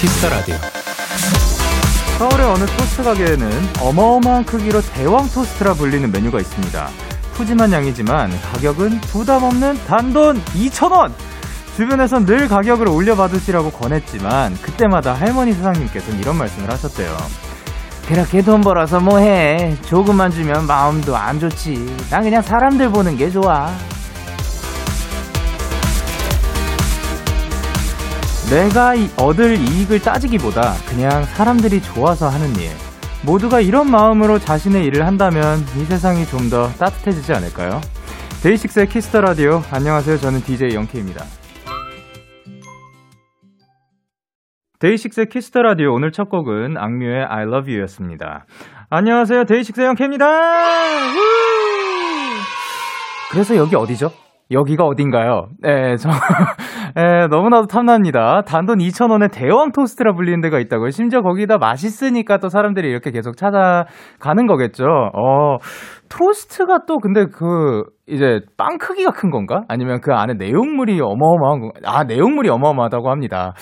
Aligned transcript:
데이식스의 0.00 0.10
Kiss 0.10 0.20
the 0.20 0.28
Radio. 0.28 0.56
서울의 2.18 2.46
어느 2.46 2.66
토스트 2.66 3.02
가게에는 3.02 3.50
어마어마한 3.80 4.44
크기로 4.44 4.80
대왕 4.80 5.28
토스트라 5.28 5.74
불리는 5.74 6.10
메뉴가 6.10 6.40
있습니다. 6.40 6.88
푸짐한 7.34 7.72
양이지만 7.72 8.30
가격은 8.52 9.00
부담 9.02 9.44
없는 9.44 9.78
단돈 9.86 10.42
2,000원! 10.42 11.12
주변에선 11.76 12.26
늘 12.26 12.48
가격을 12.48 12.88
올려받으시라고 12.88 13.70
권했지만 13.70 14.54
그때마다 14.60 15.14
할머니 15.14 15.52
사장님께서는 15.52 16.20
이런 16.20 16.36
말씀을 16.36 16.70
하셨대요. 16.70 17.16
그렇게 18.06 18.42
돈 18.42 18.60
벌어서 18.60 19.00
뭐해. 19.00 19.76
조금만 19.86 20.30
주면 20.30 20.66
마음도 20.66 21.16
안 21.16 21.38
좋지. 21.38 21.96
난 22.10 22.24
그냥 22.24 22.42
사람들 22.42 22.90
보는 22.90 23.16
게 23.16 23.30
좋아. 23.30 23.70
내가 28.50 28.94
얻을 29.16 29.56
이익을 29.58 30.00
따지기보다 30.00 30.74
그냥 30.88 31.22
사람들이 31.24 31.80
좋아서 31.82 32.28
하는 32.28 32.48
일. 32.56 32.70
모두가 33.24 33.60
이런 33.60 33.88
마음으로 33.90 34.38
자신의 34.38 34.84
일을 34.86 35.06
한다면 35.06 35.58
이 35.76 35.84
세상이 35.84 36.24
좀 36.26 36.50
더 36.50 36.68
따뜻해지지 36.70 37.32
않을까요? 37.32 37.80
데이식스의 38.42 38.88
Kiss 38.88 39.06
the 39.06 39.20
Radio. 39.20 39.62
안녕하세요. 39.70 40.16
저는 40.16 40.40
DJ 40.40 40.74
Young 40.74 40.93
K입니다. 40.93 41.24
데이식스의 44.80 45.28
Kiss 45.28 45.47
the 45.47 45.62
Radio 45.62 45.92
오늘 45.92 46.10
첫 46.10 46.28
곡은 46.28 46.76
악뮤의 46.76 47.24
I 47.28 47.42
Love 47.42 47.72
You였습니다. 47.72 48.46
안녕하세요. 48.88 49.44
데이식스의 49.44 49.86
Young 49.88 50.03
K입니다. 50.03 50.26
그래서 53.30 53.54
여기 53.54 53.76
어디죠? 53.76 54.10
여기가 54.50 54.84
어딘가요? 54.84 55.46
네, 55.60 55.96
저, 55.96 56.08
네, 56.96 57.28
너무나도 57.28 57.66
탐납니다. 57.66 58.42
단돈 58.42 58.78
2,000원에 58.78 59.30
대왕 59.32 59.70
토스트라 59.70 60.12
불리는 60.14 60.40
데가 60.40 60.58
있다고요. 60.58 60.90
심지어 60.90 61.22
거기다 61.22 61.58
맛있으니까 61.58 62.38
또 62.38 62.48
사람들이 62.48 62.88
이렇게 62.88 63.10
계속 63.12 63.36
찾아가는 63.36 64.46
거겠죠. 64.48 64.84
어, 64.84 65.58
토스트가 66.08 66.80
또 66.88 66.98
근데 66.98 67.26
그, 67.26 67.84
이제 68.08 68.40
빵 68.56 68.78
크기가 68.78 69.12
큰 69.12 69.30
건가? 69.30 69.62
아니면 69.68 70.00
그 70.00 70.12
안에 70.12 70.34
내용물이 70.34 71.00
어마어마한 71.00 71.60
건가? 71.60 71.80
아, 71.84 72.02
내용물이 72.04 72.48
어마어마하다고 72.48 73.08
합니다. 73.08 73.54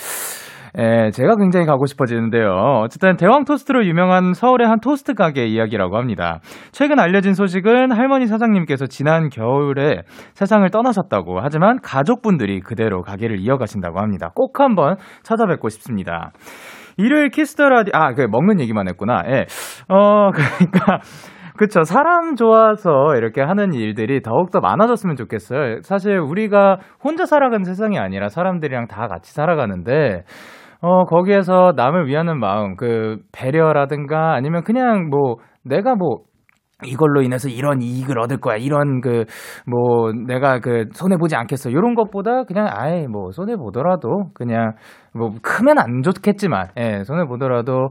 예, 0.81 1.11
제가 1.11 1.35
굉장히 1.35 1.67
가고 1.67 1.87
싶어지는데요. 1.87 2.51
어쨌든 2.85 3.17
대왕 3.17 3.45
토스트로 3.45 3.85
유명한 3.85 4.33
서울의 4.33 4.69
한 4.69 4.79
토스트 4.79 5.15
가게 5.15 5.47
이야기라고 5.47 5.97
합니다. 5.97 6.39
최근 6.71 7.01
알려진 7.01 7.35
소식은 7.35 7.91
할머니 7.91 8.27
사장님께서 8.27 8.87
지난 8.87 9.29
겨울에 9.29 10.03
세상을 10.35 10.71
떠나셨다고 10.71 11.41
하지만 11.41 11.81
가족분들이 11.83 12.61
그대로 12.61 13.03
가게를 13.03 13.41
이어가신다고 13.41 13.99
합니다. 13.99 14.31
꼭 14.37 14.61
한번 14.61 14.97
찾아뵙고 15.25 15.69
싶습니다. 15.69 16.31
일요일 16.97 17.31
Kiss 17.31 17.53
the 17.53 17.69
Radi 17.69 17.91
아, 17.93 18.15
그 18.15 18.23
먹는 18.31 18.61
얘기만 18.61 18.87
했구나. 18.89 19.23
예. 19.27 19.47
어, 19.89 20.31
그러니까 20.33 21.01
그쵸. 21.57 21.83
사람 21.83 22.37
좋아서 22.37 23.17
이렇게 23.17 23.43
하는 23.43 23.73
일들이 23.73 24.23
더욱더 24.23 24.61
많아졌으면 24.61 25.17
좋겠어요. 25.17 25.81
사실 25.83 26.17
우리가 26.17 26.79
혼자 27.03 27.27
살아가는 27.27 27.65
세상이 27.65 27.99
아니라 27.99 28.29
사람들이랑 28.29 28.87
다 28.87 29.09
같이 29.09 29.35
살아가는데, 29.35 30.23
어, 30.81 31.05
거기에서 31.07 31.73
남을 31.75 32.07
위하는 32.07 32.39
마음, 32.39 32.77
그, 32.77 33.19
배려라든가 33.33 34.35
아니면 34.35 34.63
그냥 34.63 35.09
뭐, 35.11 35.37
내가 35.65 35.97
뭐, 35.97 36.21
이걸로 36.85 37.23
인해서 37.23 37.49
이런 37.49 37.83
이익을 37.83 38.21
얻을 38.21 38.39
거야. 38.41 38.57
이런 38.57 39.01
그, 39.01 39.25
뭐, 39.67 40.13
내가 40.13 40.61
그, 40.61 40.85
손해 40.93 41.17
보지 41.17 41.35
않겠어. 41.35 41.71
이런 41.71 41.97
것보다 41.97 42.45
그냥 42.45 42.69
아예 42.71 43.09
뭐, 43.09 43.33
손해 43.33 43.57
보더라도 43.57 44.31
그냥 44.35 44.75
뭐, 45.13 45.33
크면 45.43 45.79
안 45.81 46.03
좋겠지만, 46.03 46.69
예, 46.79 47.03
손해 47.05 47.25
보더라도 47.27 47.89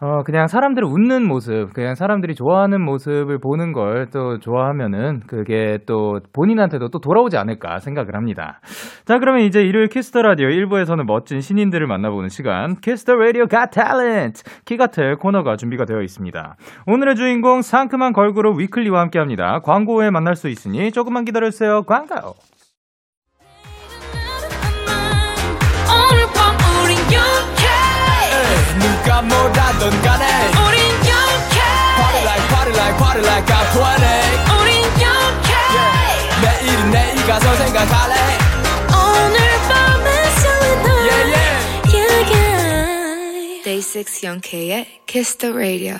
어, 0.00 0.22
그냥 0.24 0.46
사람들을 0.46 0.86
웃는 0.86 1.26
모습, 1.26 1.72
그냥 1.72 1.94
사람들이 1.94 2.34
좋아하는 2.34 2.82
모습을 2.84 3.38
보는 3.38 3.72
걸 3.72 4.06
또 4.12 4.38
좋아하면은 4.38 5.20
그게 5.26 5.78
또 5.86 6.20
본인한테도 6.32 6.88
또 6.88 6.98
돌아오지 7.00 7.36
않을까 7.36 7.78
생각을 7.78 8.14
합니다. 8.14 8.60
자, 9.04 9.18
그러면 9.18 9.42
이제 9.42 9.62
일요일 9.62 9.88
Kiss 9.88 10.07
the 10.07 10.22
Radio 10.22 10.48
1부에서는 10.48 11.04
멋진 11.06 11.40
신인들을 11.40 11.86
만나보는 11.86 12.28
시간, 12.28 12.76
Kiss 12.76 12.98
the 12.98 13.14
Radio 13.14 13.46
Got 13.46 13.66
Talent 13.66 14.42
키가텔 14.64 15.16
코너가 15.16 15.56
준비가 15.56 15.84
되어 15.84 16.00
있습니다. 16.02 16.56
오늘의 16.86 17.16
주인공 17.16 17.62
상큼한 17.62 18.12
걸그룹 18.12 18.58
위클리와 18.60 19.00
함께 19.00 19.18
합니다. 19.18 19.60
광고 19.64 19.98
후에 20.00 20.10
만날 20.10 20.34
수 20.36 20.48
있으니 20.48 20.92
조금만 20.92 21.24
기다려주세요. 21.24 21.82
광고! 21.82 22.34
가 29.16 29.22
뭐라던 29.22 30.02
간에 30.02 30.26
우린 30.68 30.92
영케 31.08 31.56
Party 31.96 32.20
like 32.20 32.48
party 32.50 32.72
like 32.76 32.96
party 32.98 33.22
like 33.24 33.48
I'm 33.48 33.64
20 33.72 34.04
우린 34.60 34.84
영케 35.00 35.52
yeah. 35.72 36.36
내일은 36.44 36.90
내일 36.90 37.26
가서 37.26 37.54
생각할래 37.54 38.14
오늘 38.92 39.38
밤에 39.70 40.06
설레는 40.36 40.86
yeah, 41.08 41.22
yeah. 41.32 41.56
yeah, 41.94 42.28
yeah. 42.30 43.62
Day 43.64 43.80
6 43.80 44.22
Young 44.22 44.62
K의 44.62 44.86
Kiss 45.06 45.38
the 45.38 45.54
Radio 45.56 45.96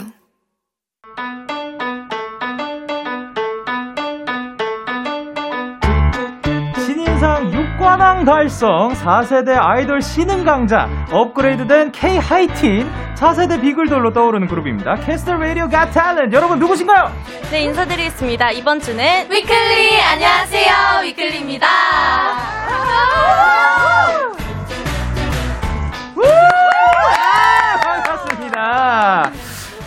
신인상 6.84 7.50
6관왕 7.50 8.26
달성 8.26 8.93
4세대 8.93 9.56
아이돌 9.59 10.03
신흥 10.03 10.44
강자 10.44 10.91
업그레이드된 11.10 11.93
K 11.93 12.19
하이틴 12.19 13.06
4세대 13.16 13.60
비글돌로 13.62 14.12
떠오르는 14.12 14.47
그룹입니다. 14.47 14.97
Kiss 14.97 15.19
the 15.19 15.37
Radio 15.37 15.69
Got 15.69 15.89
Talent 15.91 16.34
여러분 16.34 16.59
누구신가요? 16.59 17.10
네 17.50 17.62
인사드리겠습니다. 17.62 18.50
이번 18.50 18.78
주는 18.81 19.03
위클리 19.31 20.00
안녕하세요 20.03 20.72
위클리입니다. 21.04 21.66
반갑습니다. 27.82 29.31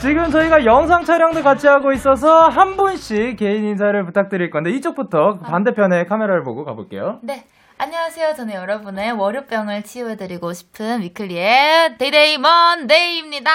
지금 0.02 0.32
저희가 0.32 0.66
영상 0.66 1.04
촬영도 1.04 1.44
같이 1.44 1.68
하고 1.68 1.92
있어서 1.92 2.48
한 2.48 2.78
분씩 2.78 3.38
개인 3.38 3.66
인사를 3.66 4.06
부탁드릴 4.06 4.50
건데 4.50 4.72
이쪽부터 4.72 5.40
반대편에 5.40 6.06
카메라를 6.06 6.44
보고 6.44 6.64
가볼게요. 6.64 7.20
네. 7.22 7.44
안녕하세요. 7.82 8.36
저는 8.36 8.56
여러분의 8.56 9.14
월요병을 9.14 9.84
치유해드리고 9.84 10.52
싶은 10.52 11.02
위클리의 11.02 11.98
데이데이 11.98 12.38
먼데이입니다. 12.38 13.52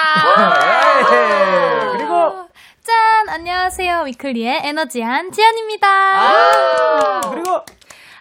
예. 1.11 1.91
그리고 1.91 2.49
짠 2.81 3.29
안녕하세요 3.29 4.01
위클리의 4.07 4.61
에너지 4.63 5.31
지한입니다. 5.31 5.87
아, 5.87 7.21
그리고 7.29 7.63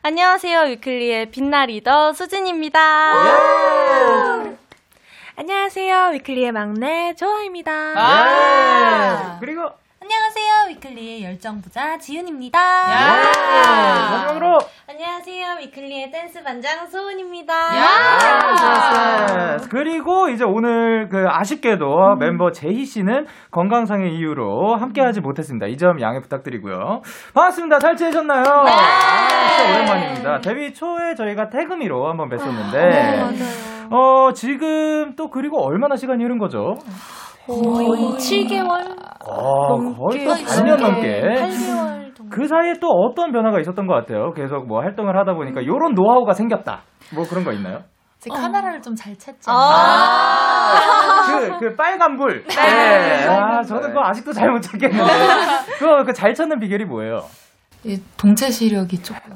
안녕하세요 0.03 0.61
위클리의 0.73 1.31
빛나 1.31 1.65
리더 1.65 2.13
수진입니다. 2.13 2.81
예. 4.45 4.57
안녕하세요 5.37 6.11
위클리의 6.13 6.53
막내 6.53 7.15
조아입니다. 7.15 7.73
예. 7.97 9.41
그리고 9.41 9.71
안녕하세요. 10.05 10.69
위클리의 10.69 11.25
열정부자 11.25 11.97
지윤입니다. 11.97 12.59
예. 12.59 12.93
마지막으로 13.65 14.59
안녕하세요 14.87 15.57
위클리의 15.63 16.11
댄스 16.11 16.43
반장 16.43 16.87
소은입니다. 16.87 17.55
아, 17.55 19.57
그리고 19.71 20.29
이제 20.29 20.45
오늘 20.45 21.09
그 21.09 21.25
아쉽게도 21.27 22.17
멤버 22.17 22.53
제희 22.53 22.85
씨는 22.85 23.27
건강상의 23.51 24.15
이유로 24.15 24.77
함께하지 24.77 25.23
못했습니다. 25.23 25.69
이 25.69 25.79
점 25.79 25.99
양해 26.03 26.21
부탁드리고요. 26.21 27.01
반갑습니다. 27.33 27.79
잘 27.79 27.97
지내셨나요? 27.97 28.45
아, 28.45 29.57
진짜 29.57 29.73
오랜만입니다. 29.75 30.41
데뷔 30.43 30.75
초에 30.75 31.15
저희가 31.15 31.49
태금이로 31.49 32.11
한번 32.11 32.29
뵀었는데, 32.29 33.89
어 33.91 34.33
지금 34.35 35.15
또 35.17 35.31
그리고 35.31 35.65
얼마나 35.65 35.97
시간이 35.97 36.23
흐른 36.23 36.37
거죠? 36.39 36.77
거의 37.47 37.89
7개월 38.17 38.95
어, 39.27 39.77
거의 39.79 40.25
또 40.25 40.35
4년 40.35 40.81
넘게. 40.81 41.21
8개월 41.23 42.15
정도. 42.17 42.31
그 42.31 42.47
사이에 42.47 42.75
또 42.81 42.89
어떤 42.89 43.33
변화가 43.33 43.61
있었던 43.61 43.87
것 43.87 43.95
같아요. 43.95 44.33
계속 44.33 44.67
뭐 44.67 44.81
활동을 44.81 45.17
하다 45.19 45.35
보니까 45.35 45.61
이런 45.61 45.95
노하우가 45.95 46.33
생겼다. 46.33 46.83
뭐 47.15 47.25
그런 47.29 47.45
거 47.45 47.53
있나요? 47.53 47.81
제 48.19 48.31
카메라를 48.31 48.81
좀 48.81 48.95
잘 48.95 49.13
챘죠. 49.15 49.51
그, 51.27 51.59
그 51.59 51.75
빨간 51.77 52.17
불. 52.17 52.43
네. 52.47 53.27
아, 53.29 53.61
저는 53.63 53.89
그거 53.89 54.01
아직도 54.03 54.33
잘 54.33 54.51
못 54.51 54.61
찾겠는데. 54.61 55.05
그거 55.79 56.03
그 56.05 56.13
잘 56.15 56.33
찾는 56.33 56.59
비결이 56.59 56.87
뭐예요? 56.87 57.21
이 57.85 57.99
동체 58.17 58.51
시력이 58.51 59.03
조금. 59.03 59.35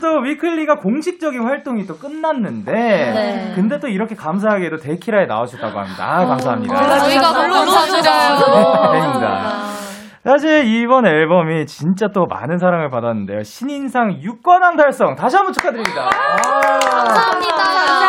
또 0.00 0.18
위클리가 0.18 0.76
공식적인 0.76 1.42
활동이 1.42 1.86
또 1.86 1.96
끝났는데, 1.98 2.72
네. 2.72 3.52
근데 3.54 3.78
또 3.78 3.88
이렇게 3.88 4.14
감사하게도 4.14 4.78
데키라에 4.78 5.26
나와주셨다고 5.26 5.78
합니다. 5.78 6.04
아, 6.04 6.26
감사합니다. 6.26 6.98
저희가 6.98 7.32
너무 7.32 7.54
감사드려요. 7.54 8.72
다행입니다. 8.72 9.78
사실 10.24 10.64
이번 10.64 11.06
앨범이 11.06 11.66
진짜 11.66 12.08
또 12.12 12.26
많은 12.26 12.58
사랑을 12.58 12.90
받았는데요. 12.90 13.44
신인상 13.44 14.20
6관왕 14.20 14.76
달성 14.76 15.14
다시 15.14 15.36
한번 15.36 15.52
축하드립니다. 15.52 16.02
아, 16.06 16.36
감사합니다. 16.80 17.56
감사합니다. 17.56 18.07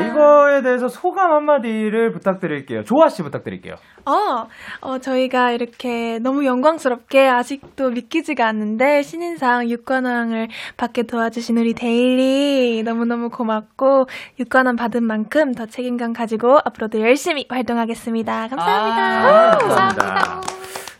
자, 0.00 0.06
이거에 0.06 0.62
대해서 0.62 0.88
소감 0.88 1.32
한마디를 1.32 2.12
부탁드릴게요. 2.12 2.84
조아 2.84 3.08
씨 3.08 3.22
부탁드릴게요. 3.22 3.74
어, 4.06 4.46
어, 4.80 4.98
저희가 4.98 5.52
이렇게 5.52 6.18
너무 6.20 6.44
영광스럽게 6.44 7.26
아직도 7.28 7.90
믿기지가 7.90 8.46
않는데 8.46 9.02
신인상 9.02 9.66
6관왕을 9.66 10.48
받게 10.76 11.02
도와주신 11.04 11.58
우리 11.58 11.74
데일리 11.74 12.82
너무너무 12.82 13.28
고맙고 13.28 14.06
6관왕 14.40 14.78
받은 14.78 15.04
만큼 15.04 15.52
더 15.54 15.66
책임감 15.66 16.12
가지고 16.12 16.58
앞으로도 16.64 17.00
열심히 17.00 17.46
활동하겠습니다. 17.48 18.48
감사합니다. 18.48 19.50
아, 19.52 19.58
감사합니다. 19.58 20.40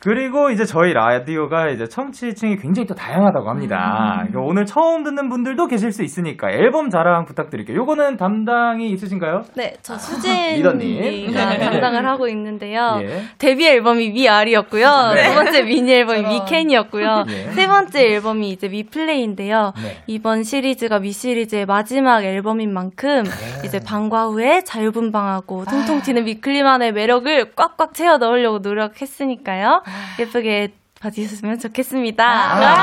그리고 0.03 0.49
이제 0.49 0.65
저희 0.65 0.95
라디오가 0.95 1.69
이제 1.69 1.85
청취층이 1.87 2.57
굉장히 2.57 2.87
또 2.87 2.95
다양하다고 2.95 3.51
합니다. 3.51 4.23
음. 4.23 4.29
그러니까 4.29 4.41
오늘 4.41 4.65
처음 4.65 5.03
듣는 5.03 5.29
분들도 5.29 5.67
계실 5.67 5.93
수 5.93 6.03
있으니까 6.03 6.51
앨범 6.51 6.89
자랑 6.89 7.27
부탁드릴게요. 7.27 7.77
요거는 7.77 8.17
담당이 8.17 8.89
있으신가요? 8.93 9.43
네, 9.57 9.75
저 9.83 9.95
리더님. 9.95 11.03
수진이가 11.03 11.51
네. 11.51 11.59
담당을 11.59 12.09
하고 12.09 12.29
있는데요. 12.29 12.99
예. 13.03 13.25
데뷔 13.37 13.69
앨범이 13.69 14.13
위아리였고요. 14.15 15.13
네. 15.15 15.29
두 15.29 15.35
번째 15.35 15.63
미니 15.65 15.93
앨범이 15.93 16.23
저런. 16.23 16.35
위캔이었고요. 16.35 17.25
예. 17.29 17.51
세 17.51 17.67
번째 17.67 18.01
앨범이 18.03 18.49
이제 18.49 18.69
위플레이인데요. 18.71 19.75
네. 19.83 20.03
이번 20.07 20.45
시리즈가 20.45 20.97
위 20.97 21.13
시리즈의 21.13 21.67
마지막 21.67 22.25
앨범인 22.25 22.73
만큼 22.73 23.25
네. 23.25 23.67
이제 23.67 23.79
방과 23.87 24.29
후에 24.29 24.63
자유분방하고 24.63 25.67
통통 25.67 26.01
튀는 26.01 26.27
위클리만의 26.27 26.93
매력을 26.93 27.53
꽉꽉 27.55 27.93
채워 27.93 28.17
넣으려고 28.17 28.61
노력했으니까요. 28.61 29.83
예쁘게 30.19 30.69
봐주셨으면 31.01 31.59
좋겠습니다. 31.59 32.23
아, 32.25 32.61
와. 32.61 32.75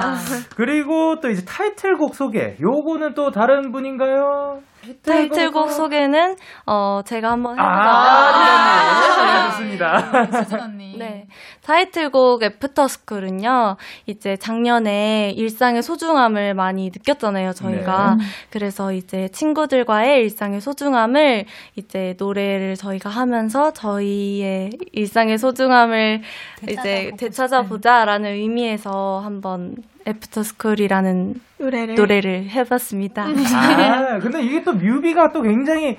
감사합니다. 0.00 0.48
그리고 0.56 1.20
또 1.20 1.30
이제 1.30 1.44
타이틀곡 1.44 2.16
소개. 2.16 2.56
요거는 2.60 3.14
또 3.14 3.30
다른 3.30 3.70
분인가요? 3.70 4.60
타이틀곡 5.04 5.70
소개는 5.70 6.36
어 6.66 7.00
제가 7.04 7.30
한번 7.32 7.58
아, 7.58 8.82
해보자. 8.82 9.24
네, 9.24 9.50
좋습니다. 9.50 10.42
수진 10.42 10.60
언니. 10.60 10.96
네. 10.98 11.26
타이틀곡 11.66 12.44
애프터스쿨은요, 12.44 13.76
이제 14.06 14.36
작년에 14.36 15.32
일상의 15.36 15.82
소중함을 15.82 16.54
많이 16.54 16.92
느꼈잖아요, 16.94 17.54
저희가. 17.54 18.14
네. 18.14 18.24
그래서 18.50 18.92
이제 18.92 19.28
친구들과의 19.32 20.22
일상의 20.22 20.60
소중함을 20.60 21.44
이제 21.74 22.14
노래를 22.18 22.76
저희가 22.76 23.10
하면서 23.10 23.72
저희의 23.72 24.70
일상의 24.92 25.38
소중함을 25.38 26.22
이제 26.62 26.72
되찾아보고 26.72 27.16
되찾아보자라는 27.16 28.30
의미에서 28.30 29.20
한번 29.24 29.74
After 30.06 30.42
School이라는 30.42 31.34
노래를 31.58 31.94
노래를 31.96 32.48
해봤습니다. 32.48 33.24
아, 33.24 34.18
근데 34.20 34.40
이게 34.40 34.62
또 34.62 34.72
뮤비가 34.72 35.32
또 35.32 35.42
굉장히 35.42 35.96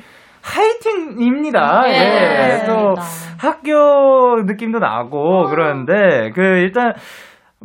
하이틴입니다. 0.47 1.81
네, 1.81 2.61
예, 2.61 2.65
또 2.65 2.93
맞습니다. 2.95 3.47
학교 3.47 4.41
느낌도 4.43 4.79
나고 4.79 5.45
그러는데 5.49 6.31
그 6.33 6.41
일단 6.41 6.93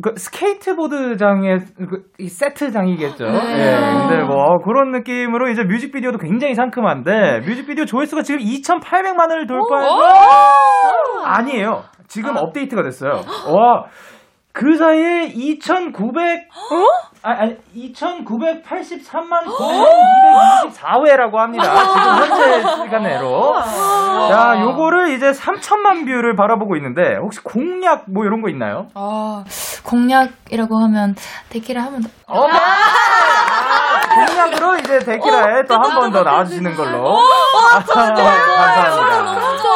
그 0.03 0.15
스케이트보드장의 0.17 1.59
그, 1.77 2.05
이 2.19 2.29
세트장이겠죠. 2.29 3.25
네. 3.25 3.33
예. 3.33 4.09
근데 4.09 4.25
뭐 4.25 4.59
그런 4.65 4.91
느낌으로 4.91 5.49
이제 5.49 5.65
뮤직비디오도 5.65 6.19
굉장히 6.19 6.55
상큼한데 6.55 7.41
뮤직비디오 7.47 7.85
조회수가 7.85 8.23
지금 8.23 8.41
2,800만을 8.41 9.47
돌파해서 9.47 9.95
아니에요. 11.25 11.83
지금 12.09 12.37
업데이트가 12.37 12.83
됐어요. 12.83 13.13
와. 13.13 13.85
그 14.53 14.77
사이에 14.77 15.27
2,900 15.35 16.49
아, 17.25 17.31
아니 17.31 17.57
2,983만 17.75 19.45
9,224회라고 19.47 21.37
합니다. 21.37 21.65
지금 21.87 22.17
현재 22.17 22.61
시간으로. 22.85 23.55
자, 24.29 24.59
요거를 24.61 25.11
이제 25.11 25.31
3천만 25.31 26.05
view를 26.05 26.35
바라보고 26.37 26.77
있는데 26.77 27.17
혹시 27.17 27.41
공약 27.43 28.05
뭐 28.11 28.25
이런 28.25 28.43
거 28.43 28.49
있나요? 28.51 28.89
어, 28.95 29.45
공약이라고 29.85 30.77
하면 30.83 31.15
데키라 31.49 31.83
하면 31.85 32.03
어, 32.27 32.47
아, 32.49 34.01
공약으로 34.27 34.77
이제 34.79 34.99
데키라에 34.99 35.65
또 35.65 35.75
한 35.77 35.95
번 35.95 36.13
더 36.13 36.23
나와 36.25 36.45
주시는 36.45 36.75
걸로. 36.77 37.17
아, 37.17 37.79
감사합니다. 37.85 39.72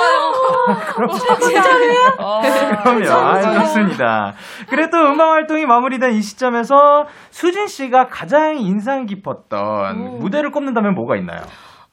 어, 2.18 2.40
그럼요. 2.82 3.10
아, 3.10 3.40
좋습니다. 3.60 4.34
그래 4.68 4.90
또 4.90 4.98
음악 4.98 5.30
활동이 5.30 5.66
마무리된 5.66 6.12
이 6.12 6.22
시점에서 6.22 7.06
수진 7.30 7.66
씨가 7.66 8.08
가장 8.08 8.56
인상 8.58 9.06
깊었던 9.06 10.18
무대를 10.18 10.50
꼽는다면 10.50 10.94
뭐가 10.94 11.16
있나요? 11.16 11.40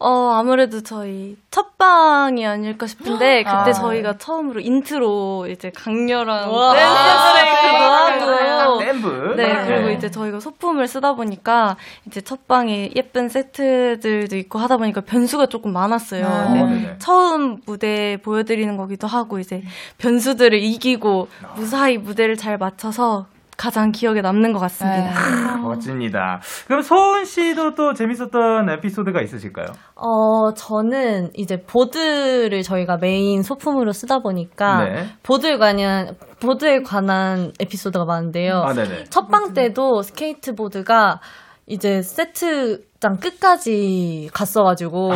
어, 0.06 0.34
아무래도 0.34 0.84
저희 0.84 1.38
첫 1.50 1.78
방이 1.78 2.46
아닐까 2.46 2.88
싶은데, 2.88 3.44
그때 3.44 3.70
아. 3.70 3.72
저희가 3.72 4.18
처음으로 4.18 4.60
인트로 4.60 5.48
이제 5.50 5.72
강렬한 5.74 6.50
우와. 6.50 6.74
댄스 6.74 6.94
브레이크도 7.32 8.34
하고. 8.34 9.36
네, 9.36 9.66
그리고 9.66 9.90
이제 9.92 10.12
저희가 10.12 10.42
소품을 10.42 10.90
쓰다 10.90 11.14
보니까, 11.14 11.78
이제 12.06 12.20
첫 12.20 12.50
방에 12.50 12.92
예쁜 12.98 13.30
세트들도 13.30 14.36
있고 14.36 14.60
하다 14.60 14.76
보니까 14.76 15.00
변수가 15.02 15.46
조금 15.46 15.72
많았어요. 15.72 16.26
아. 16.28 16.50
네. 16.50 16.96
처음 17.00 17.62
무대 17.66 18.18
보여드리는 18.24 18.76
거기도 18.76 19.08
하고, 19.08 19.40
이제 19.40 19.64
변수들을 20.00 20.62
이기고, 20.62 21.30
무사히 21.56 21.98
무대를 21.98 22.36
잘 22.36 22.58
맞춰서 22.58 23.28
가장 23.58 23.92
기억에 23.92 24.22
남는 24.22 24.54
것 24.54 24.60
같습니다. 24.60 25.12
아, 25.12 25.58
멋집니다. 25.58 26.40
그럼 26.68 26.82
소은 26.82 27.26
씨도 27.26 27.76
또 27.76 27.94
재밌었던 27.94 28.70
에피소드가 28.70 29.22
있으실까요? 29.22 29.68
어, 29.96 30.54
저는 30.54 31.32
이제 31.36 31.58
보드를 31.66 32.62
저희가 32.62 32.98
메인 32.98 33.44
소품으로 33.44 33.92
쓰다 33.92 34.20
보니까 34.20 34.84
네. 34.84 35.06
보드에 35.24 35.58
관한 35.58 36.16
보드에 36.42 36.82
관한 36.82 37.52
에피소드가 37.60 38.06
많은데요. 38.06 38.64
아, 38.64 38.74
네네. 38.74 39.06
첫방 39.06 39.54
때도 39.54 40.02
스케이트보드가 40.02 41.19
이제 41.68 42.02
세트 42.02 42.81
장 43.04 43.18
끝까지 43.18 44.30
갔어가지고 44.33 45.10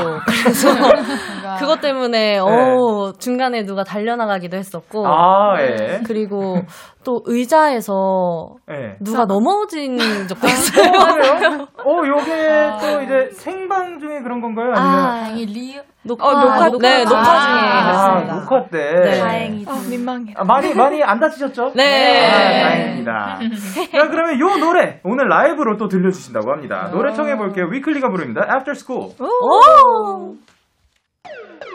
그래서 0.43 0.67
그것 1.57 1.79
때문에 1.79 2.37
어 2.39 3.13
중간에 3.17 3.63
누가 3.63 3.85
달려나가기도 3.85 4.57
했었고 4.57 5.03
네. 5.03 5.09
아, 5.09 5.55
예. 5.61 6.01
그리고 6.05 6.57
또 7.05 7.21
의자에서 7.25 8.55
예. 8.69 8.97
누가 8.99 9.23
넘어진 9.23 9.97
적도 10.27 10.45
있어요. 10.47 10.91
그래요? 10.91 11.67
어, 11.85 12.05
요게 12.05 12.71
또 12.81 13.01
이제 13.03 13.29
생방 13.31 13.97
중에 14.01 14.19
그런 14.21 14.41
건가요? 14.41 14.73
아니면 14.75 15.05
아, 15.05 15.27
이 15.29 15.45
리오 15.45 15.81
녹화, 16.03 16.27
어, 16.27 16.33
녹화 16.33 16.69
네, 16.69 16.77
때. 16.79 17.03
녹화 17.05 17.23
중에 17.23 17.59
아, 17.61 17.79
아, 17.79 18.13
그랬습니다. 18.13 18.33
녹화 18.35 18.67
때. 18.69 19.01
네. 19.03 19.19
다행이다. 19.19 19.71
어, 19.71 19.75
민망해. 19.89 20.33
아, 20.35 20.43
많이 20.43 20.73
많이 20.73 21.03
안 21.03 21.19
다치셨죠? 21.19 21.71
네. 21.75 22.27
아, 22.27 22.69
다행입니다. 22.69 23.39
자, 23.91 24.07
그러면 24.09 24.39
요 24.39 24.57
노래 24.57 24.99
오늘 25.03 25.27
라이브로 25.27 25.77
또 25.77 25.87
들려주신다고 25.87 26.51
합니다. 26.51 26.89
노래 26.91 27.13
청해 27.13 27.37
볼게요. 27.37 27.69
위클리가 27.77 28.09
부릅니다. 28.09 28.41
After 28.49 28.75
School. 28.75 29.13
띠링 31.21 31.66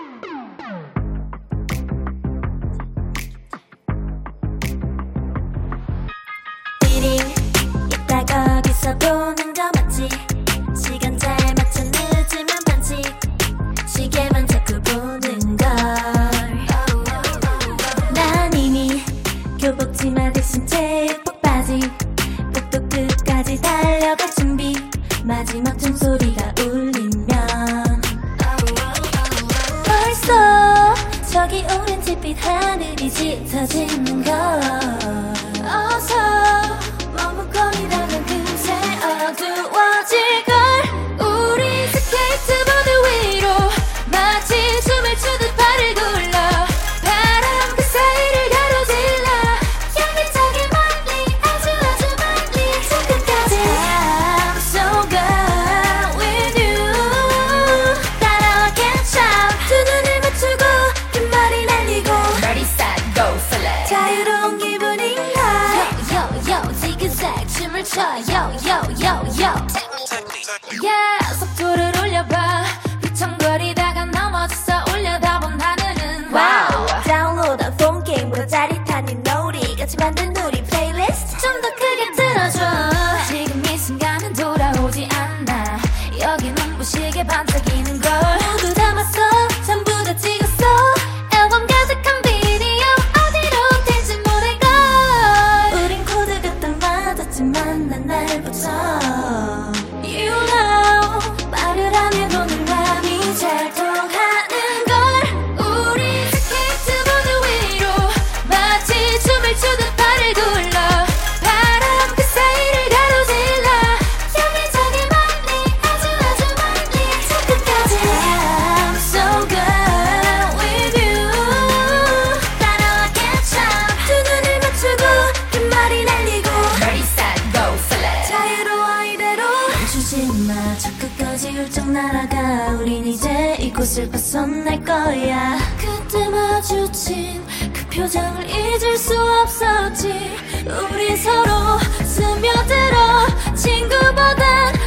벗어날 134.43 134.85
거야. 134.85 135.57
그때 135.79 136.29
마주친 136.29 137.41
그 137.73 137.87
표정을 137.87 138.49
잊을 138.51 138.97
수 138.99 139.15
없었지. 139.17 140.37
우리 140.67 141.17
서로 141.17 141.79
스며들어 142.05 143.55
친구보단 143.55 144.73
더다 144.73 144.82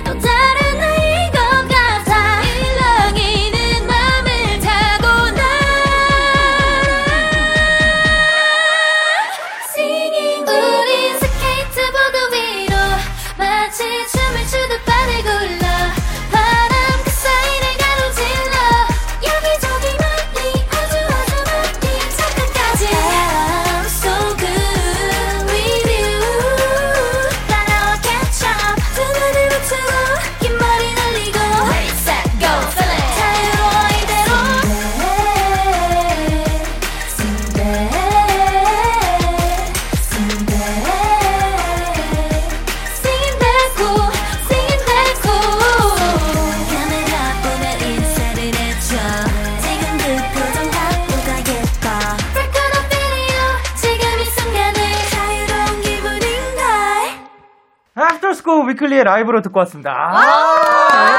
위클리의 58.76 59.04
라이브로 59.06 59.42
듣고 59.42 59.60
왔습니다. 59.60 59.92
아, 59.92 61.18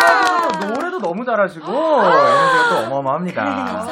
에너지도 0.53 0.75
노래도 0.75 0.99
너무 1.01 1.25
잘하시고 1.25 1.67
에너지가 1.67 2.69
또 2.71 2.77
어마어마합니다. 2.87 3.87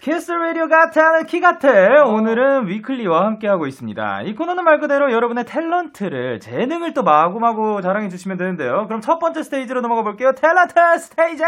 키스 0.00 0.32
라디오 0.32 0.90
갓 0.90 1.26
탤런트 1.26 1.40
키갓탤. 1.40 1.68
오늘은 2.06 2.68
위클리와 2.68 3.24
함께하고 3.26 3.66
있습니다. 3.66 4.22
이 4.24 4.34
코너는 4.34 4.64
말 4.64 4.80
그대로 4.80 5.12
여러분의 5.12 5.44
탤런트를, 5.44 6.40
재능을 6.40 6.94
또 6.94 7.02
마구마구 7.02 7.82
자랑해 7.82 8.08
주시면 8.08 8.38
되는데요. 8.38 8.86
그럼 8.86 9.02
첫 9.02 9.18
번째 9.18 9.42
스테이지로 9.42 9.82
넘어가 9.82 10.02
볼게요. 10.02 10.32
탤런트 10.32 10.98
스테이지! 10.98 11.44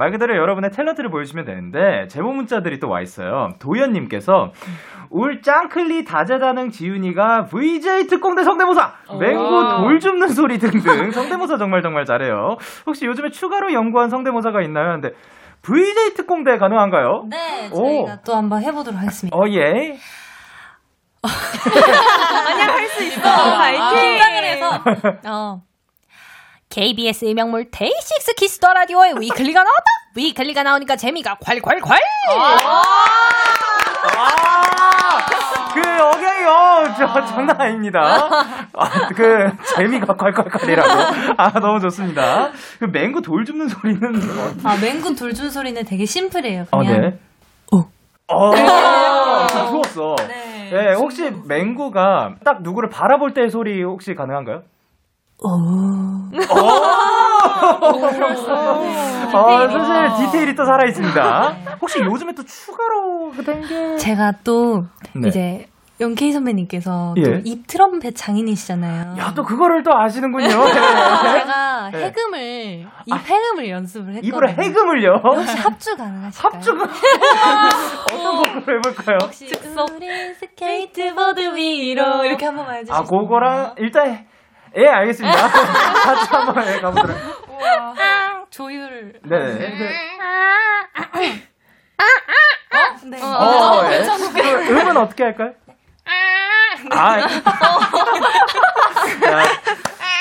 말 0.00 0.10
그대로 0.12 0.34
여러분의 0.34 0.70
탤런트를 0.70 1.10
보여주시면 1.10 1.44
되는데, 1.44 2.06
제보 2.08 2.32
문자들이 2.32 2.80
또 2.80 2.88
와 2.88 3.02
있어요. 3.02 3.50
도현님께서, 3.60 4.50
울 5.10 5.42
짱클리 5.42 6.04
다재다능 6.06 6.70
지윤이가 6.70 7.44
VJ 7.50 8.06
특공대 8.06 8.42
성대모사, 8.42 8.92
맹구 9.20 9.68
돌 9.82 10.00
줍는 10.00 10.28
소리 10.28 10.58
등등 10.58 11.10
성대모사 11.10 11.58
정말 11.58 11.82
정말 11.82 12.06
잘해요. 12.06 12.56
혹시 12.86 13.04
요즘에 13.04 13.28
추가로 13.28 13.74
연구한 13.74 14.08
성대모사가 14.08 14.62
있나요? 14.62 14.92
근데 14.92 15.10
VJ 15.62 16.14
특공대 16.14 16.56
가능한가요? 16.56 17.24
네, 17.28 17.68
오. 17.70 17.76
저희가 18.06 18.22
또 18.24 18.34
한번 18.36 18.62
해보도록 18.62 18.98
하겠습니다. 18.98 19.36
어 19.36 19.42
예. 19.48 19.98
긴장을 23.90 24.44
해서 24.44 24.70
어. 25.28 25.60
KBS의 26.80 27.24
명물 27.24 27.68
데이식스 27.72 28.34
키스 28.36 28.58
더 28.58 28.72
라디오에 28.72 29.14
위클리가 29.18 29.60
나왔다. 29.60 29.84
위클리가 30.14 30.62
나오니까 30.62 30.94
재미가 30.94 31.38
콸콸콸. 31.42 31.90
아, 34.16 35.18
그 35.74 35.80
억양이 35.80 36.44
어, 36.46 36.94
저 36.96 37.26
장난 37.26 37.60
아닙니다. 37.60 38.00
아, 38.72 39.08
그 39.08 39.50
재미가 39.76 40.14
콸콸콸이라고. 40.14 41.34
아 41.36 41.50
너무 41.58 41.80
좋습니다. 41.80 42.52
그 42.78 42.84
맹구 42.84 43.22
돌 43.22 43.44
줍는 43.44 43.66
소리는 43.68 44.00
아 44.62 44.76
맹군 44.80 45.16
돌준 45.16 45.50
소리는 45.50 45.84
되게 45.84 46.06
심플해요. 46.06 46.66
어, 46.70 46.78
그냥 46.78 47.00
네. 47.00 47.18
어. 48.28 48.54
좀 49.48 49.82
좋았어. 49.82 50.14
네. 50.28 50.94
혹시 50.94 51.32
맹구가 51.46 52.36
딱 52.44 52.62
누구를 52.62 52.88
바라볼 52.90 53.34
때의 53.34 53.50
소리 53.50 53.82
혹시 53.82 54.14
가능한가요? 54.14 54.62
아, 59.32 59.68
사실 59.68 60.26
디테일이 60.26 60.54
또 60.54 60.64
살아 60.64 60.84
있습니다. 60.86 61.56
혹시 61.80 62.00
요즘에 62.00 62.32
또 62.34 62.42
추가로 62.44 63.32
된 63.44 63.62
게? 63.66 63.96
제가 63.96 64.32
또 64.44 64.84
네. 65.14 65.28
이제 65.28 65.66
영케이 66.00 66.32
선배님께서 66.32 67.14
예. 67.18 67.22
또입 67.22 67.66
트럼펫 67.66 68.14
장인이시잖아요. 68.16 69.16
야, 69.18 69.34
또 69.34 69.42
그거를 69.42 69.82
또 69.82 69.92
아시는군요. 69.94 70.46
네. 70.64 70.72
제가 70.72 71.90
네. 71.92 72.04
해금을 72.06 72.86
입 73.04 73.14
해금을 73.14 73.68
연습을 73.68 74.14
했거든요. 74.14 74.28
입으로 74.28 74.48
해금을요. 74.48 75.20
혹시 75.22 75.56
합주 75.58 75.96
가능하실까요? 75.96 76.52
합주가 76.54 76.84
어떤 78.12 78.36
곡으로 78.36 78.78
해볼까요? 78.78 79.18
우리 79.94 80.34
스케이트보드 80.34 81.54
위로 81.54 82.24
이렇게 82.24 82.46
한번 82.46 82.66
말해주세요. 82.66 82.96
아, 82.96 83.02
그거랑 83.02 83.74
일단 83.76 84.24
예, 84.76 84.86
알겠습니다. 84.88 85.48
같이 85.48 86.28
한번 86.30 86.66
해 86.66 86.80
가보도록. 86.80 87.16
조율. 88.50 89.14
네. 89.22 89.38
네. 93.04 93.22
어, 93.22 93.82
예. 93.90 94.02
그 94.32 94.80
음은 94.80 94.96
어떻게 94.96 95.24
할까요? 95.24 95.52
아, 96.92 97.20
자, 97.20 97.28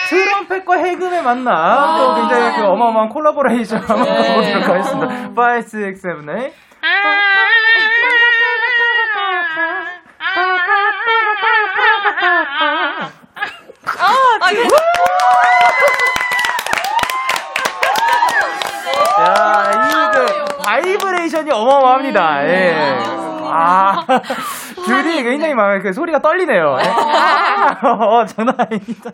트럼펫과 0.10 0.76
해금의 0.78 1.22
만남. 1.24 1.98
또 1.98 2.16
굉장히 2.16 2.56
그 2.58 2.66
어마어마한 2.66 3.10
콜라보레이션 3.10 3.80
한번 3.80 4.06
가보도록 4.06 4.68
하겠습니다. 4.70 5.42
5, 5.42 5.58
6, 5.58 6.02
7, 6.02 6.26
8. 6.26 6.54
야, 19.20 19.72
이그 20.12 20.46
바이브레이션이 20.64 21.52
어마어마 21.52 21.79
합니다. 21.92 22.48
예. 22.48 22.76
아, 23.52 24.04
줄이 24.86 25.24
굉장히 25.24 25.54
많아요. 25.54 25.82
그 25.82 25.94
소리가 25.94 26.22
떨리네요. 26.22 26.78
어, 27.84 28.26
전화 28.26 28.54
아닙니다. 28.58 29.12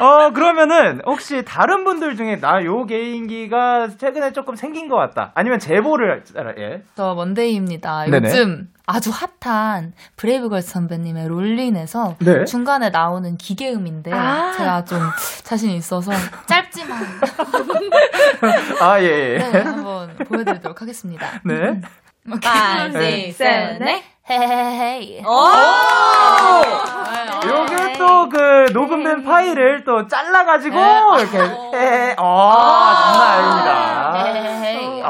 어, 0.00 0.30
그러면은 0.32 1.00
혹시 1.06 1.44
다른 1.44 1.84
분들 1.84 2.16
중에 2.16 2.40
나 2.40 2.60
요 2.64 2.84
개인기가 2.84 3.88
최근에 3.98 4.32
조금 4.32 4.54
생긴 4.54 4.88
것 4.88 4.96
같다. 4.96 5.32
아니면 5.34 5.58
제보를 5.58 6.24
예. 6.58 6.82
저 6.94 7.14
먼데이입니다. 7.14 8.04
네네. 8.06 8.28
요즘 8.28 8.68
아주 8.86 9.10
핫한 9.40 9.92
브레이브걸 10.16 10.60
선배님의 10.62 11.28
롤린에서 11.28 12.16
네? 12.18 12.44
중간에 12.44 12.90
나오는 12.90 13.36
기계음인데 13.36 14.12
아~ 14.12 14.52
제가 14.58 14.84
좀 14.84 14.98
자신 15.44 15.70
있어서 15.70 16.10
짧지만 16.46 16.98
아 18.80 19.00
예. 19.00 19.04
예. 19.06 19.38
네, 19.38 19.60
한번 19.60 20.14
보여드리도록 20.26 20.82
하겠습니다. 20.82 21.26
네. 21.44 21.80
5, 22.28 22.34
6, 22.34 22.92
7, 23.36 23.78
8 23.78 24.02
헤헤헤헤. 24.30 25.22
요게 27.48 27.92
또 27.98 28.20
그 28.30 28.70
녹음된 28.72 29.24
파일을 29.24 29.82
또 29.84 30.06
잘라가지고 30.06 30.76
이렇게 31.18 31.38
헤헤. 31.38 32.14
어, 32.18 32.52
장난 32.94 33.28
아닙니다. 33.28 35.02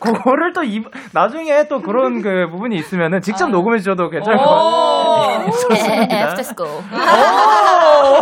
그거를 0.00 0.52
또 0.52 0.62
입, 0.64 0.86
나중에 1.12 1.68
또 1.68 1.80
그런 1.82 2.22
그 2.22 2.48
부분이 2.50 2.74
있으면은 2.76 3.20
직접 3.20 3.48
녹음해 3.50 3.78
주셔도 3.78 4.08
괜찮을 4.10 4.38
것 4.38 4.44
같아요. 4.44 5.46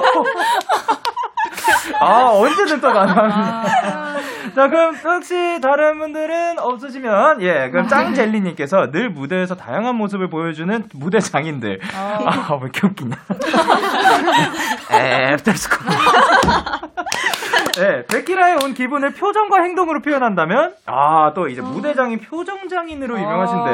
오! 0.01 0.25
아, 2.01 2.31
언제든 2.33 2.81
또 2.81 2.93
가능합니다. 2.93 4.20
자, 4.55 4.69
그럼 4.69 4.95
혹시 4.95 5.61
다른 5.61 5.99
분들은 5.99 6.59
없으시면, 6.59 7.43
예, 7.43 7.71
그럼 7.71 7.89
짱젤리님께서 7.89 8.91
늘 8.91 9.11
무대에서 9.11 9.55
다양한 9.55 9.95
모습을 9.97 10.29
보여주는 10.31 10.85
무대 10.95 11.21
장인들. 11.21 11.81
아, 11.95 12.55
왜 12.55 12.59
이렇게 12.63 12.87
웃기냐. 12.87 13.17
After 14.93 15.32
School. 15.32 15.87
네, 17.77 18.05
데키라에 18.07 18.55
온 18.65 18.75
기분을 18.75 19.15
표정과 19.15 19.63
행동으로 19.63 20.01
표현한다면, 20.03 20.75
아, 20.87 21.33
또 21.35 21.49
이제 21.49 21.61
무대장인 21.63 22.19
표정장인으로 22.21 23.17
유명하신데, 23.19 23.71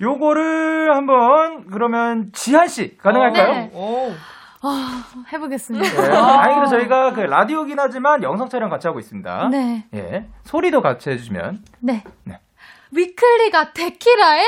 요거를 0.00 0.94
한번, 0.94 1.66
그러면 1.70 2.30
지한씨, 2.32 2.98
가능할까요? 2.98 3.52
네. 3.52 3.70
해보겠습니다. 5.32 5.88
네, 6.02 6.08
다행히도 6.10 6.66
저희가 6.68 7.12
그 7.12 7.20
라디오긴 7.20 7.78
하지만 7.78 8.22
영상 8.22 8.48
촬영 8.48 8.70
같이 8.70 8.86
하고 8.86 8.98
있습니다. 8.98 9.48
네. 9.50 9.84
예. 9.94 10.26
소리도 10.44 10.82
같이 10.82 11.10
해주시면. 11.10 11.62
네. 11.80 12.04
네. 12.24 12.40
위클리가 12.92 13.72
데키라에 13.72 14.42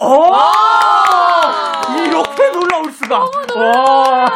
어! 0.00 0.32
이렇게 1.96 2.50
놀라울 2.50 2.92
수가! 2.92 3.20
와! 3.20 4.26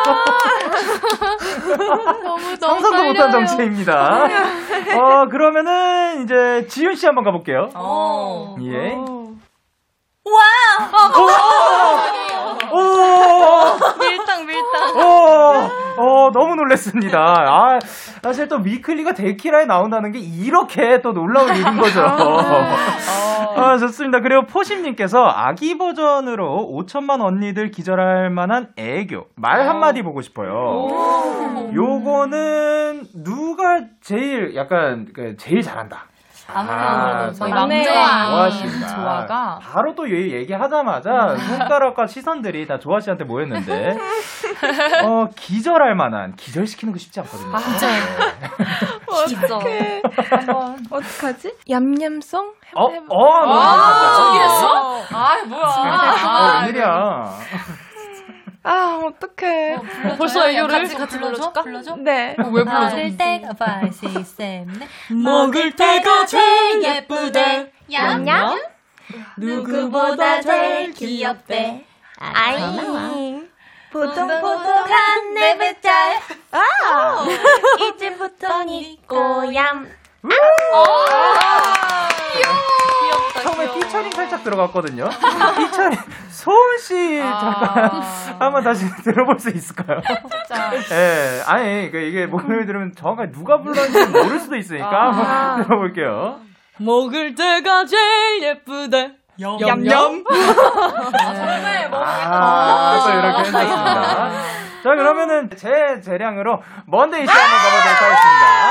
너무 2.23 2.57
상상도 2.57 3.05
못한 3.05 3.31
정체입니다. 3.31 4.25
어, 4.97 5.29
그러면은 5.29 6.25
이제 6.25 6.67
지윤 6.69 6.95
씨 6.97 7.07
한번 7.07 7.25
가볼게요. 7.25 7.69
오. 7.77 8.57
예. 8.63 8.95
와! 8.95 9.01
오! 9.01 9.22
오! 12.73 13.99
밀당 13.99 14.47
밀당. 14.47 14.97
어, 14.97 15.71
어, 15.99 16.31
너무 16.33 16.55
놀랐습니다. 16.55 17.19
아, 17.19 17.79
사실 18.23 18.49
또 18.49 18.57
위클리가 18.57 19.13
데키라에 19.15 19.67
나온다는 19.67 20.13
게 20.13 20.19
이렇게 20.21 21.03
또 21.03 21.13
놀라운 21.13 21.49
일인 21.55 21.77
거죠. 21.77 22.03
아, 23.55 23.77
좋습니다. 23.79 24.21
그리고 24.21 24.47
포심님께서 24.47 25.25
아기 25.27 25.77
버전으로 25.77 26.71
5천만 26.73 27.21
언니들 27.21 27.71
기절할 27.71 28.31
만한 28.31 28.69
애교, 28.77 29.27
말 29.37 29.69
한마디 29.69 30.03
보고 30.03 30.23
싶어요. 30.23 30.89
요거는 31.75 33.07
누가 33.25 33.81
제일 34.01 34.55
약간 34.57 35.09
그 35.15 35.37
제일 35.37 35.63
잘한다. 35.63 36.07
아무래도 36.55 37.33
저희 37.33 37.51
막내. 37.51 37.85
막내와. 37.85 38.51
조아가 38.89 39.59
바로 39.63 39.95
또 39.95 40.09
얘- 40.11 40.31
얘기하자마자 40.33 41.37
손가락과 41.49 42.07
시선들이 42.07 42.67
다 42.67 42.79
조아 42.79 43.01
씨한테 43.01 43.25
모였는데 43.25 43.97
어 45.05 45.29
기절할 45.37 45.95
만한 45.95 46.35
기절시키는 46.37 46.93
거 46.93 46.99
쉽지 46.99 47.21
않거든요. 47.21 47.57
진짜 49.27 49.59
한번 50.31 50.79
어떡하지? 50.91 51.55
얌얌송? 51.71 52.53
어, 52.75 52.89
해봐- 52.89 53.07
어, 53.09 53.33
감사합니다. 53.33 54.15
준비했어? 54.15 55.03
아 55.13 55.45
뭐야? 55.47 55.63
어, 55.67 56.61
웬일이야. 56.63 57.33
아, 58.65 59.01
어떡해. 59.05 59.77
벌써 60.17 60.49
애교를 60.49 60.83
같이 60.83 60.95
같이 60.95 61.19
불러줄까? 61.19 61.63
불러줘? 61.63 61.97
네. 61.97 62.37
왜 62.39 62.65
불러줘? 62.65 62.97
먹을 62.97 63.17
때가 63.17 63.55
eight. 63.55 64.89
먹을 65.11 65.73
때가 65.77 66.27
제일 66.27 66.83
예쁘대. 66.83 67.73
얌얌 67.93 68.61
누구보다 69.37 70.41
제일 70.41 70.93
귀엽대 70.93 71.85
아이. 72.19 73.43
보동보동한 73.91 75.35
내 75.35 75.59
배짤 75.59 76.19
아 76.53 77.27
이제부터 77.79 78.65
니 78.65 78.99
꼬얌 79.07 79.91
처음에 83.43 83.73
피처링 83.75 84.11
살짝 84.13 84.45
들어갔거든요. 84.45 85.09
피처링 85.57 85.99
소은 86.31 86.79
씨 86.79 87.19
잠깐 87.19 88.03
한번 88.39 88.63
다시 88.65 88.87
들어볼 89.03 89.39
수 89.39 89.51
있을까요? 89.51 90.01
예, 90.93 91.43
아니 91.47 91.91
그 91.91 91.99
이게 91.99 92.27
목소리 92.27 92.67
들으면 92.67 92.93
정확하게 92.97 93.33
누가 93.33 93.61
불렀는지 93.61 94.07
모를 94.11 94.39
수도 94.41 94.57
있으니까 94.57 95.13
한번 95.13 95.65
들어볼게요. 95.67 96.41
먹을 96.79 97.35
때가 97.35 97.85
제일 97.85 98.43
예쁘대. 98.43 99.13
얌얌. 99.41 100.25
아, 101.93 103.03
또 103.05 103.11
이렇게 103.11 103.39
해주셨습니다. 103.41 104.31
자, 104.83 104.91
그러면은 104.97 105.49
제 105.57 106.01
재량으로 106.05 106.61
먼데이 106.87 107.25
씨 107.27 107.33
한번 107.33 107.59
가보도록 107.59 108.03
하겠습니다. 108.03 108.69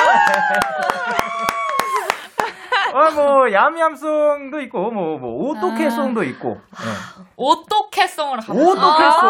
어, 2.94 3.12
뭐, 3.12 3.52
얌얌송도 3.52 4.62
있고, 4.62 4.92
뭐, 4.92 5.18
뭐, 5.18 5.50
오토케송도 5.50 6.24
있고. 6.24 6.60
네. 6.72 6.90
오똑해송을 7.36 8.40
하고. 8.40 8.54
오토케송. 8.54 9.30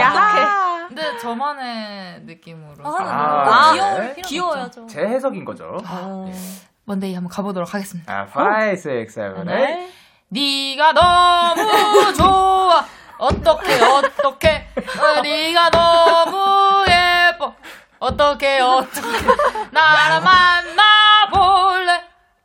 야. 0.00 0.86
근데 0.88 1.16
저만의 1.18 2.20
느낌으로. 2.24 2.74
아, 2.84 3.72
귀여워. 3.72 3.98
네. 3.98 4.14
귀여워요, 4.24 4.70
저. 4.72 4.86
제 4.86 5.00
해석인 5.02 5.44
거죠. 5.44 5.78
먼데이 6.84 7.14
한번 7.14 7.30
가보도록 7.30 7.72
하겠습니다. 7.72 8.12
아, 8.12 8.22
5, 8.24 8.72
6, 8.72 9.08
7, 9.08 9.34
8. 9.44 9.88
네가 10.28 10.92
너무 10.92 12.12
좋아. 12.14 12.84
어떻게 13.18 13.74
어떻게 13.84 14.66
어, 14.98 15.20
네가 15.20 15.70
너무 15.70 16.84
예뻐. 16.88 17.54
어떻게 17.98 18.60
어떻게 18.60 19.08
나를 19.70 20.22
만나? 20.24 20.82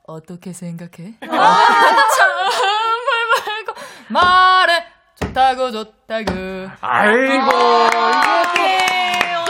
어떻게 0.08 0.54
생각해? 0.54 1.16
아, 1.30 2.06
정말 2.18 3.28
말고 3.46 3.74
말해. 4.10 4.86
좋다고 5.20 5.72
좋다고. 5.72 6.32
아이고, 6.82 7.34
이거 7.34 7.90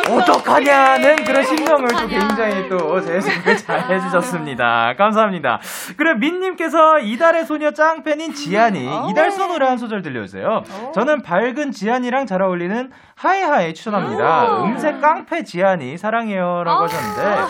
어떡하냐는 0.09 1.15
그런 1.23 1.43
신경을 1.43 1.87
또 1.87 2.07
굉장히 2.07 2.69
또 2.69 2.99
제작을 3.01 3.57
잘 3.57 3.89
해주셨습니다. 3.89 4.93
감사합니다. 4.97 5.59
그리고 5.97 6.17
민님께서 6.19 6.99
이달의 6.99 7.45
소녀 7.45 7.71
짱팬인 7.71 8.33
지안이 8.33 9.09
이달소 9.09 9.47
노래 9.47 9.65
한 9.67 9.77
소절 9.77 10.01
들려주세요. 10.01 10.63
저는 10.93 11.21
밝은 11.21 11.71
지안이랑 11.71 12.25
잘 12.25 12.41
어울리는 12.41 12.91
하이하이 13.15 13.73
추천합니다. 13.73 14.63
음색 14.63 15.01
깡패 15.01 15.43
지안이 15.43 15.97
사랑해요라고 15.97 16.83
하셨는데 16.83 17.41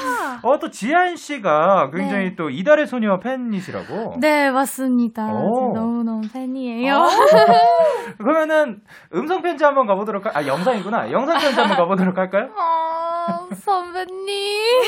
어 0.43 0.55
또 0.59 0.69
지안 0.69 1.17
씨가 1.17 1.89
굉장히 1.93 2.35
또 2.37 2.49
이달의 2.49 2.87
소녀 2.87 3.19
팬이시라고. 3.19 4.15
네, 4.21 4.49
맞습니다. 4.51 5.25
오. 5.25 5.73
너무 5.75 6.03
너무 6.03 6.21
팬이에요. 6.31 7.03
그러면은 8.17 8.79
음성 9.13 9.41
편지 9.41 9.63
한번 9.65 9.85
가보도록 9.85 10.25
할, 10.25 10.31
아 10.37 10.47
영상이구나. 10.47 11.11
영상 11.11 11.37
편지 11.39 11.59
한번 11.59 11.77
가보도록 11.77 12.17
할까요? 12.17 12.44
어, 12.55 13.49
선배님. 13.55 14.83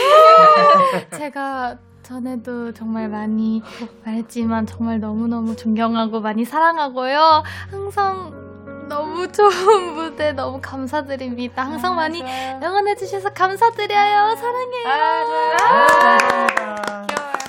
제가 1.17 1.77
전에도 2.03 2.71
정말 2.73 3.09
많이 3.09 3.61
말했지만 4.05 4.65
정말 4.65 4.99
너무너무 4.99 5.55
존경하고 5.55 6.21
많이 6.21 6.45
사랑하고요. 6.45 7.43
항상 7.69 8.47
너무 8.87 9.29
좋은 9.31 9.93
무대 9.95 10.31
너무 10.31 10.59
감사드립니다. 10.61 11.63
항상 11.65 11.95
많이 11.95 12.23
응원해주셔서 12.23 13.33
감사드려요. 13.33 14.35
사랑해요. 14.37 15.87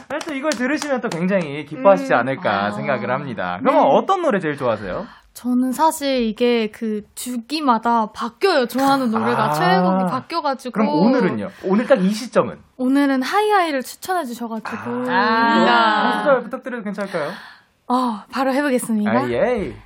사실 0.08 0.26
또 0.26 0.34
이걸 0.34 0.50
들으시면 0.52 1.00
또 1.00 1.08
굉장히 1.08 1.64
기뻐하시지 1.64 2.12
않을까 2.14 2.72
생각을 2.72 3.10
합니다. 3.10 3.58
그러면 3.60 3.84
어떤 3.84 4.22
노래 4.22 4.40
제일 4.40 4.56
좋아하세요? 4.56 5.06
저는 5.38 5.70
사실 5.72 6.22
이게 6.24 6.68
그 6.72 7.02
주기마다 7.14 8.10
바뀌어요. 8.10 8.66
좋아하는 8.66 9.12
노래가 9.12 9.50
아. 9.50 9.52
최애곡이 9.52 10.10
바뀌어가지고. 10.10 10.72
그럼 10.72 10.88
오늘은요? 10.88 11.48
오늘 11.62 11.86
딱 11.86 12.00
이 12.00 12.10
시점은? 12.10 12.58
오늘은 12.76 13.22
하이하이를 13.22 13.84
추천해 13.84 14.24
주셔가지고. 14.24 14.74
한 15.08 16.18
소절 16.24 16.42
부탁드려도 16.42 16.82
괜찮을까요? 16.82 17.30
어, 17.86 18.22
바로 18.32 18.52
해보겠습니다. 18.52 19.10
아, 19.12 19.30
예. 19.30 19.76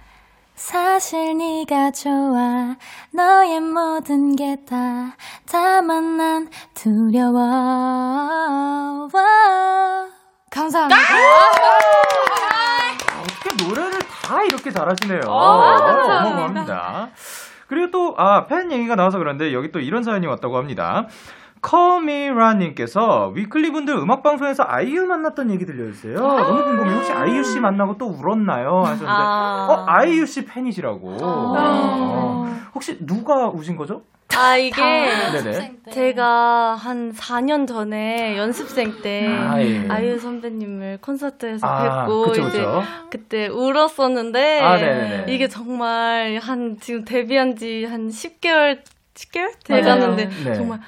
사실 0.54 1.36
네가 1.36 1.90
좋아 1.90 2.74
너의 3.10 3.60
모든 3.60 4.34
게 4.36 4.56
다 4.66 5.16
다만 5.50 6.16
난 6.16 6.48
두려워 6.72 7.40
감사합니다. 10.50 10.98
다 14.32 14.42
이렇게 14.42 14.70
잘하시네요. 14.70 15.20
아, 15.26 15.76
감사합니다. 15.76 17.08
그리고 17.66 17.90
또, 17.90 18.14
아, 18.16 18.46
팬 18.46 18.72
얘기가 18.72 18.96
나와서 18.96 19.18
그런데 19.18 19.52
여기 19.52 19.70
또 19.70 19.78
이런 19.78 20.02
사연이 20.02 20.26
왔다고 20.26 20.56
합니다. 20.56 21.06
커미라님께서 21.60 23.28
위클리 23.34 23.70
분들 23.70 23.94
음악 23.94 24.22
방송에서 24.22 24.64
아이유 24.66 25.06
만났던 25.06 25.50
얘기 25.50 25.64
들려주세요. 25.64 26.16
너무 26.16 26.64
궁금해요. 26.64 26.96
혹시 26.96 27.12
아이유 27.12 27.44
씨 27.44 27.60
만나고 27.60 27.98
또 27.98 28.06
울었나요? 28.06 28.80
하셨는데, 28.80 29.06
아. 29.06 29.66
어, 29.70 29.84
아이유 29.86 30.26
씨 30.26 30.44
팬이시라고. 30.44 31.18
아. 31.20 31.22
어, 31.22 32.56
혹시 32.74 32.98
누가 33.06 33.48
우신 33.48 33.76
거죠? 33.76 34.02
아, 34.36 34.56
이게 34.56 34.80
네네. 34.80 35.72
제가 35.92 36.74
한 36.74 37.12
4년 37.12 37.66
전에 37.68 38.36
연습생 38.38 39.02
때 39.02 39.26
아, 39.28 39.60
예. 39.60 39.86
아이유 39.88 40.18
선배님을 40.18 40.98
콘서트에서 41.00 41.66
아, 41.66 42.04
뵙고 42.06 42.22
그쵸, 42.28 42.48
이제 42.48 42.58
그쵸. 42.58 42.82
그때 43.10 43.48
울었었는데 43.48 44.60
아. 44.60 45.24
이게 45.26 45.48
정말 45.48 46.38
한 46.42 46.78
지금 46.80 47.04
데뷔한 47.04 47.56
지 47.56 47.84
한 47.84 48.08
10개월 48.08 48.78
10개월 49.14 49.52
돼가는데 49.64 50.28
네. 50.44 50.54
정말 50.54 50.80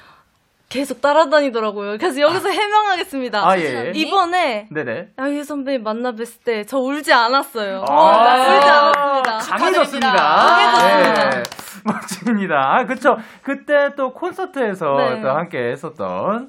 계속 0.75 1.01
따라다니더라고요. 1.01 1.99
그래서 1.99 2.21
여기서 2.21 2.49
해명하겠습니다. 2.49 3.49
아, 3.49 3.57
예. 3.59 3.93
이번에 3.95 4.67
네네. 4.73 5.11
아이유 5.17 5.45
선배님 5.45 5.85
만나 5.85 6.11
뵀을 6.13 6.43
때 6.45 6.65
저 6.67 6.79
울지 6.79 7.13
않았어요. 7.13 7.85
아, 7.89 8.57
울지 8.57 8.69
않았습니다. 8.69 9.39
강해졌습니다. 9.39 10.13
강해졌습니다. 10.17 11.31
네. 11.31 11.43
멋집니다. 11.87 12.55
아, 12.57 12.87
그쵸. 12.87 13.17
그때 13.43 13.91
또 13.97 14.13
콘서트에서 14.15 14.97
네. 14.97 15.21
또 15.23 15.29
함께 15.31 15.71
했었던. 15.71 16.49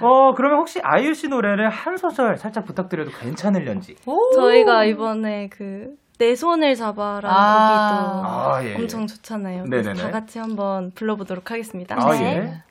어, 0.00 0.34
그러면 0.34 0.58
혹시 0.60 0.80
아이유 0.82 1.12
씨 1.12 1.28
노래를 1.28 1.68
한 1.68 1.96
소절 1.96 2.38
살짝 2.38 2.64
부탁드려도 2.64 3.10
괜찮을련지. 3.20 3.96
저희가 4.36 4.84
이번에 4.84 5.48
그 5.48 5.94
내 6.18 6.34
손을 6.34 6.74
잡아라는 6.76 7.28
아. 7.28 8.08
곡이 8.08 8.22
또 8.22 8.26
아, 8.54 8.64
예. 8.64 8.74
엄청 8.76 9.06
좋잖아요. 9.06 9.64
네네네. 9.66 10.00
다 10.00 10.10
같이 10.10 10.38
한번 10.38 10.90
불러보도록 10.94 11.50
하겠습니다. 11.50 11.94
아, 11.98 12.10
네. 12.12 12.22
예. 12.24 12.62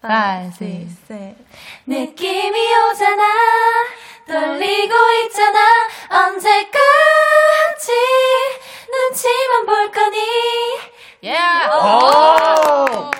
하나, 0.00 0.42
네. 0.42 0.50
둘, 0.56 0.86
셋. 1.08 1.34
느낌이 1.86 2.60
오잖아 2.92 3.24
떨리고 4.28 4.94
있잖아 5.24 5.58
언제까지 6.26 6.78
눈치만 8.92 9.66
볼 9.66 9.90
거니 9.90 10.18
예. 11.24 11.36
아! 11.36 13.10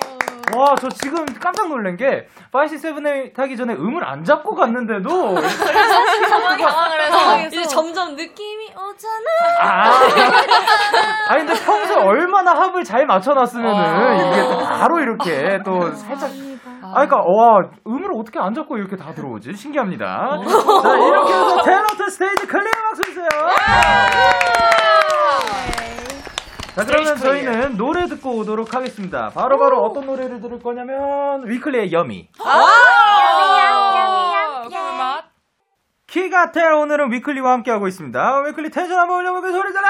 와, 0.55 0.75
저 0.81 0.89
지금 0.89 1.25
깜짝 1.39 1.67
놀란 1.67 1.95
게, 1.95 2.27
5C7에 2.51 3.35
타기 3.35 3.55
전에 3.55 3.73
음을 3.75 4.03
안 4.03 4.23
잡고 4.23 4.55
갔는데도, 4.55 5.35
당황을 5.35 7.01
해서 7.01 7.39
이제 7.45 7.63
점점 7.67 8.15
느낌이 8.15 8.69
오잖아. 8.71 9.27
아. 9.61 9.91
아니, 11.27 11.45
근데 11.45 11.63
평소에 11.63 11.97
얼마나 11.97 12.53
합을 12.55 12.83
잘 12.83 13.05
맞춰놨으면은, 13.05 14.31
이게 14.31 14.41
또 14.41 14.57
바로 14.59 14.99
이렇게 14.99 15.59
또 15.63 15.93
살짝. 15.93 16.31
아, 16.93 17.05
그니까, 17.05 17.17
와, 17.17 17.69
음을 17.87 18.09
어떻게 18.15 18.39
안 18.39 18.53
잡고 18.53 18.77
이렇게 18.77 18.95
다 18.95 19.13
들어오지? 19.13 19.53
신기합니다. 19.53 20.05
자, 20.83 20.97
이렇게 20.97 21.33
해서 21.33 21.61
탤런트 21.63 22.09
스테이지 22.09 22.47
clear 22.47 22.71
박수 22.89 23.03
주세요! 23.03 23.27
자, 26.75 26.85
그러면 26.85 27.17
저희는 27.17 27.77
노래 27.77 28.05
듣고 28.07 28.37
오도록 28.37 28.73
하겠습니다. 28.73 29.29
바로 29.35 29.57
바로 29.59 29.81
어떤 29.83 30.05
노래를 30.05 30.39
들을 30.41 30.59
거냐면, 30.59 31.47
위클리의 31.47 31.91
Yummy. 31.91 32.29
키갓탤 36.07 36.71
오늘은 36.73 37.11
위클리와 37.11 37.51
함께하고 37.51 37.87
있습니다. 37.87 38.39
위클리 38.47 38.71
텐션 38.71 38.97
한번 38.97 39.17
올려보면 39.17 39.51
소리 39.51 39.71
질러 39.73 39.87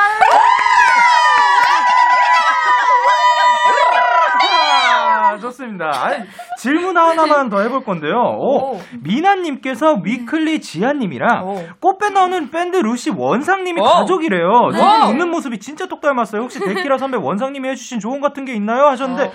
아, 5.31 5.37
좋습니다. 5.39 5.91
아니, 6.03 6.25
질문 6.59 6.97
하나만 6.97 7.49
더 7.49 7.61
해볼 7.61 7.83
건데요. 7.85 8.15
오, 8.15 8.79
미나님께서 9.01 10.01
위클리 10.03 10.59
조아님이랑 10.61 11.45
꽃밴 11.79 12.13
나오는 12.13 12.51
밴드 12.51 12.77
루시 12.77 13.11
원상님이 13.11 13.81
가족이래요. 13.81 14.69
두 14.71 14.77
분이 14.77 15.11
웃는 15.13 15.29
모습이 15.31 15.59
진짜 15.59 15.85
똑 15.87 16.01
닮았어요. 16.01 16.41
혹시 16.41 16.59
데키라 16.59 16.97
선배 16.97 17.17
원상님이 17.17 17.69
해주신 17.69 17.99
조언 17.99 18.19
같은 18.21 18.43
게 18.45 18.53
있나요? 18.53 18.85
하셨는데, 18.87 19.23
어, 19.27 19.31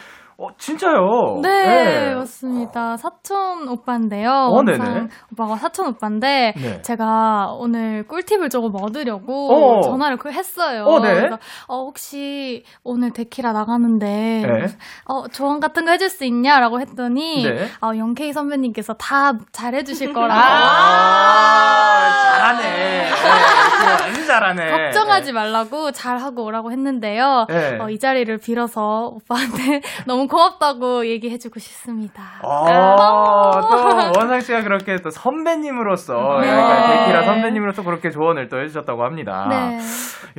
진짜요? 0.58 1.40
네, 1.42 2.14
맞습니다. 2.14 2.96
사촌 2.96 3.68
오빠인데요. 3.68 4.30
어, 4.30 4.62
네네. 4.62 5.08
오빠가 5.32 5.56
사촌 5.56 5.88
오빠인데 5.88 6.54
네. 6.56 6.82
제가 6.82 7.52
오늘 7.58 8.06
꿀팁을 8.06 8.48
조금 8.48 8.70
얻으려고 8.80 9.78
어. 9.78 9.80
전화를 9.82 10.16
그 10.16 10.30
했어요. 10.30 10.84
어, 10.84 11.00
네. 11.00 11.14
그래서 11.14 11.38
어, 11.68 11.84
혹시 11.84 12.64
오늘 12.82 13.12
데키라 13.12 13.52
나가는데 13.52 14.06
네. 14.06 14.66
어, 15.06 15.28
조언 15.28 15.60
같은 15.60 15.84
거 15.84 15.92
해줄 15.92 16.08
수 16.08 16.24
있냐 16.24 16.58
라고 16.58 16.80
했더니 16.80 17.44
네. 17.44 17.66
어, 17.82 17.96
영케이 17.96 18.32
선배님께서 18.32 18.94
다 18.94 19.32
잘해주실 19.52 20.12
거라고 20.12 20.32
아, 20.32 22.10
잘하네. 22.32 23.10
네, 24.34 24.54
잘하네. 24.54 24.70
걱정하지 24.70 25.32
말라고 25.32 25.92
잘하고 25.92 26.44
오라고 26.44 26.72
했는데요. 26.72 27.46
네. 27.48 27.78
어, 27.80 27.88
이 27.88 27.98
자리를 27.98 28.36
빌어서 28.38 29.10
오빠한테 29.14 29.80
너무 30.06 30.26
고맙다고 30.26 31.06
얘기해주고 31.06 31.60
싶습니다. 31.60 32.22
아, 32.42 33.50
또 33.60 34.12
원상 34.18 34.40
씨가 34.40 34.62
그렇게 34.62 34.96
또 34.96 35.10
선배님으로서 35.10 36.14
네. 36.40 36.48
약간 36.48 36.98
데키라 36.98 37.22
선배님으로서 37.24 37.82
그렇게 37.82 38.10
조언을 38.10 38.48
또 38.48 38.60
해주셨다고 38.60 39.04
합니다. 39.04 39.46
네. 39.48 39.78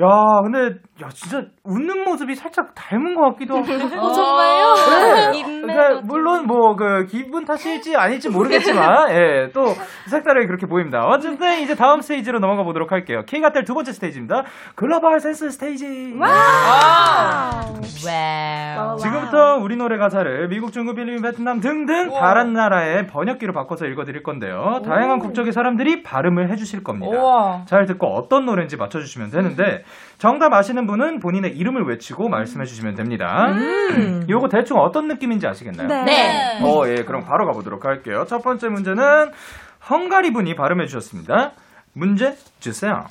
야, 0.01 0.41
근데 0.43 0.79
야 1.03 1.09
진짜 1.09 1.43
웃는 1.65 2.05
모습이 2.05 2.35
살짝 2.35 2.73
닮은 2.73 3.15
것 3.15 3.21
같기도 3.31 3.57
하고. 3.57 3.65
어, 3.99 4.13
정말요? 4.13 4.73
네. 5.33 5.37
입매가 5.39 5.87
그러니까 5.89 6.01
물론 6.05 6.47
뭐 6.47 6.75
그 6.75 7.05
기분 7.05 7.43
탓일지 7.45 7.95
아닐지 7.95 8.29
모르겠지만 8.29 9.09
예, 9.15 9.49
또 9.53 9.65
색다르게 10.07 10.47
그렇게 10.47 10.65
보입니다. 10.67 11.05
어쨌든 11.05 11.59
이제 11.61 11.75
다음 11.75 12.01
스테이지로 12.01 12.39
넘어가 12.39 12.63
보도록 12.63 12.91
할게요. 12.91 13.23
키갓탤 13.25 13.63
두 13.65 13.73
번째 13.73 13.91
스테이지입니다. 13.91 14.43
글로벌 14.75 15.19
센스 15.19 15.49
스테이지. 15.51 16.15
Wow. 16.19 17.75
지금부터 18.97 19.57
우리 19.61 19.75
노래 19.77 19.97
가사를 19.97 20.47
미국, 20.49 20.71
중국, 20.73 20.95
필리핀, 20.95 21.21
베트남 21.21 21.59
등등 21.59 22.09
다른 22.11 22.53
나라의 22.53 23.07
번역기로 23.07 23.53
바꿔서 23.53 23.85
읽어드릴 23.85 24.23
건데요. 24.23 24.81
다양한 24.85 25.19
국적의 25.19 25.51
사람들이 25.53 26.03
발음을 26.03 26.49
해주실 26.51 26.83
겁니다. 26.83 27.63
잘 27.67 27.85
듣고 27.85 28.07
어떤 28.07 28.45
노래인지 28.45 28.77
맞춰주시면 28.77 29.29
되는데 29.31 29.83
정답 30.17 30.53
아시는 30.53 30.87
분은 30.87 31.19
본인의 31.19 31.57
이름을 31.57 31.83
외치고 31.87 32.29
말씀해 32.29 32.65
주시면 32.65 32.95
됩니다. 32.95 33.53
요거 34.29 34.49
대충 34.49 34.77
어떤 34.77 35.07
느낌인지 35.07 35.45
아시겠나요? 35.47 35.87
네. 36.05 36.61
어, 36.61 36.87
예, 36.87 37.03
그럼 37.03 37.25
바로 37.25 37.45
가보도록 37.45 37.85
할게요. 37.85 38.25
첫 38.27 38.41
번째 38.41 38.69
문제는 38.69 39.31
헝가리 39.89 40.31
분이 40.33 40.55
발음해 40.55 40.87
주셨습니다. 40.87 41.51
문제 41.93 42.37
주세요. 42.59 43.05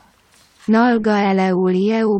Nolga 0.68 1.30
eleulieu 1.30 2.18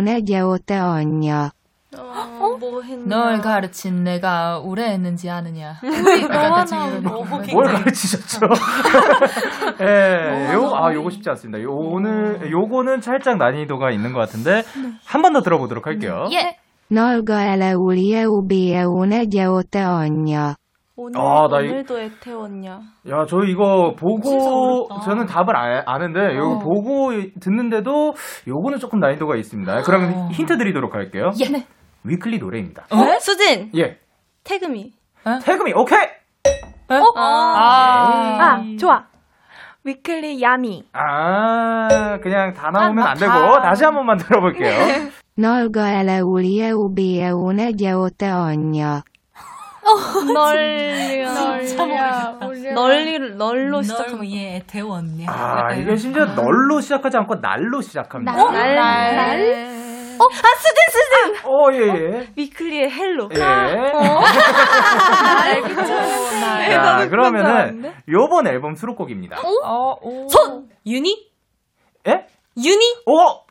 negeote 0.00 0.74
anyja. 0.74 1.50
어? 1.98 2.31
뭐 2.70 2.82
했나? 2.82 3.16
널 3.30 3.40
가르친 3.40 4.04
내가 4.04 4.58
오래했는지 4.60 5.28
아느냐. 5.28 5.74
너와 6.32 6.60
대충 6.60 6.78
나 6.78 6.86
이런 6.88 7.02
뭐 7.02 7.24
느낌. 7.38 7.54
뭘 7.54 7.66
가르치셨죠? 7.66 8.46
예, 9.82 10.52
요, 10.54 10.70
아, 10.74 10.92
요거 10.94 11.10
쉽지 11.10 11.28
않습니다. 11.30 11.62
요, 11.62 11.70
오늘, 11.72 12.50
요거는 12.50 13.00
살짝 13.00 13.38
난이도가 13.38 13.90
있는 13.90 14.12
것 14.12 14.20
같은데, 14.20 14.62
한 15.04 15.22
번 15.22 15.32
더 15.32 15.40
들어보도록 15.40 15.86
할게요. 15.86 16.26
예. 16.32 16.56
Nolga 16.90 17.40
eleulieu 17.54 19.04
negeote 19.06 19.80
anyja. 19.80 20.54
오늘, 20.94 21.18
아, 21.18 21.48
나 21.48 21.60
이- 21.62 21.68
오늘도 21.70 21.98
애태웠냐? 22.00 22.80
야, 23.10 23.24
저 23.26 23.38
이거 23.46 23.94
보고, 23.98 24.86
저는 25.02 25.24
답을 25.26 25.56
아, 25.56 25.82
아는데, 25.86 26.36
요거 26.36 26.58
보고 26.58 27.12
듣는데도, 27.40 28.12
요거는 28.46 28.78
조금 28.78 29.00
난이도가 29.00 29.36
있습니다. 29.36 29.82
그럼 29.82 30.28
힌트 30.32 30.58
드리도록 30.58 30.94
할게요. 30.94 31.30
예. 31.40 31.64
위클리 32.04 32.38
노래입니다. 32.38 32.84
어? 32.90 33.18
수진! 33.20 33.70
예. 33.76 33.98
태금이. 34.44 34.92
태금이, 35.42 35.72
오케이! 35.74 35.98
아, 36.88 36.98
아, 37.16 38.64
좋아. 38.78 39.06
위클리 39.84 40.42
야미. 40.42 40.84
아, 40.92 42.18
그냥 42.22 42.52
다 42.54 42.70
나오면 42.70 43.04
안 43.06 43.16
되고, 43.16 43.32
다. 43.32 43.62
다시 43.62 43.84
한 43.84 43.94
번만 43.94 44.16
들어볼게요. 44.18 45.10
Nolga 45.38 45.88
eleulieu 46.00 46.88
negeote 47.52 48.26
anyja. 48.26 49.02
널리, 50.34 51.24
널리야, 51.24 52.38
올려. 52.42 52.72
널리, 52.74 53.18
널로 53.36 53.82
널 53.82 54.20
위해 54.22 54.62
태웠냐. 54.66 55.26
아, 55.28 55.72
이게 55.74 55.96
심지어 55.96 56.26
널로 56.34 56.80
시작하지 56.80 57.16
않고 57.16 57.40
날로 57.40 57.80
시작합니다. 57.80 58.32
날, 58.32 58.74
날. 58.76 60.01
어, 60.22 60.26
아, 60.26 60.48
수진, 60.56 60.76
수진! 60.90 61.36
어, 61.44 61.72
예, 61.72 61.78
예. 62.20 62.28
위클리의 62.36 62.90
Hello. 62.90 63.28
예. 63.32 63.38
네, 66.58 66.74
자, 66.74 67.08
그러면은 67.08 67.92
요번 68.08 68.46
앨범 68.46 68.74
수록곡입니다. 68.76 69.36
어, 69.64 69.96
손! 70.28 70.68
Uni? 70.86 71.30
예? 72.06 72.26
Uni? 72.56 72.96
오! 73.06 73.42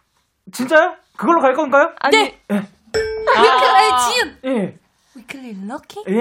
진짜요? 0.51 0.95
그걸로 1.17 1.41
갈 1.41 1.53
건가요? 1.53 1.91
아니. 1.99 2.17
예. 2.17 2.33
위클리, 2.53 3.89
지은! 4.13 4.37
예. 4.45 4.77
위클리 5.15 5.67
Lucky? 5.67 6.03
예, 6.07 6.13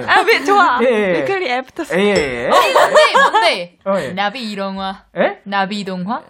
예. 0.00 0.04
아, 0.06 0.20
왜 0.20 0.44
좋아. 0.44 0.78
예, 0.82 0.86
예. 0.86 1.20
위클리 1.20 1.50
After 1.50 1.84
예, 1.96 2.00
예, 2.00 2.44
예. 2.44 2.48
뭔데, 2.48 3.12
뭔데? 3.12 3.78
어, 3.84 3.98
예. 4.00 4.12
나비 4.12 4.50
동화. 4.52 5.04
예? 5.16 5.40
나비 5.44 5.80
동화? 5.80 6.22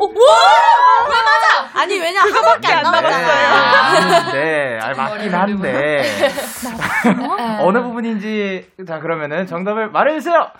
어, 0.00 0.04
와! 0.04 1.08
왜 1.08 1.14
맞아? 1.14 1.80
아니, 1.80 1.98
왜냐, 1.98 2.20
하밖에 2.22 2.72
안 2.72 2.82
남았어요. 2.82 4.32
네, 4.32 4.78
아, 4.80 4.94
맞긴 4.94 5.34
한데. 5.34 6.30
어느 7.60 7.82
부분인지, 7.82 8.70
자, 8.86 8.98
그러면은 9.00 9.46
정답을 9.46 9.90
말해주세요! 9.90 10.50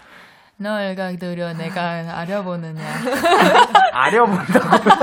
널 0.57 0.94
가두려 0.94 1.53
내가 1.55 2.05
아려보느냐. 2.18 2.83
아려본다고. 3.92 4.90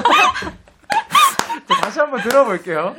자, 1.68 1.82
다시 1.82 2.00
한번 2.00 2.22
들어볼게요. 2.22 2.96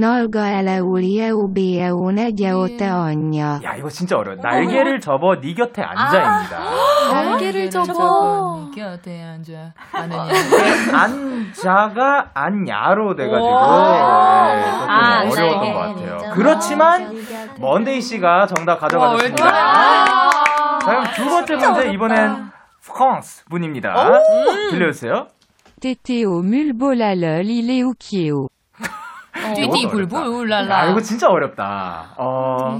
널 0.00 0.30
가라우리에 0.30 1.28
우 1.28 1.52
비에 1.52 1.90
오나게 1.90 2.50
오타 2.52 3.02
언녀. 3.02 3.60
야, 3.62 3.74
이거 3.76 3.90
진짜 3.90 4.16
어려워. 4.16 4.38
날개를 4.42 4.98
접어 4.98 5.38
네 5.38 5.52
곁에 5.52 5.82
앉아입니다. 5.82 6.58
날개를 7.12 7.68
접어. 7.68 8.70
네 8.74 8.80
곁에 8.80 9.22
앉아. 9.22 9.74
안자가 10.94 12.30
안야로 12.32 13.14
돼가지고 13.14 13.44
오. 13.44 13.50
네, 13.52 14.70
조금 14.72 14.88
아, 14.88 15.20
어려웠던 15.30 15.60
네. 15.60 15.72
것 15.74 15.78
같아요. 15.78 16.32
그렇지만 16.34 17.14
먼데이 17.60 18.00
씨가 18.00 18.46
정답 18.46 18.78
가져가셨습니다. 18.78 19.44
자, 19.44 20.78
그럼 20.82 21.04
두 21.14 21.24
번째 21.26 21.56
문제 21.56 21.90
이번엔 21.92 22.50
프랑스 22.80 23.44
분입니다. 23.50 23.92
들려주세요. 24.70 25.26
Tété 25.78 26.24
au 26.24 26.40
mulbolalol 26.42 27.44
il 27.46 27.68
est 27.70 27.82
ukiu. 27.82 28.48
띠디 29.32 29.88
불불 29.88 30.18
아, 30.18 30.28
울랄라. 30.28 30.90
이거 30.90 31.00
진짜 31.00 31.28
어렵다. 31.28 32.14
어, 32.18 32.78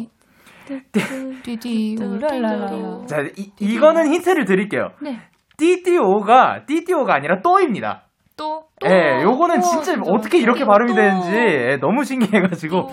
띠디 1.43 1.97
울랄라. 2.01 3.07
자, 3.07 3.23
이, 3.37 3.51
이거는 3.61 4.13
힌트를 4.13 4.45
드릴게요. 4.45 4.91
네. 5.01 5.21
띠띠오가 5.57 6.65
띠띠오가 6.67 7.15
아니라 7.15 7.41
또입니다. 7.43 8.03
또? 8.37 8.65
예, 8.87 9.23
요거는 9.23 9.61
진짜 9.61 9.95
어떻게 10.07 10.39
이렇게 10.39 10.65
발음이 10.65 10.95
되는지 10.95 11.31
예, 11.37 11.77
너무 11.81 12.05
신기해가지고 12.05 12.89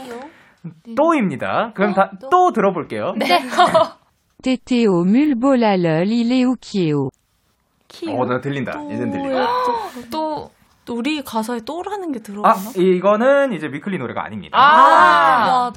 또입니다. 0.97 1.71
그럼 1.75 1.93
다 1.93 2.11
또 2.29 2.51
들어볼게요. 2.51 3.13
네. 3.17 3.39
Tété 4.43 4.85
au 4.85 5.03
mulbolalol 5.03 6.07
il 6.11 6.31
est 6.31 6.43
ukiu. 6.43 7.09
어, 8.09 8.25
나 8.25 8.39
들린다. 8.41 8.73
이젠 8.91 9.09
들린다. 9.09 9.47
또. 10.11 10.49
또 10.87 10.95
우리 10.95 11.21
가사에 11.21 11.59
또라는 11.59 12.13
게 12.13 12.19
들어가나? 12.19 12.55
아, 12.55 12.71
이거는 12.75 13.51
이제 13.51 13.67
위클리 13.67 13.97
노래가 13.97 14.23
아닙니다. 14.23 14.57
아. 14.57 15.71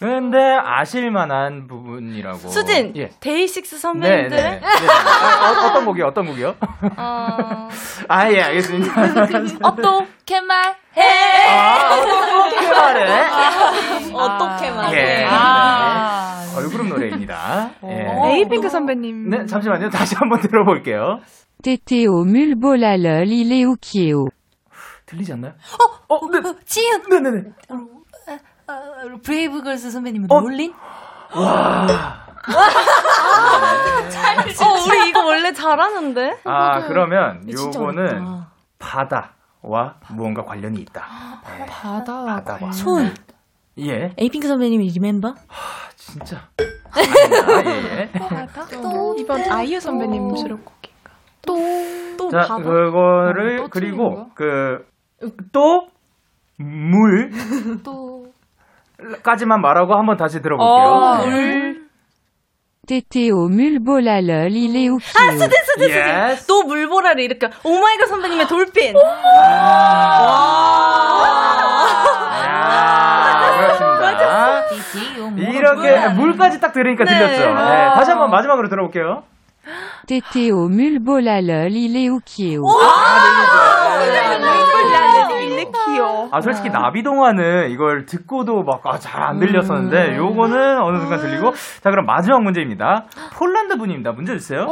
근데 0.00 0.38
아실만한 0.38 1.68
부분이라고. 1.68 2.48
수진! 2.48 2.92
예. 2.96 3.10
데이식스 3.20 3.74
네, 3.76 3.80
선배님들? 3.80 4.36
네. 4.36 4.60
네. 4.60 4.60
아, 4.66 5.50
어, 5.50 5.72
떤 5.74 5.84
곡이요? 5.84 6.06
어떤 6.06 6.26
곡이요? 6.26 6.56
어... 6.96 7.68
아, 8.08 8.32
예, 8.32 8.40
알겠습니다. 8.40 8.92
어떻게 9.62 10.40
말해? 10.40 10.74
아, 11.48 11.96
어떻게 12.00 12.68
말해? 12.68 13.28
어떻게 14.14 14.70
말해? 14.70 15.20
예. 15.20 15.26
아. 15.30 16.44
네. 16.46 16.54
걸그룹 16.54 16.88
노래입니다. 16.88 17.70
예. 17.84 18.38
에이핑크 18.38 18.68
선배님. 18.68 19.30
네, 19.30 19.46
잠시만요. 19.46 19.90
다시 19.90 20.16
한번 20.16 20.40
들어볼게요. 20.40 21.20
물보라를 22.24 23.28
일으켜. 23.28 24.28
들리지 25.06 25.32
않나요? 25.32 25.52
어, 26.08 26.14
어, 26.14 26.30
네. 26.30 26.40
지은! 26.64 27.02
네네네. 27.08 27.50
브레이브걸스 29.22 29.90
선배님은 29.90 30.30
어? 30.30 30.40
Rollin'? 30.40 30.72
어, 34.62 34.72
우리 34.86 35.08
이거 35.08 35.24
원래 35.24 35.52
잘하는데? 35.52 36.38
아, 36.44 36.86
그러면 36.86 37.42
진짜 37.46 37.78
요거는. 37.80 38.42
바다와 38.78 39.96
무언가 40.10 40.44
관련이 40.44 40.80
있다. 40.82 41.04
네. 41.58 41.66
바다와 41.66 42.42
바다와. 42.44 42.72
손. 42.72 43.12
예. 43.78 44.12
에이핑크 44.16 44.46
선배님이 44.48 44.88
Remember? 44.88 45.34
진짜. 45.96 46.48
아닙니다. 46.92 47.70
예, 47.70 48.00
예. 48.00 48.10
이번 49.18 49.40
아이유 49.50 49.80
선배님 49.80 50.36
수록곡인 50.36 50.89
가. 51.46 51.52
또 52.16 52.30
자, 52.30 52.40
바다? 52.40 52.56
그거를 52.62 53.58
어, 53.60 53.62
또 53.64 53.68
그리고 53.68 54.28
그 54.34 54.90
또 55.52 55.88
물. 56.56 57.30
또. 57.84 58.26
까지만 59.22 59.60
말하고 59.62 59.94
한번 59.94 60.16
다시 60.16 60.42
들어볼게요. 60.42 60.66
어, 60.68 61.26
네. 61.26 61.76
Tété 62.86 63.28
au 63.30 63.48
mulbolalol 63.48 64.50
il 64.52 64.74
est 64.76 64.88
ukiu. 64.88 64.98
아, 65.16 65.30
수진, 65.32 65.50
수진! 65.64 65.90
Yes. 65.90 66.46
또 66.46 66.64
물보라를 66.64 67.20
일으켜. 67.22 67.48
오마이걸 67.62 68.08
선배님의 68.08 68.48
돌핀! 68.48 68.94
용. 75.18 75.38
이렇게 75.38 76.08
물까지 76.08 76.60
딱 76.60 76.72
들으니까 76.72 77.04
네. 77.04 77.10
들렸죠. 77.18 77.54
네, 77.54 77.90
다시 77.94 78.10
한번 78.10 78.30
마지막으로 78.30 78.68
들어볼게요. 78.68 79.22
Tété 80.10 80.50
au 80.50 80.68
mulbolalol 80.68 81.70
il 81.70 81.94
est 81.96 82.08
ukiu. 82.10 82.64
일렉키요. 85.40 86.30
아, 86.32 86.40
솔직히 86.40 86.68
나비동화는 86.68 87.70
이걸 87.70 88.06
듣고도 88.06 88.64
막, 88.64 88.84
아, 88.84 88.98
잘안 88.98 89.38
들렸었는데, 89.38 90.16
요거는 90.16 90.82
어느 90.82 90.98
순간 90.98 91.20
들리고. 91.20 91.52
자, 91.80 91.90
그럼 91.90 92.06
마지막 92.06 92.42
문제입니다. 92.42 93.04
폴란드 93.34 93.76
분입니다. 93.76 94.10
문제 94.10 94.36
주세요. 94.36 94.66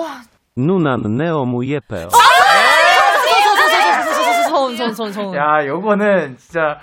누나는 0.57 1.16
네오무 1.16 1.64
예뻐요. 1.66 2.09
손, 4.51 4.77
손, 4.77 4.92
손, 4.92 5.12
손. 5.12 5.37
야, 5.37 5.64
요거는 5.64 6.37
진짜, 6.37 6.79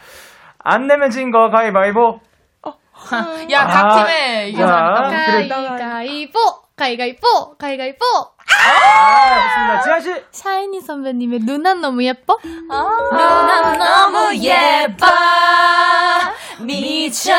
안 0.63 0.87
내면 0.87 1.09
진 1.09 1.29
거 1.29 1.49
가위바위보. 1.49 2.19
야, 3.51 3.61
아, 3.61 3.67
각 3.67 4.05
팀에 4.05 4.47
이겨서. 4.47 4.73
가위가위보 4.73 6.64
가위가위보 6.77 7.55
가위가위보 7.57 8.03
아, 8.47 9.41
좋습니다. 9.43 9.81
지아씨. 9.81 10.23
샤이니 10.31 10.81
선배님의 10.81 11.39
누난 11.43 11.79
너무 11.81 12.03
예뻐 12.03 12.37
누난 12.43 13.77
너무 13.77 14.35
예뻐 14.35 15.05
미쳐 16.59 17.31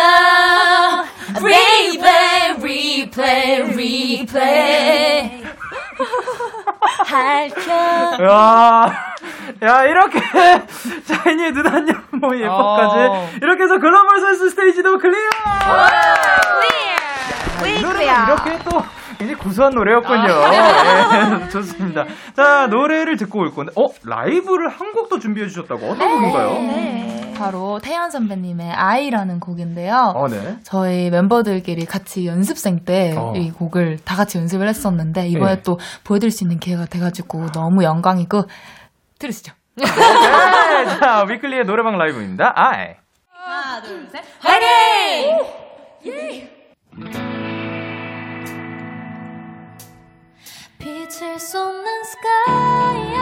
replay 1.35 2.55
replay 2.59 3.62
replay 3.62 5.42
야, 8.22 9.14
야, 9.62 9.85
이렇게, 9.85 10.20
샤이니의 11.07 11.52
누난 11.52 11.88
너무 11.88 12.37
예뻐까지. 12.38 12.96
어. 12.96 13.29
이렇게 13.40 13.62
해서 13.64 13.79
글로벌 13.79 14.20
선수 14.20 14.51
스테이지도 14.51 14.99
clear! 14.98 15.31
이 17.66 17.81
노래가 17.83 18.25
이렇게 18.27 18.59
또 18.68 18.83
굉장히 19.18 19.35
구수한 19.35 19.72
노래였군요. 19.74 20.29
예, 20.29 21.48
좋습니다. 21.50 22.05
자, 22.35 22.66
노래를 22.68 23.16
듣고 23.16 23.40
올 23.40 23.55
건데, 23.55 23.72
어, 23.76 23.88
라이브를 24.05 24.68
한 24.68 24.92
곡도 24.92 25.18
준비해 25.18 25.48
주셨다고? 25.48 25.90
어떤 25.90 26.11
곡인가요? 26.11 26.96
바로 27.37 27.79
태연 27.83 28.11
선배님의 28.11 28.72
I라는 28.72 29.40
곡인데요. 29.40 30.12
어, 30.16 30.29
네. 30.29 30.57
저희 30.62 31.11
멤버들끼리 31.11 31.85
같이 31.85 32.26
연습생 32.26 32.85
때이 32.85 33.14
어. 33.16 33.33
곡을 33.59 33.98
다 34.05 34.16
같이 34.16 34.38
연습을 34.38 34.68
했었는데 34.68 35.29
이번에 35.29 35.57
네. 35.57 35.62
또 35.62 35.79
보여드릴 36.05 36.31
수 36.31 36.44
있는 36.44 36.59
기회가 36.59 36.87
돼가지고 36.87 37.52
너무 37.52 37.85
영광이고 37.85 38.44
들으시죠. 39.18 39.52
네, 39.74 39.85
자, 41.00 41.24
위클리의 41.29 41.64
노래방 41.64 41.98
라이브입니다. 41.98 42.52
아이. 42.57 42.96
빛을 51.16 51.38
쏟는 51.38 51.85
sky 52.05 53.16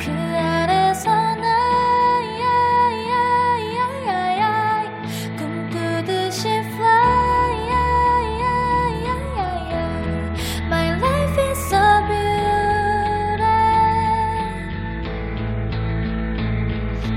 그 0.00 0.10
아래서 0.36 1.10
나 1.36 1.46
꿈꾸듯이 5.38 6.48
fly 6.48 7.46
My 10.68 10.90
life 10.90 11.38
is 11.50 11.58
so 11.66 11.82
beautiful 12.08 13.46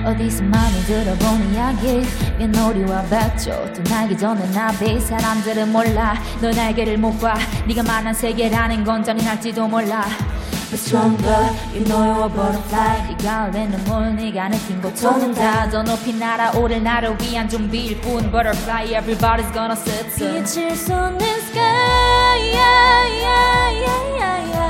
어디서 0.05 0.43
많이 0.43 0.81
들어본 0.85 1.53
이야기 1.53 2.28
윷놀이와 2.39 3.03
백조 3.03 3.73
떠나기 3.73 4.17
전에 4.17 4.49
나비 4.51 4.99
사람들은 4.99 5.71
몰라 5.71 6.15
너 6.41 6.49
날개를 6.51 6.97
못봐 6.97 7.35
네가 7.67 7.83
만난 7.83 8.13
세계라는 8.13 8.83
건 8.83 9.03
잔인할지도 9.03 9.67
몰라 9.67 10.05
But 10.69 10.79
stronger, 10.79 11.49
you 11.73 11.83
know 11.85 11.97
you're 12.05 12.25
a 12.25 12.29
butterfly 12.29 13.15
네가 13.17 13.45
흘린 13.45 13.71
눈물, 13.71 14.15
네가 14.15 14.49
느낀 14.49 14.79
고통은 14.79 15.33
다더 15.33 15.81
높이 15.81 16.13
날아오를 16.13 16.83
나를 16.83 17.17
위한 17.19 17.49
준비일 17.49 17.99
뿐 18.01 18.29
Butterfly, 18.31 18.93
everybody's 18.93 19.51
gonna 19.51 19.73
sit 19.73 20.05
빛을 20.15 20.75
쏟는 20.75 21.19
sky 21.21 21.63
yeah, 22.53 23.07
yeah, 23.09 23.71
yeah, 23.81 24.03
yeah, 24.13 24.53
yeah. 24.53 24.68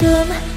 꿈 0.00 0.06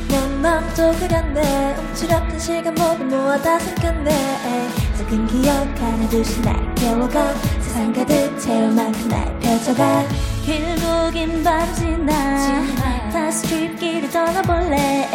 내 0.07 0.27
맘도 0.41 0.93
그렸네. 0.93 1.75
움츠렸던 1.77 2.39
시간 2.39 2.75
모두 2.75 3.03
모아 3.03 3.37
다 3.41 3.59
삼켰네. 3.59 4.69
작은 4.97 5.27
기억 5.27 5.53
하나둘씩 5.81 6.41
날 6.43 6.75
깨워가 6.75 7.33
세상 7.59 7.91
가득 7.91 8.39
채울 8.39 8.71
만큼 8.71 9.09
날 9.09 9.39
펼쳐가 9.39 10.05
길목인 10.45 11.43
밤 11.43 11.73
지나. 11.73 12.13
다시 13.11 13.47
트립길을 13.47 14.11
떠나볼래. 14.11 15.09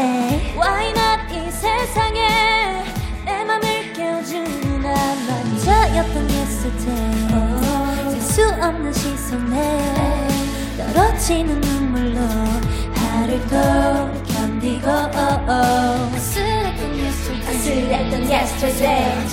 Why 0.57 0.91
not 0.91 1.33
이 1.33 1.51
세상에 1.51 2.83
내 3.25 3.45
맘을 3.45 3.93
깨워주는 3.93 4.83
나만 4.83 5.29
혼자였던 5.53 6.31
yesterday. 6.31 7.29
셀수 8.21 8.49
없는 8.63 8.93
시선에 8.93 10.29
떨어지는 10.77 11.61
눈물로 11.61 12.21
yesterday 18.41 19.29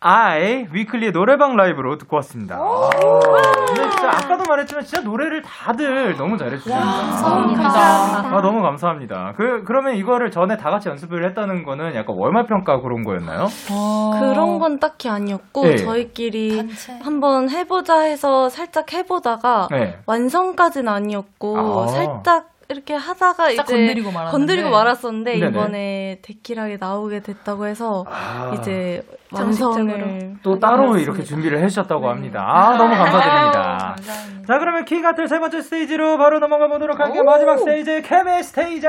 아이 0.00 0.66
위클리의 0.72 1.12
노래방 1.12 1.56
라이브로 1.56 1.96
듣고 1.96 2.16
왔습니다. 2.16 2.56
아, 2.56 2.90
근데 3.66 3.88
진짜 3.90 4.08
아까도 4.10 4.44
말했지만 4.46 4.84
진짜 4.84 5.00
노래를 5.02 5.40
다들 5.42 6.16
너무 6.16 6.36
잘해주셨습니다. 6.36 6.84
감사합니다. 6.84 8.36
아, 8.36 8.40
너무 8.42 8.60
감사합니다. 8.60 9.32
그 9.36 9.64
그러면 9.64 9.94
이거를 9.94 10.30
전에 10.30 10.58
다 10.58 10.70
같이 10.70 10.90
연습을 10.90 11.26
했다는 11.30 11.64
거는 11.64 11.94
약간 11.94 12.14
월말 12.16 12.46
평가 12.46 12.80
그런 12.80 13.04
거였나요? 13.04 13.46
그런 14.20 14.58
건 14.58 14.78
딱히 14.78 15.08
아니었고 15.08 15.62
네. 15.62 15.76
저희끼리 15.76 16.68
한번 17.02 17.48
해보자 17.48 18.00
해서 18.00 18.50
살짝 18.50 18.92
해보다가 18.92 19.68
네. 19.70 19.98
완성까지는 20.04 20.92
아니었고 20.92 21.58
아. 21.58 21.86
살짝 21.86 22.50
이렇게 22.68 22.94
하다가 22.94 23.50
이제 23.50 23.62
건드리고 23.62 24.10
말았는데. 24.10 24.30
건드리고 24.36 24.70
말았었는데 24.70 25.32
네네. 25.34 25.46
이번에 25.46 26.18
데키라게 26.22 26.78
나오게 26.80 27.20
됐다고 27.20 27.66
해서 27.66 28.04
아. 28.10 28.52
이제 28.58 29.02
정식적으로. 29.34 29.84
완성을 29.86 30.36
또 30.42 30.58
따로 30.58 30.82
해봤습니다. 30.84 31.02
이렇게 31.02 31.22
준비를 31.22 31.62
해주셨다고 31.62 32.08
합니다. 32.08 32.44
아, 32.44 32.76
너무 32.76 32.96
감사드립니다. 32.96 33.94
감사합니다. 33.94 34.46
자, 34.46 34.58
그러면 34.58 34.84
케미 34.84 35.00
배틀 35.00 35.28
세 35.28 35.38
번째 35.38 35.60
스테이지로 35.60 36.18
바로 36.18 36.38
넘어가 36.40 36.66
보도록 36.68 36.98
할게요. 36.98 37.22
마지막 37.24 37.58
스테이지, 37.58 38.02
케미 38.02 38.42
스테이지! 38.42 38.86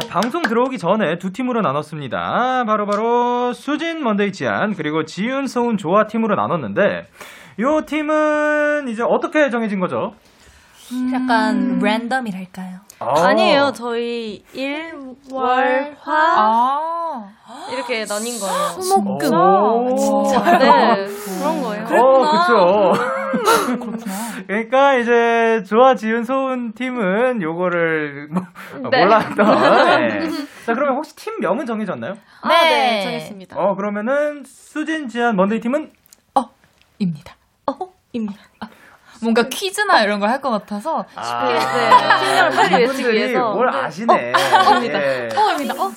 자, 0.00 0.08
방송 0.08 0.42
들어오기 0.42 0.78
전에 0.78 1.18
두 1.18 1.32
팀으로 1.32 1.60
나눴습니다. 1.60 2.64
바로 2.66 2.86
바로 2.86 3.52
수진, 3.52 4.02
먼데이, 4.02 4.32
지한, 4.32 4.74
그리고 4.74 5.04
지윤, 5.04 5.46
소은, 5.46 5.76
조아 5.76 6.06
팀으로 6.06 6.34
나눴는데, 6.36 7.06
요 7.60 7.84
팀은 7.84 8.88
이제 8.88 9.02
어떻게 9.06 9.50
정해진 9.50 9.80
거죠? 9.80 10.12
약간 11.12 11.78
random이랄까요? 11.78 12.80
아. 12.98 13.26
아니에요. 13.28 13.72
저희 13.74 14.44
일, 14.52 14.92
월, 15.30 15.96
화 16.00 16.12
아, 16.12 17.32
이렇게 17.72 18.04
나뉜 18.04 18.38
거예요. 18.40 18.82
수목금. 18.82 19.32
오, 19.32 19.96
진짜? 19.96 20.58
네, 20.58 21.06
그런 21.38 21.62
거예요. 21.62 21.84
어, 21.86 22.30
그쵸. 22.30 22.92
그러니까 24.46 24.96
이제 24.96 25.62
조아 25.66 25.94
지은 25.94 26.24
소은 26.24 26.72
팀은 26.72 27.40
요거를 27.42 28.28
뭐, 28.30 28.42
네. 28.90 29.04
몰랐던. 29.04 30.00
네. 30.00 30.30
자 30.66 30.74
그러면 30.74 30.96
혹시 30.96 31.14
팀 31.16 31.40
명은 31.40 31.66
정해졌나요? 31.66 32.16
아, 32.42 32.48
네, 32.48 32.70
네. 32.70 33.02
정했습니다. 33.02 33.56
어 33.58 33.74
그러면은 33.76 34.44
수진 34.44 35.08
지한 35.08 35.36
먼데이 35.36 35.60
팀은 35.60 35.92
입니다. 36.98 37.34
입니다. 38.12 38.40
뭔가 39.22 39.42
퀴즈나 39.50 40.02
이런 40.02 40.18
걸 40.20 40.28
할 40.30 40.40
것 40.40 40.50
같아서 40.50 41.04
아, 41.16 41.46
네, 41.48 42.56
빨리 42.56 42.74
외치기 42.82 43.02
이분들이 43.02 43.16
위해서. 43.18 43.52
뭘 43.52 43.68
아시네. 43.68 44.32
입니다. 44.76 45.02
예. 45.02 45.28
어 45.36 45.52
입니다. 45.52 45.74
어. 45.82 45.90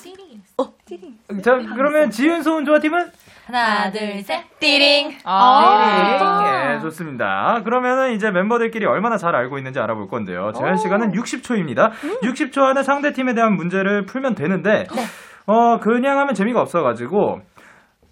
자 1.42 1.52
그러면 1.74 2.10
지은 2.10 2.42
소은 2.42 2.64
조아 2.64 2.78
팀은 2.78 3.10
하나, 3.46 3.90
둘, 3.90 4.22
셋. 4.22 4.42
띠링. 4.58 5.18
아~ 5.24 6.74
예, 6.76 6.80
좋습니다. 6.80 7.60
그러면은 7.64 8.12
이제 8.14 8.30
멤버들끼리 8.30 8.86
얼마나 8.86 9.18
잘 9.18 9.34
알고 9.36 9.58
있는지 9.58 9.78
알아볼 9.80 10.06
건데요. 10.08 10.52
제한 10.56 10.76
시간은 10.76 11.12
60초입니다. 11.12 11.90
60초 12.22 12.62
안에 12.62 12.82
상대 12.82 13.12
팀에 13.12 13.34
대한 13.34 13.54
문제를 13.54 14.06
풀면 14.06 14.34
되는데, 14.34 14.84
어, 15.46 15.76
그냥 15.78 16.18
하면 16.20 16.32
재미가 16.32 16.58
없어가지고, 16.62 17.40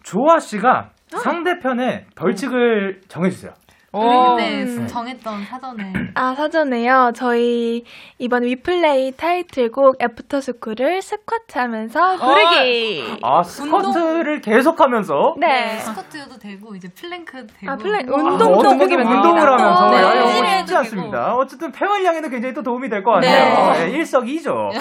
조아 0.02 0.38
씨가 0.38 0.90
상대편의 1.16 2.04
벌칙을 2.14 3.00
정해주세요. 3.08 3.52
우리 3.94 4.64
그때 4.64 4.86
정했던 4.86 5.44
사전에. 5.44 5.92
아, 6.14 6.34
사전에요. 6.34 7.12
저희 7.14 7.84
이번 8.18 8.44
We 8.44 8.67
Play 8.67 9.12
타이틀곡 9.12 9.96
After 10.02 10.40
School을 10.40 11.02
스쿼트 11.02 11.58
하면서 11.58 12.16
부르기. 12.16 13.18
아, 13.22 13.42
스쿼트를 13.42 14.40
계속 14.40 14.80
하면서 14.80 15.34
네. 15.38 15.78
스쿼트도 15.78 16.38
되고 16.38 16.74
이제 16.74 16.88
플랭크도 16.88 17.46
되고. 17.60 17.70
아, 17.72 17.76
플랭, 17.76 18.08
아, 18.08 18.14
운동도 18.16 18.46
어떻게 18.56 18.78
보기 18.78 18.94
운동을 18.96 19.42
하면서 19.52 19.90
네. 19.90 19.96
야, 20.02 20.14
이거 20.14 20.42
네. 20.42 20.58
쉽지 20.60 20.76
않습니다. 20.76 21.34
어쨌든 21.36 21.70
폐활량에는 21.72 22.30
굉장히 22.30 22.54
또 22.54 22.62
도움이 22.62 22.88
될 22.88 23.02
것 23.02 23.10
같아요. 23.12 23.72
네. 23.74 23.90
일석이조. 23.90 24.70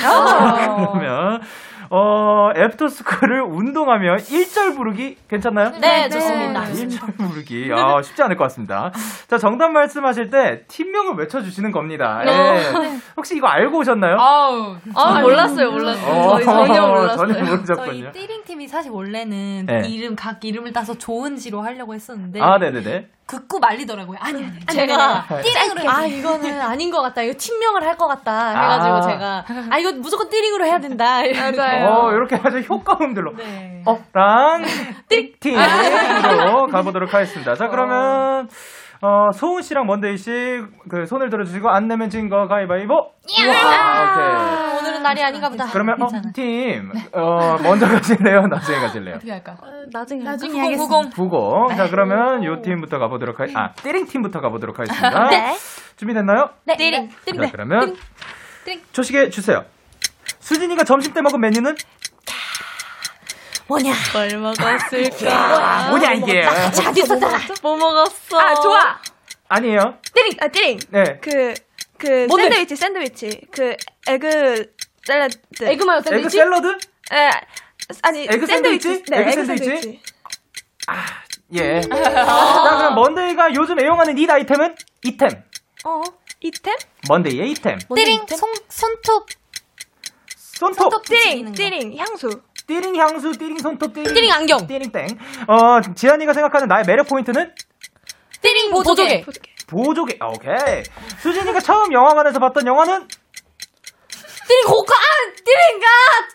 그러면 0.91 1.41
어, 1.93 2.51
애프터스쿨을 2.55 3.41
운동하며 3.41 4.15
1절 4.15 4.77
부르기 4.77 5.17
괜찮나요? 5.29 5.71
네, 5.81 6.07
좋습니다. 6.07 6.63
1절 6.63 7.17
부르기. 7.17 7.69
아, 7.75 8.01
쉽지 8.01 8.23
않을 8.23 8.37
것 8.37 8.45
같습니다. 8.45 8.93
자, 9.27 9.37
정답 9.37 9.71
말씀하실 9.71 10.29
때 10.29 10.63
팀명을 10.69 11.15
외쳐주시는 11.15 11.73
겁니다. 11.73 12.21
예. 12.25 12.61
혹시 13.17 13.35
이거 13.35 13.47
알고 13.47 13.79
오셨나요? 13.79 14.15
아우. 14.17 14.77
아, 14.95 15.19
몰랐어요, 15.19 15.69
몰랐어요. 15.69 16.29
저희 16.39 16.45
전혀 16.45 16.81
몰랐어요. 16.87 17.17
전혀 17.17 17.33
저희 17.33 17.43
모르셨군요. 17.57 18.11
띠링 18.13 18.43
팀이 18.45 18.67
사실 18.69 18.89
원래는 18.91 19.65
네. 19.65 19.81
이름 19.89 20.15
각 20.15 20.43
이름을 20.45 20.71
따서 20.71 20.97
좋은지로 20.97 21.59
하려고 21.61 21.93
했었는데 21.93 22.39
아, 22.41 22.57
네네네. 22.57 23.07
극구 23.25 23.59
말리더라고요. 23.59 24.17
아니 24.19 24.43
아니. 24.43 24.65
제가 24.67 25.25
띠링으로 25.41 25.89
아 25.89 26.05
이거는 26.05 26.59
아닌 26.61 26.91
것 26.91 27.01
같다. 27.01 27.21
이거 27.21 27.33
팀명을 27.37 27.83
할 27.83 27.97
것 27.97 28.07
같다. 28.07 28.49
해가지고 28.49 28.93
아. 28.95 29.01
제가 29.01 29.45
아 29.69 29.77
이거 29.77 29.91
무조건 29.93 30.29
띠링으로 30.29 30.65
해야 30.65 30.79
된다. 30.79 31.21
맞아요. 31.55 31.87
어, 31.89 32.11
이렇게 32.11 32.35
아주 32.43 32.59
효과음들로. 32.59 33.33
네. 33.37 33.83
어, 33.85 34.03
랑, 34.13 34.63
띵띵으로 35.07 36.67
가보도록 36.67 37.13
하겠습니다. 37.13 37.55
자, 37.55 37.67
그러면, 37.67 38.45
어, 38.45 38.47
소은 39.33 39.63
씨랑 39.63 39.87
먼데이 39.87 40.15
씨, 40.17 40.29
그, 40.89 41.05
손을 41.07 41.29
들어주시고, 41.31 41.69
안 41.69 41.87
내면 41.87 42.09
진 42.09 42.29
거 42.29 42.47
가위바위보. 42.47 42.93
와, 42.93 43.09
오케이. 44.13 44.79
오늘은 44.79 45.01
날이 45.01 45.23
아닌가 45.23 45.49
보다. 45.49 45.65
그러면, 45.71 45.99
어, 46.01 46.07
팀, 46.35 46.91
어, 47.13 47.57
먼저 47.63 47.87
가실래요? 47.87 48.41
나중에 48.47 48.79
가실래요? 48.79 49.15
어떻게 49.15 49.31
할까? 49.31 49.57
나중에 49.91 50.23
나중에 50.23 50.51
후공, 50.51 50.63
하겠습니다. 50.65 50.95
후공. 50.97 51.09
부고. 51.09 51.73
자, 51.75 51.89
그러면 51.89 52.43
요 52.45 52.61
팀부터 52.61 52.99
가보도록 52.99 53.39
하, 53.39 53.45
아, 53.55 53.71
띠링 53.73 54.05
팀부터 54.05 54.39
가보도록 54.39 54.77
하겠습니다. 54.79 55.29
네. 55.29 55.55
준비됐나요? 55.97 56.49
네. 56.67 56.77
띠링. 56.77 57.09
띠링. 57.25 57.41
자, 57.41 57.49
그러면, 57.51 57.95
조식에 58.91 59.29
주세요. 59.29 59.63
수진이가 60.39 60.83
점심 60.83 61.13
때 61.13 61.21
먹은 61.21 61.39
메뉴는? 61.39 61.73
뭐냐? 63.71 63.93
뭘 64.11 64.37
먹었을까? 64.37 65.89
뭐냐, 65.91 66.13
이게? 66.13 66.43
자기 66.73 67.01
썼잖아. 67.03 67.39
뭐 67.61 67.77
먹었어? 67.77 68.37
아, 68.37 68.55
좋아. 68.55 68.99
아니에요. 69.47 69.97
띠링. 70.13 70.37
아, 70.41 70.47
띠링. 70.49 70.79
네. 70.89 71.19
그, 71.21 71.53
그, 71.97 72.25
뭔데? 72.27 72.49
샌드위치, 72.49 72.75
샌드위치. 72.75 73.41
그, 73.49 73.77
egg, 74.07 74.73
샐러드. 75.05 75.37
egg 75.61 75.83
mayo 75.85 75.99
egg 75.99 76.09
샌드위치? 76.09 76.37
샐러드? 76.37 76.67
에, 77.13 77.29
아니, 78.01 78.23
egg 78.29 78.45
샌드위치? 78.45 79.03
네, 79.03 79.19
egg 79.19 79.29
egg 79.29 79.45
샌드위치? 79.45 79.65
샌드위치. 79.65 80.01
예. 81.53 81.79
자, 81.87 82.77
그럼 82.77 82.95
먼데이가 82.95 83.53
요즘 83.55 83.79
애용하는 83.79 84.17
이 84.17 84.27
아이템은? 84.29 84.75
이템. 85.05 85.29
어, 85.85 86.01
이템? 86.41 86.75
먼데이의 87.07 87.51
이템. 87.51 87.79
띠링 87.95 88.25
손 88.27 88.53
손톱 88.67 89.27
손톱. 90.61 91.03
띠링, 91.05 91.53
띠링, 91.53 91.97
향수. 91.97 92.41
띠링 92.71 92.95
향수, 92.95 93.33
띠링 93.33 93.57
손톱, 93.57 93.93
띠링. 93.93 94.13
띠링 94.13 94.31
안경. 94.31 94.65
띠링 94.65 94.93
땡. 94.93 95.05
어, 95.49 95.81
지한이가 95.93 96.31
생각하는 96.31 96.69
나의 96.69 96.85
매력 96.87 97.05
포인트는? 97.09 97.53
띠링 98.41 98.71
보조개. 98.71 99.25
보조개. 99.67 100.15
아, 100.21 100.27
오케이. 100.27 100.83
수진이가 101.19 101.59
처음 101.59 101.91
영화관에서 101.91 102.39
봤던 102.39 102.65
영화는? 102.65 103.07
띠링 104.47 104.65
고카. 104.67 104.93
아, 104.95 105.33
띠링가. 105.43 105.87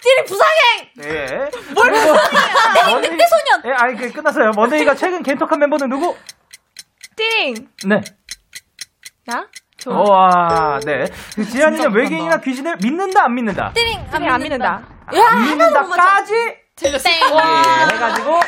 띠링 0.02 0.24
부산행. 0.26 0.90
예. 1.04 1.72
뭘 1.74 1.90
부산이야. 1.90 3.00
늑대 3.00 3.24
소년. 3.26 3.62
예, 3.64 3.70
아니, 3.78 3.96
그, 3.96 4.12
끝났어요. 4.12 4.50
먼데이가 4.54 4.92
최근 4.96 5.22
갠톡한 5.22 5.58
멤버는 5.58 5.88
누구? 5.88 6.14
띠링. 7.16 7.54
네. 7.88 8.00
나? 9.26 9.46
와, 9.90 10.78
네. 10.84 11.04
그 11.34 11.44
지한이는 11.44 11.92
외계인이나 11.92 12.38
귀신을 12.40 12.76
믿는다, 12.82 13.24
안 13.24 13.34
믿는다? 13.34 13.72
띠링. 13.74 14.06
띠링 14.10 14.28
안 14.28 14.42
믿는다. 14.42 14.82
안 15.06 15.42
믿는다까지? 15.48 16.32
틀렸어. 16.76 17.08
예, 17.10 17.94
해가지고. 17.94 18.40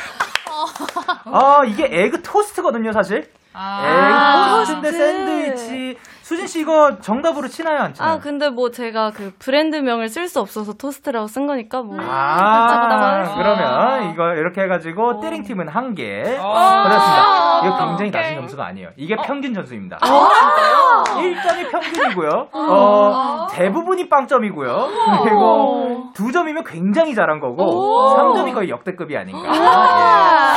어, 1.30 1.64
이게 1.64 1.88
egg 1.90 2.22
토스트거든요, 2.22 2.92
사실. 2.92 3.30
egg 3.54 4.50
토스트인데 4.50 4.92
샌드위치. 4.92 5.98
수진 6.28 6.46
씨 6.46 6.60
이거 6.60 6.98
정답으로 7.00 7.48
치나요, 7.48 7.78
안 7.78 7.94
치나요? 7.94 8.12
아, 8.12 8.18
근데 8.18 8.50
뭐 8.50 8.70
제가 8.70 9.12
그 9.12 9.32
브랜드명을 9.38 10.10
쓸 10.10 10.28
수 10.28 10.40
없어서 10.40 10.74
토스트라고 10.74 11.26
쓴 11.26 11.46
거니까 11.46 11.80
뭐. 11.80 11.96
아, 11.98 13.34
그러면 13.34 14.12
이거 14.12 14.34
이렇게 14.34 14.60
해가지고 14.60 15.20
띠링 15.22 15.44
팀은 15.44 15.68
한 15.68 15.94
개. 15.94 16.04
그렇습니다. 16.22 17.62
이거 17.64 17.78
굉장히 17.78 18.10
낮은 18.10 18.34
점수가 18.34 18.62
아니에요. 18.66 18.90
이게 18.98 19.16
평균 19.16 19.54
점수입니다. 19.54 19.96
1점이 20.02 21.70
평균이고요. 21.70 22.48
어, 22.52 23.46
대부분이 23.50 24.10
빵점이고요. 24.10 24.88
그리고 25.24 26.12
2점이면 26.14 26.64
굉장히 26.66 27.14
잘한 27.14 27.40
거고, 27.40 28.14
3점이 28.16 28.52
거의 28.52 28.68
역대급이 28.68 29.16
아닌가. 29.16 29.50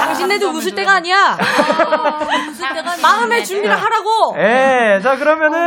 당신네도 0.06 0.50
웃을 0.50 0.76
때가 0.76 0.96
아니야. 0.96 1.38
마음의 3.02 3.46
준비를 3.46 3.74
하라고. 3.74 4.36
예. 4.38 4.96
예, 4.96 5.00
자, 5.00 5.16
그러면은, 5.16 5.61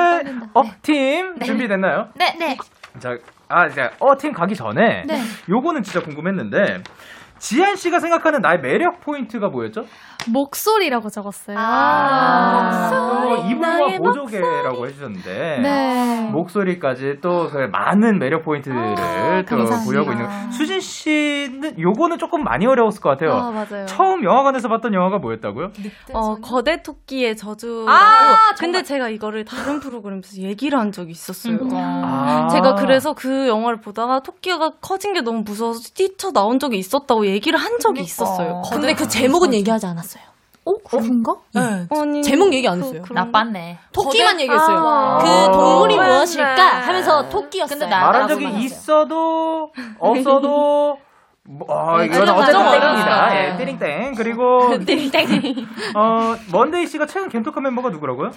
어, 0.55 0.63
팀, 0.83 1.39
준비됐나요? 1.41 2.09
네. 2.15 2.35
네. 2.39 2.57
자, 2.99 3.17
아, 3.49 3.67
이제, 3.67 3.91
어, 4.01 4.17
팀 4.17 4.33
가기 4.33 4.55
전에, 4.55 5.05
요거는 5.49 5.83
진짜 5.83 6.01
궁금했는데, 6.01 6.83
지한 7.39 7.77
씨가 7.77 7.99
생각하는 7.99 8.41
나의 8.41 8.61
매력 8.61 9.01
포인트가 9.01 9.49
뭐였죠? 9.49 9.85
목소리라고 10.31 11.11
적었어요. 11.11 11.57
아, 11.59 12.91
또 12.91 13.37
이분과 13.49 13.99
보조개라고 13.99 14.87
해주셨는데, 14.87 15.59
네. 15.63 16.31
목소리까지 16.33 17.19
또그 17.21 17.69
많은 17.73 18.19
매력 18.19 18.45
포인트를 18.45 18.95
또 19.45 19.57
감사합니다. 19.57 19.85
보유하고 19.85 20.13
있는. 20.13 20.51
수진 20.51 20.81
씨는 20.81 21.79
요거는 21.81 22.19
조금 22.19 22.43
많이 22.45 22.67
어려웠을 22.67 23.01
것 23.01 23.11
같아요. 23.11 23.33
아, 23.33 23.51
맞아요. 23.51 23.87
처음 23.87 24.25
영화관에서 24.25 24.69
봤던 24.69 24.95
영화가 24.95 25.19
뭐였다고요? 25.19 25.71
어, 26.13 26.37
거대 26.37 26.83
토끼의 26.83 27.37
저주라고. 27.37 27.91
아, 27.91 28.55
근데 28.59 28.83
제가 28.83 29.09
이거를 29.09 29.45
다른 29.45 29.81
프로그램에서 29.81 30.39
얘기를 30.39 30.79
한 30.79 30.93
적이 30.93 31.13
있었어요. 31.13 31.59
아. 31.73 32.49
제가 32.49 32.75
그래서 32.75 33.13
그 33.15 33.49
영화를 33.49 33.81
보다가 33.81 34.21
토끼가 34.21 34.73
커진 34.81 35.13
게 35.13 35.21
너무 35.21 35.43
무서워서 35.45 35.91
뛰쳐 35.95 36.31
나온 36.33 36.59
적이 36.59 36.79
있었다고 36.79 37.27
얘기를 37.27 37.59
한 37.59 37.79
적이 37.79 38.03
있었어요. 38.03 38.63
근데 38.71 38.95
그 38.95 39.09
제목은 39.09 39.53
얘기하지 39.55 39.87
않았어요. 39.87 40.14
어? 40.67 40.73
그런가? 40.89 41.35
네. 41.55 41.87
아니, 41.91 42.23
제목 42.23 42.53
얘기 42.55 42.67
안 42.67 42.83
했어요. 42.83 43.03
그, 43.05 43.13
나빴네. 43.13 43.79
토끼만 43.93 44.41
얘기했어요. 44.41 44.79
아. 44.79 45.19
그 45.19 45.53
동물이 45.53 45.99
아. 45.99 46.03
무엇일까 46.07 46.55
네. 46.55 46.63
하면서 46.87 47.29
토끼였어요. 47.29 47.79
근데 47.79 47.87
나- 47.95 48.07
말한 48.07 48.29
적이 48.29 48.45
나라고만 48.45 48.63
있어도 48.65 49.71
없어도 49.99 50.99
뭐, 51.47 51.67
어, 51.71 51.99
네, 51.99 52.07
이건 52.07 52.27
어쨌든 52.31 52.71
땡입니다. 52.71 53.07
맞아. 53.07 53.37
예, 53.53 53.57
띠링땡. 53.59 54.15
그리고 54.15 54.71
띵띵. 54.87 55.67
어, 55.95 56.35
먼데이 56.51 56.87
씨가 56.87 57.05
최근 57.07 57.29
겐톡한 57.29 57.63
멤버가 57.63 57.91
누구라고요? 57.91 58.31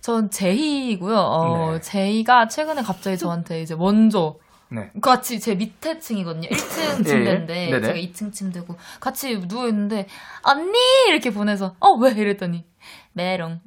전 0.00 0.30
제이고요. 0.30 1.16
어, 1.18 1.70
네. 1.72 1.80
제이가 1.80 2.46
최근에 2.46 2.82
갑자기 2.82 3.18
저한테 3.18 3.62
이제 3.62 3.74
먼저 3.74 4.34
네. 4.74 4.90
같이 5.00 5.38
제 5.38 5.54
밑에 5.54 5.98
층이거든요. 5.98 6.48
1층 6.48 7.04
침대인데 7.04 7.66
예, 7.66 7.70
네네. 7.70 7.86
제가 7.86 7.98
2층 7.98 8.32
침대고 8.32 8.76
같이 9.00 9.38
누워 9.48 9.68
있는데 9.68 10.06
언니 10.42 10.78
이렇게 11.08 11.30
보내서 11.30 11.74
어 11.80 11.96
왜 11.98 12.10
이랬더니 12.12 12.64
메롱. 13.12 13.60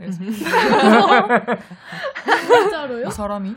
진짜로요? 2.47 3.07
이 3.07 3.11
사람이 3.11 3.55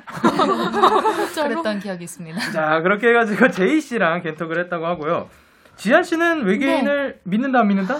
그랬던 1.34 1.80
기억이 1.80 2.04
있습니다. 2.04 2.52
자, 2.52 2.80
그렇게 2.82 3.08
해가지고 3.08 3.50
제이 3.50 3.80
씨랑 3.80 4.22
겐톡을 4.22 4.58
했다고 4.64 4.86
하고요. 4.86 5.28
지한 5.76 6.02
씨는 6.02 6.44
외계인을 6.44 7.20
믿는다, 7.24 7.60
안 7.60 7.68
믿는다? 7.68 7.96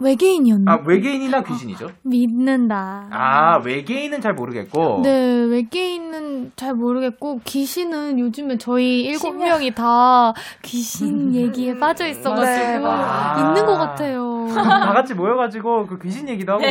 어, 0.00 0.04
외계인이었나? 0.04 0.72
아, 0.72 0.78
외계인이나 0.84 1.42
귀신이죠? 1.42 1.90
믿는다. 2.02 3.08
아, 3.10 3.60
외계인은 3.62 4.20
잘 4.20 4.32
모르겠고. 4.32 5.00
네, 5.02 5.10
외계인은 5.10 6.52
잘 6.56 6.74
모르겠고, 6.74 7.40
귀신은 7.44 8.18
요즘에 8.18 8.56
저희 8.58 9.02
일곱 9.02 9.32
명이 9.32 9.74
다 9.74 10.32
귀신 10.62 11.34
얘기에 11.36 11.78
빠져 11.78 12.06
있어가지고, 12.06 12.42
네, 12.44 12.80
아. 12.82 13.36
있는 13.38 13.66
것 13.66 13.76
같아요. 13.76 14.48
다 14.54 14.92
같이 14.92 15.14
모여가지고 15.14 15.86
그 15.86 15.98
귀신 15.98 16.28
얘기도 16.28 16.52
하고. 16.54 16.62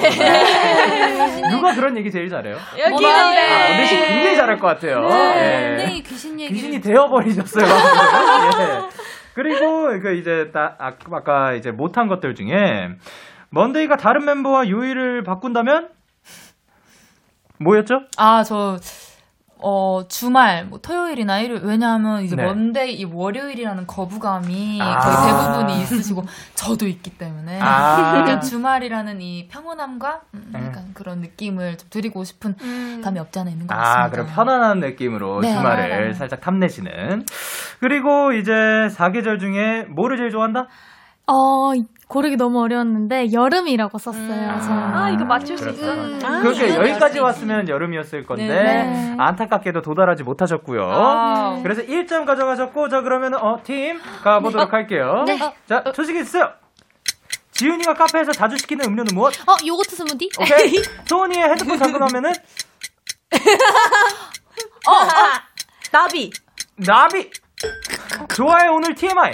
누가 1.50 1.74
그런 1.76 1.96
얘기 1.98 2.12
제일 2.12 2.30
잘해요? 2.30 2.58
여기는 2.78 3.12
아, 3.12 3.26
원대 3.26 3.86
씨 3.86 3.96
굉장히 3.98 4.36
잘할 4.36 4.60
것 4.60 4.68
같아요. 4.68 5.08
예. 5.10 5.76
네, 5.78 6.04
귀신 6.06 6.40
얘기. 6.40 6.54
귀신이 6.54 6.82
되어버리셨어요. 6.82 7.66
예. 8.60 9.19
그리고 9.40 9.98
그 10.02 10.16
이제 10.16 10.52
나 10.52 10.76
아, 10.80 10.92
아까 11.12 11.54
이제 11.54 11.72
못한 11.72 12.10
것들 12.10 12.36
중에 12.36 12.90
먼데이가 13.52 13.96
다른 13.96 14.26
멤버와 14.26 14.68
요일을 14.68 15.24
바꾼다면 15.24 15.88
뭐였죠? 17.60 18.02
아, 18.18 18.44
저, 18.44 18.78
어, 19.62 20.08
주말, 20.08 20.66
뭐, 20.66 20.80
토요일이나 20.80 21.40
일요일, 21.40 21.62
왜냐하면 21.66 22.24
이제 22.24 22.34
네. 22.36 22.46
먼데이, 22.46 22.94
이 22.94 23.04
월요일이라는 23.04 23.88
거부감이 23.88 24.80
아. 24.82 25.00
거의 25.00 25.18
대부분이 25.18 25.82
있으시고, 25.82 26.24
저도 26.56 26.88
있기 26.88 27.18
때문에. 27.18 27.60
아. 27.62 28.12
그러니까 28.12 28.40
주말이라는 28.40 29.20
이 29.22 29.50
평온함과 29.50 30.22
음, 30.34 30.52
음. 30.56 30.66
약간 30.66 30.94
그런 30.94 31.20
느낌을 31.20 31.78
좀 31.78 31.90
드리고 31.90 32.24
싶은 32.24 32.56
감이 33.04 33.20
없지 33.20 33.40
않아 33.40 33.50
있는 33.52 33.68
것 33.68 33.76
같습니다. 33.76 34.04
아, 34.04 34.10
그럼 34.10 34.28
편안한 34.34 34.80
느낌으로 34.80 35.42
네. 35.42 35.54
주말을 35.54 35.90
편안한. 35.90 36.14
살짝 36.14 36.40
탐내시는. 36.40 37.26
그리고 37.82 38.32
이제 38.32 38.54
사계절 38.90 39.40
중에 39.40 39.84
뭐를 39.94 40.18
제일 40.18 40.30
좋아한다? 40.30 40.68
어, 41.28 41.74
고르기 42.10 42.38
너무 42.38 42.60
어려웠는데 42.64 43.32
여름이라고 43.32 44.00
썼어요. 44.00 44.26
저는. 44.26 44.72
아, 44.96 45.12
이거 45.12 45.26
맞출 45.26 45.56
수 45.60 45.66
그렇구나. 45.66 45.94
있었는데. 45.94 46.28
그렇게 46.42 46.76
여기까지 46.76 47.20
왔으면 47.20 47.70
여름이었을 47.70 48.26
건데 48.26 48.48
네. 48.48 49.16
안타깝게도 49.20 49.84
도달하지 49.84 50.24
못하셨고요. 50.24 50.90
아. 50.92 51.60
그래서 51.62 51.84
1점 51.84 52.26
가져가셨고 52.26 52.90
자 52.90 53.02
그러면 53.02 53.36
어, 53.36 53.60
팀 53.64 54.02
가보도록 54.24 54.74
할게요. 54.74 55.24
네. 55.28 55.38
자 55.68 55.84
소식이 55.96 56.20
있어요. 56.22 56.52
지훈이가 57.52 57.94
카페에서 57.94 58.32
자주 58.32 58.58
시키는 58.58 58.86
음료는 58.86 59.14
무엇? 59.14 59.34
어, 59.48 59.56
요거트 59.64 59.96
스무디? 59.96 60.32
오케이. 60.40 60.82
소은이의 61.06 61.44
핸드폰 61.50 61.78
잠금하면은 61.78 62.34
나비. 65.92 66.32
나비. 66.76 67.30
좋아해 68.34 68.68
오늘 68.70 68.96
TMI. 68.96 69.32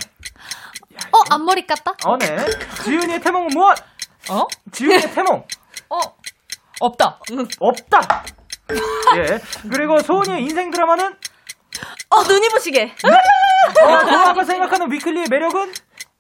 어, 1.12 1.18
앞머리 1.32 1.66
깠다? 1.68 1.96
어, 2.06 2.18
네. 2.18 2.36
지훈이의 2.84 3.20
태몽은 3.22 3.50
무엇? 3.54 3.78
어? 4.30 4.48
지훈이의 4.72 5.14
태몽. 5.14 5.46
어? 5.90 6.00
없다. 6.80 7.20
없다. 7.60 8.24
예. 9.18 9.40
그리고 9.70 10.00
소은이의 10.02 10.42
인생 10.44 10.72
드라마는 10.72 11.16
어, 12.10 12.24
눈이 12.24 12.50
부시게. 12.50 12.96
어, 13.84 14.00
좋아가 14.06 14.44
생각하는 14.44 14.92
위클리의 14.92 15.28
매력은 15.30 15.62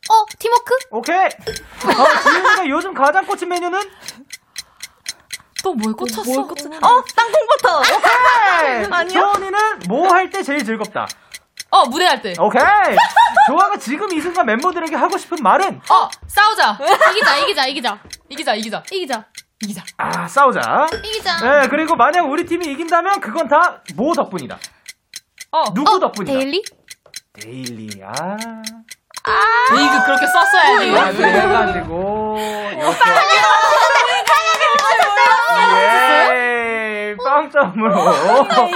어, 0.10 0.26
팀워크? 0.38 0.76
오케이. 0.92 1.18
어, 1.26 2.22
지훈이가 2.24 2.70
요즘 2.70 2.94
가장 2.94 3.26
꽂힌 3.26 3.50
메뉴는 3.50 3.80
또 5.64 5.74
뭐에 5.74 5.94
꽂혔어? 5.94 6.22
어, 6.22 7.04
땅콩버터. 7.16 7.80
오케이. 7.80 8.86
아니요? 8.92 9.20
소은이는 9.34 9.80
뭐 9.88 10.08
할 10.10 10.30
때 10.30 10.44
제일 10.44 10.64
즐겁다. 10.64 11.08
어, 11.76 11.86
무대할 11.88 12.22
때. 12.22 12.34
오케이. 12.40 12.62
조아가 13.48 13.78
지금 13.78 14.12
이 14.14 14.22
순간 14.22 14.46
멤버들에게 14.46 14.96
하고 14.96 15.18
싶은 15.18 15.38
말은 15.42 15.82
어, 15.90 16.10
싸우자. 16.28 16.78
이기자, 17.12 17.38
이기자, 17.38 17.66
이기자. 17.68 18.00
이기자, 18.30 18.56
이기자. 18.56 18.84
이기자. 18.92 19.26
이기자. 19.62 19.84
아 19.98 20.28
싸우자. 20.28 20.88
이기자. 21.04 21.38
네 21.62 21.68
그리고 21.70 21.96
만약 21.96 22.24
우리 22.30 22.46
팀이 22.46 22.66
이긴다면 22.68 23.20
그건 23.22 23.48
다 23.48 23.82
뭐 23.96 24.14
덕분이다. 24.14 24.58
어, 25.52 25.74
누구 25.74 26.00
덕분이다. 26.00 26.38
데일리? 26.38 26.64
데일리. 27.34 28.02
아. 28.04 28.38
이거 29.74 30.04
그렇게 30.06 30.28
썼어야지. 30.28 30.98
아, 30.98 31.12
그래가지고 31.12 32.38
이렇게 32.74 33.00
예, 36.34 37.16
빵점으로. 37.24 37.94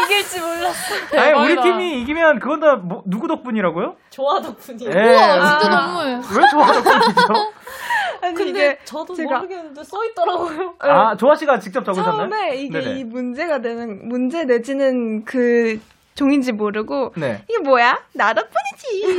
이길지 0.04 0.40
몰랐어. 0.40 0.96
아니 1.18 1.34
우리. 1.34 1.62
팀이 1.62 2.02
이기면 2.02 2.40
그건 2.40 2.60
다 2.60 2.76
뭐, 2.76 3.02
누구 3.06 3.28
덕분이라고요? 3.28 3.96
조아 4.10 4.42
덕분이에요. 4.42 4.92
예. 4.92 5.14
우와, 5.14 5.60
진짜 5.60 5.70
너무해. 5.76 6.16
왜 6.16 6.50
조아 6.52 6.66
덕분이죠? 6.72 7.52
아니, 8.22 8.34
근데 8.34 8.50
이게 8.50 8.80
저도 8.84 9.14
제가- 9.14 9.38
모르겠는데 9.38 9.84
써 9.84 10.04
있더라고요. 10.06 10.74
아 10.80 11.16
조아 11.16 11.36
씨가 11.36 11.60
직접 11.60 11.84
적으셨나요? 11.86 12.18
처음에 12.30 12.56
이게 12.58 12.80
네네. 12.80 13.00
이 13.00 13.04
문제가 13.06 13.60
되는 13.62 14.08
문제 14.10 14.44
내지는 14.44 15.24
그 15.24 15.80
종인지 16.16 16.52
모르고 16.52 17.14
네. 17.16 17.44
이게 17.50 17.60
뭐야? 17.60 17.98
나 18.14 18.34
덕분이지. 18.34 19.18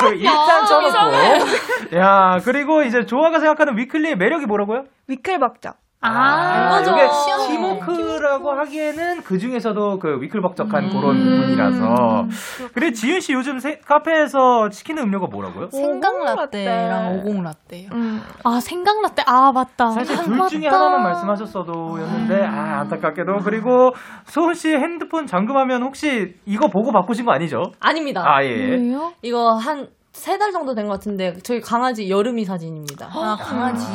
그 0.00 0.14
일단 0.14 0.66
써놓고. 0.66 1.96
야 1.96 2.40
그리고 2.44 2.82
이제 2.82 3.04
조아가 3.04 3.40
생각하는 3.40 3.76
위클리의 3.76 4.16
매력이 4.16 4.46
뭐라고요? 4.46 4.84
위클 5.08 5.38
박자. 5.38 5.74
아, 6.02 6.70
맞아. 6.70 6.92
이게. 6.92 7.06
팀워크라고 7.48 8.52
하기에는 8.52 9.22
그 9.22 9.38
중에서도 9.38 9.98
그 9.98 10.20
위클벅적한 10.22 10.84
음. 10.84 10.88
그런 10.90 11.18
부분이라서. 11.22 12.26
그래 12.72 12.90
지윤 12.92 13.20
씨 13.20 13.32
요즘 13.34 13.58
세- 13.58 13.80
카페에서 13.84 14.70
시키는 14.70 15.02
음료가 15.04 15.26
뭐라고요? 15.30 15.68
생강라떼랑 15.70 17.18
오공라떼요. 17.18 17.90
음. 17.92 18.20
아, 18.44 18.60
생강라떼. 18.60 19.24
아, 19.26 19.52
맞다. 19.52 19.90
사실 19.90 20.16
아, 20.18 20.22
둘 20.22 20.38
중에 20.48 20.66
맞다. 20.70 20.76
하나만 20.76 21.02
말씀하셨어도였는데 21.02 22.46
아 22.46 22.80
안타깝게도 22.80 23.38
그리고 23.44 23.90
소은 24.24 24.54
씨 24.54 24.68
핸드폰 24.70 25.26
잠금하면 25.26 25.82
혹시 25.82 26.34
이거 26.46 26.68
보고 26.68 26.92
바꾸신 26.92 27.26
거 27.26 27.32
아니죠? 27.32 27.62
아닙니다. 27.80 28.22
아 28.26 28.42
예. 28.44 28.56
뭐예요? 28.76 29.12
이거 29.22 29.54
한 29.56 29.88
세 30.20 30.38
달 30.38 30.52
정도 30.52 30.74
된 30.74 30.86
것 30.86 30.92
같은데 30.94 31.36
저희 31.42 31.60
강아지 31.60 32.10
여름이 32.10 32.44
사진입니다. 32.44 33.06
아, 33.12 33.36
강아지. 33.40 33.86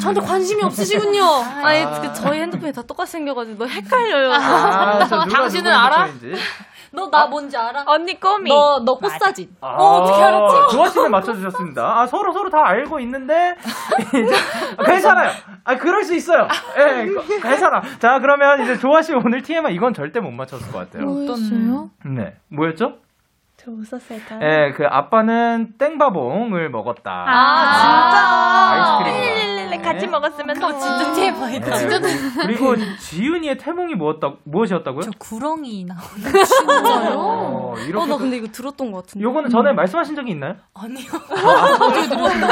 저한테 0.00 0.20
관심이 0.20 0.62
없으시군요. 0.62 1.22
아니 1.64 1.84
그 2.00 2.12
저희 2.14 2.40
핸드폰이 2.40 2.72
다 2.72 2.82
똑같이 2.82 3.12
생겨가지고 3.12 3.58
너 3.58 3.66
헷갈려요. 3.66 4.32
아, 4.32 4.98
당신은 5.28 5.72
알아? 5.72 6.08
너 6.90 7.10
나 7.10 7.26
뭔지 7.26 7.54
알아? 7.56 7.84
언니 7.86 8.18
꼬미. 8.18 8.48
너 8.50 8.80
너 8.84 8.96
꽃사진. 8.96 9.50
아, 9.60 9.66
어 9.76 10.00
어떻게 10.02 10.22
알았지? 10.22 10.76
조아 10.76 10.88
씨는 10.88 11.10
맞춰주셨습니다. 11.10 11.82
아, 12.00 12.06
서로 12.06 12.32
서로 12.32 12.48
다 12.48 12.62
알고 12.66 12.98
있는데, 13.00 13.56
이제, 14.08 14.34
아, 14.78 14.82
괜찮아요. 14.84 15.30
아, 15.64 15.76
그럴 15.76 16.02
수 16.04 16.14
있어요. 16.14 16.48
예, 16.78 17.04
그- 17.06 17.40
괜찮아. 17.42 17.82
자, 17.98 18.18
그러면 18.20 18.62
이제 18.62 18.78
조아 18.78 19.02
씨 19.02 19.12
오늘 19.12 19.42
TMI 19.42 19.74
이건 19.74 19.92
절대 19.92 20.20
못 20.20 20.30
맞췄을 20.30 20.72
것 20.72 20.78
같아요. 20.78 21.04
뭐였어요? 21.04 21.90
네. 22.06 22.36
뭐였죠? 22.48 22.94
저 23.68 23.72
못 23.72 23.84
썼을까요? 23.84 24.40
예, 24.42 24.72
그 24.72 24.86
아빠는 24.86 25.74
땡바봉을 25.78 26.70
먹었다. 26.70 27.26
아, 27.28 28.70
아이스크림. 29.02 29.20
릴릴릴릴 29.20 29.82
같이 29.82 30.06
먹었으면 30.06 30.58
더 30.58 30.78
진짜 30.78 31.12
TMI다. 31.12 31.82
예, 31.82 31.88
그리고 32.42 32.74
지윤이의 32.98 33.58
태몽이 33.58 33.94
무엇다, 33.94 34.32
무엇이었다고요? 34.44 35.02
저 35.02 35.10
구렁이 35.18 35.84
나. 35.84 35.96
진짜요? 36.00 37.12
어, 37.20 37.74
이렇게. 37.86 37.98
어 37.98 38.06
나 38.06 38.16
근데 38.16 38.38
이거 38.38 38.46
들었던 38.50 38.90
것 38.90 39.04
같은데. 39.04 39.22
요거는 39.22 39.50
전에 39.50 39.72
말씀하신 39.74 40.16
적이 40.16 40.30
있나요? 40.30 40.56
아니요. 40.72 41.10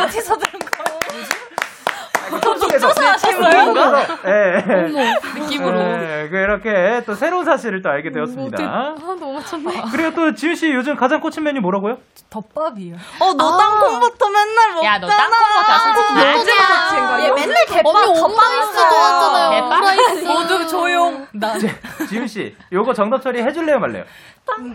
어디서 0.04 0.36
들은 0.36 0.58
거 0.58 0.75
예요? 2.32 2.40
쪽에서 2.58 2.88
조사하신 2.88 3.40
거예요? 3.40 3.74
예. 4.26 5.40
느낌으로. 5.40 5.78
네, 5.78 6.28
그 6.30 6.36
이렇게 6.36 7.02
또 7.06 7.14
새로운 7.14 7.44
사실을 7.44 7.82
또 7.82 7.90
알게 7.90 8.10
되었습니다. 8.10 8.62
하나도 8.62 9.16
못 9.16 9.32
맞췄네. 9.34 9.82
그리고 9.92 10.14
또 10.14 10.34
지윤 10.34 10.54
씨 10.56 10.72
요즘 10.72 10.96
가장 10.96 11.20
꽂힌 11.20 11.44
메뉴 11.44 11.60
뭐라고요? 11.60 11.98
덮밥이요. 12.30 12.96
어너 13.20 13.56
땅콩버터 13.56 14.28
맨날 14.30 14.72
먹잖아. 14.74 14.94
야, 14.94 14.98
너 14.98 15.06
땅콩버터 15.06 15.78
솔직히 16.34 16.58
맞아. 16.60 17.24
얘 17.24 17.30
맨날 17.30 17.56
대박 17.68 17.88
언니 17.94 18.20
오므라이스 18.20 18.72
좋아하잖아요. 18.72 19.50
대박. 19.50 19.76
오므라이스. 19.76 20.24
모두 20.24 20.68
조용. 20.68 21.26
나 21.32 21.54
지윤 22.08 22.26
씨, 22.26 22.56
요거 22.72 22.94
정답 22.94 23.22
처리 23.22 23.42
해줄래요, 23.42 23.78
말래요? 23.78 24.04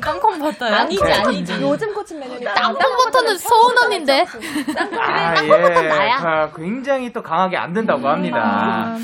땅콩 0.01 0.39
버터요. 0.39 0.75
아니지 0.75 1.03
네. 1.03 1.13
아니지. 1.13 1.61
요즘 1.61 1.93
꽂힌 1.93 2.19
메뉴는 2.19 2.53
땅콩 2.53 2.97
버터는 2.97 3.37
소은 3.37 3.77
언니인데. 3.77 4.25
아, 4.99 5.43
예. 5.43 6.11
아, 6.11 6.51
굉장히 6.55 7.11
또 7.13 7.23
강하게 7.23 7.57
안 7.57 7.73
된다고 7.73 8.07
합니다. 8.07 8.95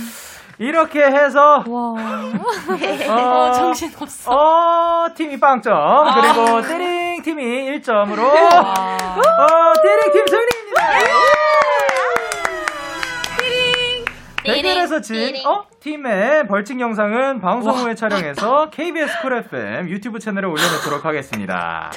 이렇게 0.60 1.04
해서 1.04 1.64
어, 1.68 3.52
정신 3.54 3.92
없어. 4.00 4.32
어, 4.32 5.08
팀이 5.16 5.40
빵점 5.40 5.74
그리고 6.16 6.62
띠링 6.64 7.22
팀이 7.22 7.44
1점으로 7.80 8.24
어, 8.24 9.74
띠링 9.84 10.14
팀 10.14 10.28
승리입니다. 10.28 11.37
대결에서 14.54 15.02
진 15.02 15.36
어? 15.46 15.66
팀의 15.80 16.48
벌칙 16.48 16.80
영상은 16.80 17.40
방송 17.42 17.74
후에 17.78 17.96
촬영해서 17.96 18.70
KBS 18.70 19.22
쿨 19.22 19.34
FM 19.34 19.90
유튜브 19.90 20.20
채널에 20.20 20.48
올려놓도록 20.48 21.06
하겠습니다. 21.06 21.92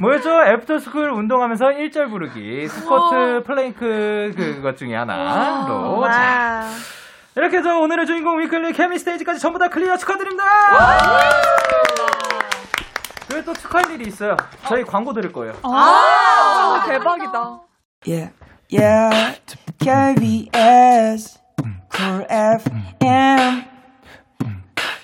뭐였죠? 0.00 0.44
After 0.46 0.75
School 0.75 1.10
운동하면서 1.10 1.66
1절 1.66 2.10
부르기, 2.10 2.66
스쿼트, 2.68 3.42
플랭크 3.46 4.32
그것 4.36 4.76
중에 4.76 4.94
하나로. 4.94 6.04
자, 6.06 6.68
이렇게 7.36 7.58
해서 7.58 7.78
오늘의 7.78 8.06
주인공 8.06 8.40
위클리 8.40 8.72
케미 8.72 8.98
스테이지까지 8.98 9.38
전부 9.40 9.58
다 9.58 9.68
clear 9.68 9.96
축하드립니다! 9.96 10.44
그리고 13.28 13.44
또 13.46 13.52
축하할 13.54 13.90
일이 13.92 14.08
있어요. 14.08 14.36
저희 14.68 14.84
광고 14.84 15.12
들을 15.12 15.32
거예요. 15.32 15.54
아, 15.62 16.84
대박이다. 16.86 17.60
Yeah, 18.06 18.32
yeah, 18.72 19.40
KBS, 19.80 21.38
Cool 21.92 22.26
FM, 22.28 23.64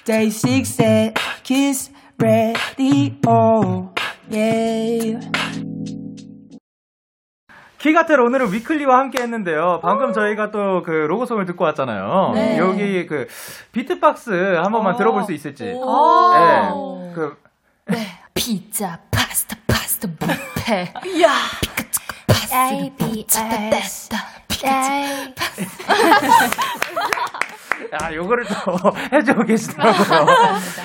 Day 0.05 0.31
6 0.31 0.81
at 0.81 1.15
Kiss 1.43 1.91
Radio, 2.19 3.93
yeah. 4.31 5.19
키가텔 7.79 8.21
오늘은 8.21 8.53
위클리와 8.53 8.99
함께 8.99 9.23
했는데요. 9.23 9.81
방금 9.83 10.13
저희가 10.13 10.51
또 10.51 10.83
그 10.85 10.91
로고송을 10.91 11.47
듣고 11.47 11.65
왔잖아요. 11.65 12.33
네. 12.35 12.59
여기 12.59 13.07
그 13.07 13.27
비트박스 13.73 14.31
한 14.63 14.71
번만 14.71 14.97
들어볼 14.97 15.25
수 15.25 15.33
있을지. 15.33 15.65
네. 15.65 15.73
오. 15.81 17.11
그 17.15 17.37
피자, 18.35 18.99
파스타, 19.11 19.57
파스타, 19.67 20.09
뷔페. 20.19 20.93
야. 21.23 21.31
ABS. 24.65 25.35
야, 27.93 28.15
요거를 28.15 28.45
또 28.47 28.93
해주고 29.13 29.43
계시더라고요. 29.45 30.27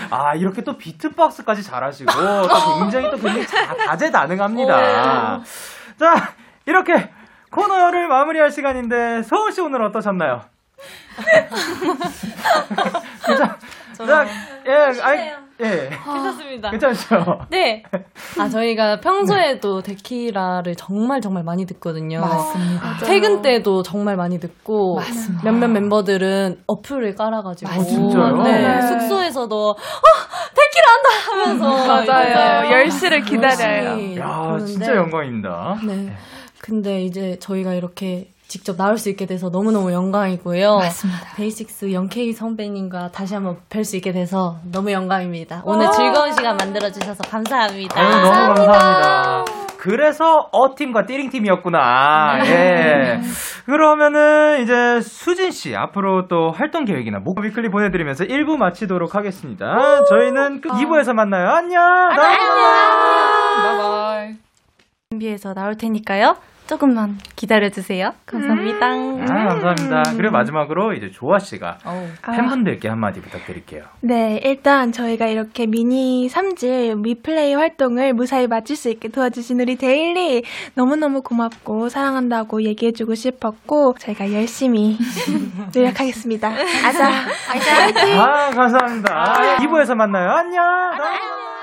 아, 0.10 0.34
이렇게 0.36 0.62
또 0.64 0.78
비트박스까지 0.78 1.62
잘하시고, 1.64 2.12
또 2.12 2.80
굉장히 2.80 3.12
또 3.12 3.18
굉장히 3.18 3.46
자, 3.46 3.76
다재다능합니다. 3.76 5.42
자, 6.00 6.34
이렇게 6.66 7.12
코너를 7.52 8.08
마무리할 8.08 8.50
시간인데, 8.52 9.22
서울씨 9.24 9.62
오늘 9.62 9.84
어떠셨나요? 9.84 10.42
괜찮, 13.26 13.56
자, 13.98 14.26
예, 14.66 15.02
아이, 15.02 15.32
예. 15.62 15.90
괜찮습니다. 15.90 16.72
괜찮죠? 16.72 17.40
네. 17.50 17.84
아, 18.38 18.50
저희가 18.50 19.00
평소에도 19.00 19.82
데키라를 19.82 20.76
정말 20.76 21.22
정말 21.22 21.44
많이 21.44 21.66
듣거든요. 21.66 22.20
맞습니다. 22.22 22.98
퇴근 23.06 23.42
때도 23.42 23.82
정말 23.84 24.18
많이 24.18 24.40
듣고 24.40 24.96
맞습니다. 24.96 25.44
몇몇 25.44 25.68
멤버들은 25.70 26.64
어플을 26.68 27.16
깔아가지고 27.16 27.72
아, 27.72 27.80
진짜요? 27.80 28.44
네, 28.44 28.62
네. 28.62 28.82
숙소에서 28.82 29.44
어, 29.44 29.76
데키라 30.56 30.86
한다 30.92 31.10
하면서 31.64 31.88
맞아요. 32.12 32.86
이제 32.90 33.10
10시를 33.10 33.26
기다려요. 33.26 34.20
야, 34.20 34.42
보는데 34.42 34.66
진짜 34.66 34.96
영광입니다. 34.96 35.78
네. 35.86 36.14
근데 36.62 37.04
이제 37.04 37.38
저희가 37.40 37.74
이렇게 37.76 38.32
직접 38.48 38.78
나올 38.78 38.98
수 38.98 39.10
있게 39.10 39.26
돼서 39.26 39.50
너무너무 39.50 39.92
영광이고요. 39.92 40.78
맞습니다. 40.78 41.36
데이식스 41.36 41.92
영케이 41.92 42.32
선배님과 42.34 43.12
다시 43.12 43.34
한번 43.34 43.58
뵐 43.70 43.84
수 43.84 43.96
있게 43.98 44.12
돼서 44.12 44.58
너무 44.72 44.92
영광입니다. 44.92 45.64
오늘 45.66 45.90
즐거운 45.92 46.32
시간 46.32 46.56
만들어주셔서 46.58 47.24
감사합니다. 47.24 48.00
아유, 48.00 48.10
너무 48.10 48.54
감사합니다. 48.54 49.46
그래서 49.78 50.50
어팀과 50.52 51.06
띠링팀이었구나. 51.06 52.40
예. 52.46 53.22
그러면은 53.66 54.62
이제 54.64 55.00
수진 55.02 55.52
씨 55.52 55.76
앞으로 55.76 56.28
또 56.28 56.50
활동 56.52 56.86
계획이나 56.86 57.20
목 57.20 57.40
위클리 57.40 57.70
보내드리면서 57.70 58.24
1부 58.24 58.58
마치도록 58.58 59.14
하겠습니다. 59.16 60.04
저희는 60.10 60.62
그 60.62 60.70
2부에서 60.70 61.14
만나요. 61.14 61.50
안녕. 61.50 61.84
바이바이. 63.56 64.36
준비해서 65.12 65.54
나올 65.54 65.78
테니까요. 65.78 66.36
조금만 66.68 67.18
기다려주세요. 67.36 68.14
감사합니다. 68.26 68.86
아, 68.88 69.46
감사합니다. 69.50 70.04
그리고 70.18 70.32
마지막으로 70.32 70.94
이제 70.94 71.12
조아 71.12 71.40
씨가 71.40 71.78
어우. 71.86 72.08
팬분들께 72.36 72.88
한마디 72.90 73.22
부탁드릴게요. 73.22 73.84
네, 74.02 74.40
일단 74.44 74.92
저희가 74.92 75.28
이렇게 75.28 75.68
미니 75.68 76.28
3집 76.28 77.06
위플레이 77.06 77.54
활동을 77.54 78.14
무사히 78.14 78.48
마칠 78.48 78.76
수 78.76 78.90
있게 78.90 79.10
도와주신 79.10 79.60
우리 79.62 79.76
데일리 79.76 80.44
너무너무 80.74 81.22
고맙고 81.22 81.90
사랑한다고 81.90 82.64
얘기해주고 82.64 83.16
싶었고 83.16 83.96
저희가 84.00 84.34
열심히 84.34 84.98
노력하겠습니다. 85.76 86.48
아자, 86.86 87.08
아자, 87.50 88.22
아, 88.22 88.50
감사합니다. 88.52 89.58
2부에서 89.60 89.96
만나요. 89.96 90.32
안녕. 90.32 90.64
언제 90.92 91.55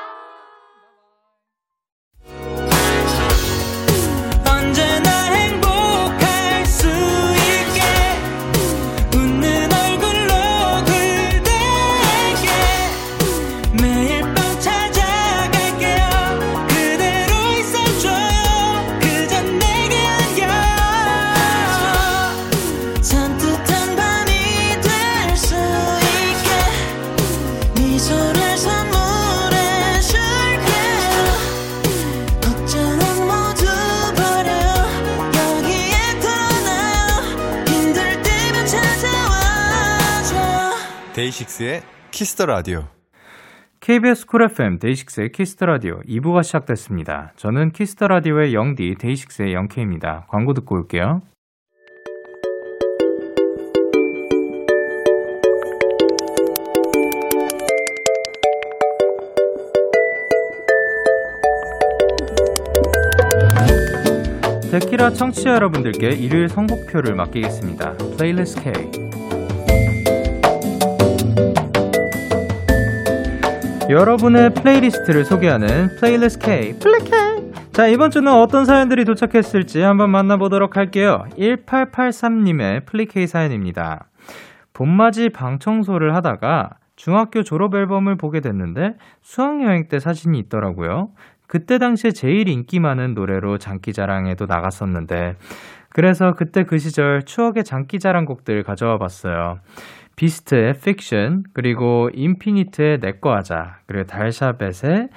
데이식스의 41.33 41.83
Kiss 42.11 42.31
the 42.31 42.46
Radio. 42.46 42.84
KBS 43.80 44.26
Cool 44.26 44.42
FM 44.43 44.78
데이식스의 44.78 45.33
Kiss 45.32 45.52
the 45.52 45.66
Radio 45.66 46.00
2부가 46.03 46.43
시작됐습니다. 46.43 47.33
저는 47.37 47.72
Kiss 47.72 47.92
the 47.92 48.07
Radio의 48.09 48.55
영디 48.55 48.97
데이식스의 48.99 49.55
영케이입니다. 49.55 50.26
광고 50.28 50.53
듣고 50.53 50.74
올게요. 50.76 51.22
데키라 64.70 65.11
청취자 65.11 65.51
여러분들께 65.55 66.11
일요일 66.11 66.49
선곡표를 66.49 67.14
맡기겠습니다. 67.14 67.97
playlist 68.16 68.62
K 68.62 68.72
여러분의 73.91 74.55
playlist를 74.55 75.24
소개하는 75.24 75.97
playlist 75.98 76.46
K 76.47 76.78
play 76.78 77.00
K. 77.01 77.53
자 77.72 77.87
이번 77.87 78.11
주는 78.11 78.33
어떤 78.33 78.64
사연들이 78.64 79.05
도착했을지 79.05 79.80
한번 79.80 80.11
만나보도록 80.11 80.76
할게요. 80.76 81.24
1883님의 81.39 82.87
플리 82.87 83.07
K 83.07 83.26
사연입니다. 83.26 84.07
봄맞이 84.72 85.30
방 85.30 85.59
청소를 85.59 86.14
하다가 86.14 86.70
중학교 86.97 87.43
졸업 87.43 87.74
앨범을 87.74 88.16
보게 88.16 88.41
됐는데 88.41 88.95
수학여행 89.20 89.89
때 89.89 89.99
사진이 89.99 90.39
있더라고요. 90.39 91.11
그때 91.49 91.78
당시에 91.78 92.12
제일 92.12 92.49
인기 92.49 92.80
많은 92.80 93.14
노래로 93.14 93.59
장기자랑에도 93.59 94.47
나갔었는데 94.47 95.35
그래서 95.91 96.33
그때 96.33 96.64
그 96.64 96.78
시절 96.78 97.22
추억의 97.24 97.64
장기자랑 97.64 98.24
곡들 98.24 98.62
가져와 98.62 98.97
봤어요 98.97 99.59
비스트의 100.22 100.74
픽션, 100.74 101.42
그리고 101.52 102.08
인피니트의 102.14 102.98
내꺼 103.00 103.34
하자, 103.34 103.78
그리고 103.88 104.04
달샤벳의 104.04 105.08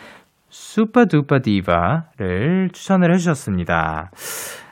Supa 0.50 0.96
Dupa 0.96 1.42
Diva를 1.44 2.72
추천을 2.74 3.14
해주셨습니다. 3.14 4.10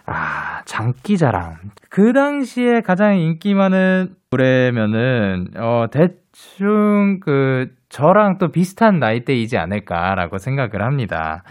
아, 0.08 0.62
장기자랑. 0.66 1.58
그 1.92 2.14
당시에 2.14 2.82
가장 2.82 3.16
인기 3.20 3.54
많은 3.54 4.16
노래면은, 4.32 5.50
어, 5.58 5.86
대충 5.92 7.20
그, 7.20 7.68
저랑 7.90 8.40
또 8.40 8.48
비슷한 8.48 8.98
나이대이지 8.98 9.60
않을까라고 9.60 10.40
생각을 10.40 10.82
합니다. 10.82 11.44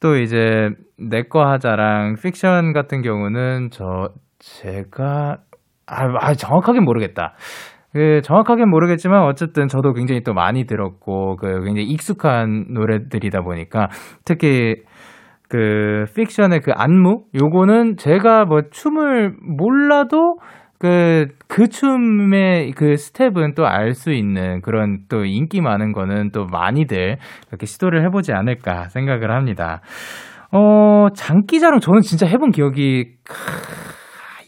또 0.00 0.16
이제, 0.16 0.70
내꺼 0.96 1.44
하자랑 1.44 2.16
픽션 2.22 2.72
같은 2.72 3.02
경우는 3.02 3.68
저, 3.70 4.08
제가, 4.38 5.40
아, 5.86 6.04
아 6.20 6.32
정확하게 6.32 6.80
모르겠다. 6.80 7.34
그 7.94 8.20
정확하게 8.22 8.64
모르겠지만 8.64 9.22
어쨌든 9.22 9.68
저도 9.68 9.92
굉장히 9.92 10.24
또 10.24 10.34
많이 10.34 10.66
들었고 10.66 11.36
그 11.36 11.62
굉장히 11.64 11.84
익숙한 11.84 12.66
노래들이다 12.70 13.42
보니까 13.42 13.88
특히 14.24 14.74
그 15.48 16.06
픽션의 16.16 16.60
그 16.60 16.72
안무 16.74 17.22
요거는 17.40 17.96
제가 17.96 18.46
뭐 18.46 18.62
춤을 18.68 19.36
몰라도 19.40 20.38
그, 20.80 21.28
그 21.46 21.68
춤의 21.68 22.72
그 22.72 22.96
스텝은 22.96 23.54
또 23.54 23.64
알 23.64 23.94
수 23.94 24.10
있는 24.10 24.60
그런 24.60 25.02
또 25.08 25.24
인기 25.24 25.60
많은 25.60 25.92
거는 25.92 26.30
또 26.32 26.46
많이들 26.46 27.18
그렇게 27.46 27.64
시도를 27.64 28.04
해보지 28.04 28.32
않을까 28.32 28.88
생각을 28.88 29.30
합니다. 29.30 29.80
어, 30.50 31.06
장기자랑 31.14 31.78
저는 31.78 32.00
진짜 32.00 32.26
해본 32.26 32.50
기억이 32.50 33.12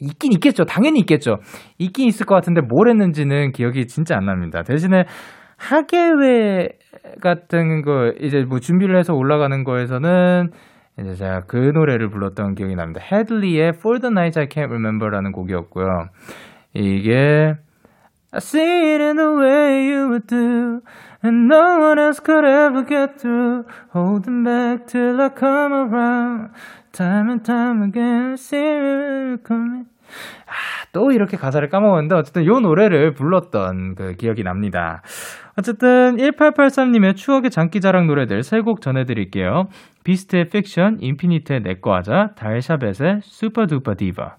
있긴 0.01 0.32
있겠죠. 0.32 0.64
당연히 0.64 1.01
있겠죠. 1.01 1.36
있긴 1.78 2.09
있을 2.09 2.26
것 2.26 2.34
같은데 2.34 2.61
뭘 2.61 2.88
했는지는 2.88 3.53
기억이 3.53 3.86
진짜 3.86 4.16
안 4.16 4.26
납니다. 4.26 4.62
대신에 4.62 5.05
학예회 5.57 6.68
같은 7.20 7.82
거 7.82 8.12
이제 8.20 8.44
뭐 8.44 8.59
준비를 8.59 8.99
해서 8.99 9.14
올라가는 9.14 9.64
거에서는 9.64 10.51
이제 10.99 11.14
제가 11.14 11.42
그 11.47 11.57
노래를 11.57 12.09
불렀던 12.09 12.55
기억이 12.55 12.74
납니다. 12.74 13.01
헤들리의 13.01 13.68
For 13.76 14.01
the 14.01 14.11
Night 14.11 14.38
I 14.38 14.47
Can't 14.47 14.68
Remember라는 14.70 15.32
곡이었고요. 15.32 15.86
이게 16.74 17.55
I 18.32 18.40
see 18.40 18.94
it 18.94 19.00
in 19.00 19.16
the 19.16 19.32
way 19.32 19.86
you 19.86 20.18
do. 20.20 20.82
And 21.22 21.48
no 21.48 21.78
one 21.78 21.98
else 21.98 22.20
could 22.20 22.44
ever 22.44 22.82
get 22.82 23.20
through. 23.20 23.64
Holding 23.92 24.44
back 24.44 24.86
till 24.86 25.20
I 25.20 25.30
come 25.30 25.72
around. 25.72 26.50
Time 26.92 27.30
and 27.30 27.44
time 27.44 27.82
again, 27.82 28.36
see 28.36 28.56
it 28.56 29.42
coming. 29.46 29.86
아, 30.46 30.52
또 30.92 31.10
이렇게 31.10 31.36
가사를 31.36 31.68
까먹었는데 31.68 32.14
어쨌든 32.14 32.44
이 32.44 32.46
노래를 32.46 33.14
불렀던 33.14 33.96
그 33.96 34.14
기억이 34.14 34.44
납니다. 34.44 35.02
어쨌든 35.58 36.16
1883님의 36.16 37.16
추억의 37.16 37.50
장기자랑 37.50 38.06
노래들 38.06 38.42
세 38.42 38.60
곡 38.60 38.80
전해드릴게요. 38.82 39.68
비스트의 40.04 40.48
픽션, 40.50 40.98
인피니트의 41.00 41.62
내꺼 41.62 41.94
하자, 41.94 42.30
달샤벳의 42.36 43.20
슈퍼두퍼 43.22 43.94
디바. 43.96 44.36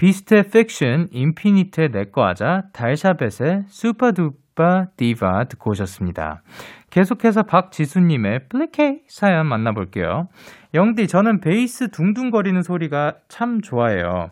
비스트의 0.00 0.44
픽션, 0.44 1.08
인피니트의 1.12 1.90
내꺼 1.90 2.24
하자, 2.24 2.62
달샤벳의 2.72 3.64
슈퍼두퍼 3.66 4.86
디바 4.96 5.44
듣고 5.50 5.72
오셨습니다. 5.72 6.40
계속해서 6.88 7.42
박지수님의 7.42 8.48
플리 8.48 8.93
K 8.93 9.00
사연 9.08 9.46
만나볼게요. 9.46 10.28
영디, 10.72 11.06
저는 11.06 11.40
베이스 11.40 11.90
둥둥거리는 11.90 12.62
소리가 12.62 13.16
참 13.28 13.60
좋아해요. 13.60 14.30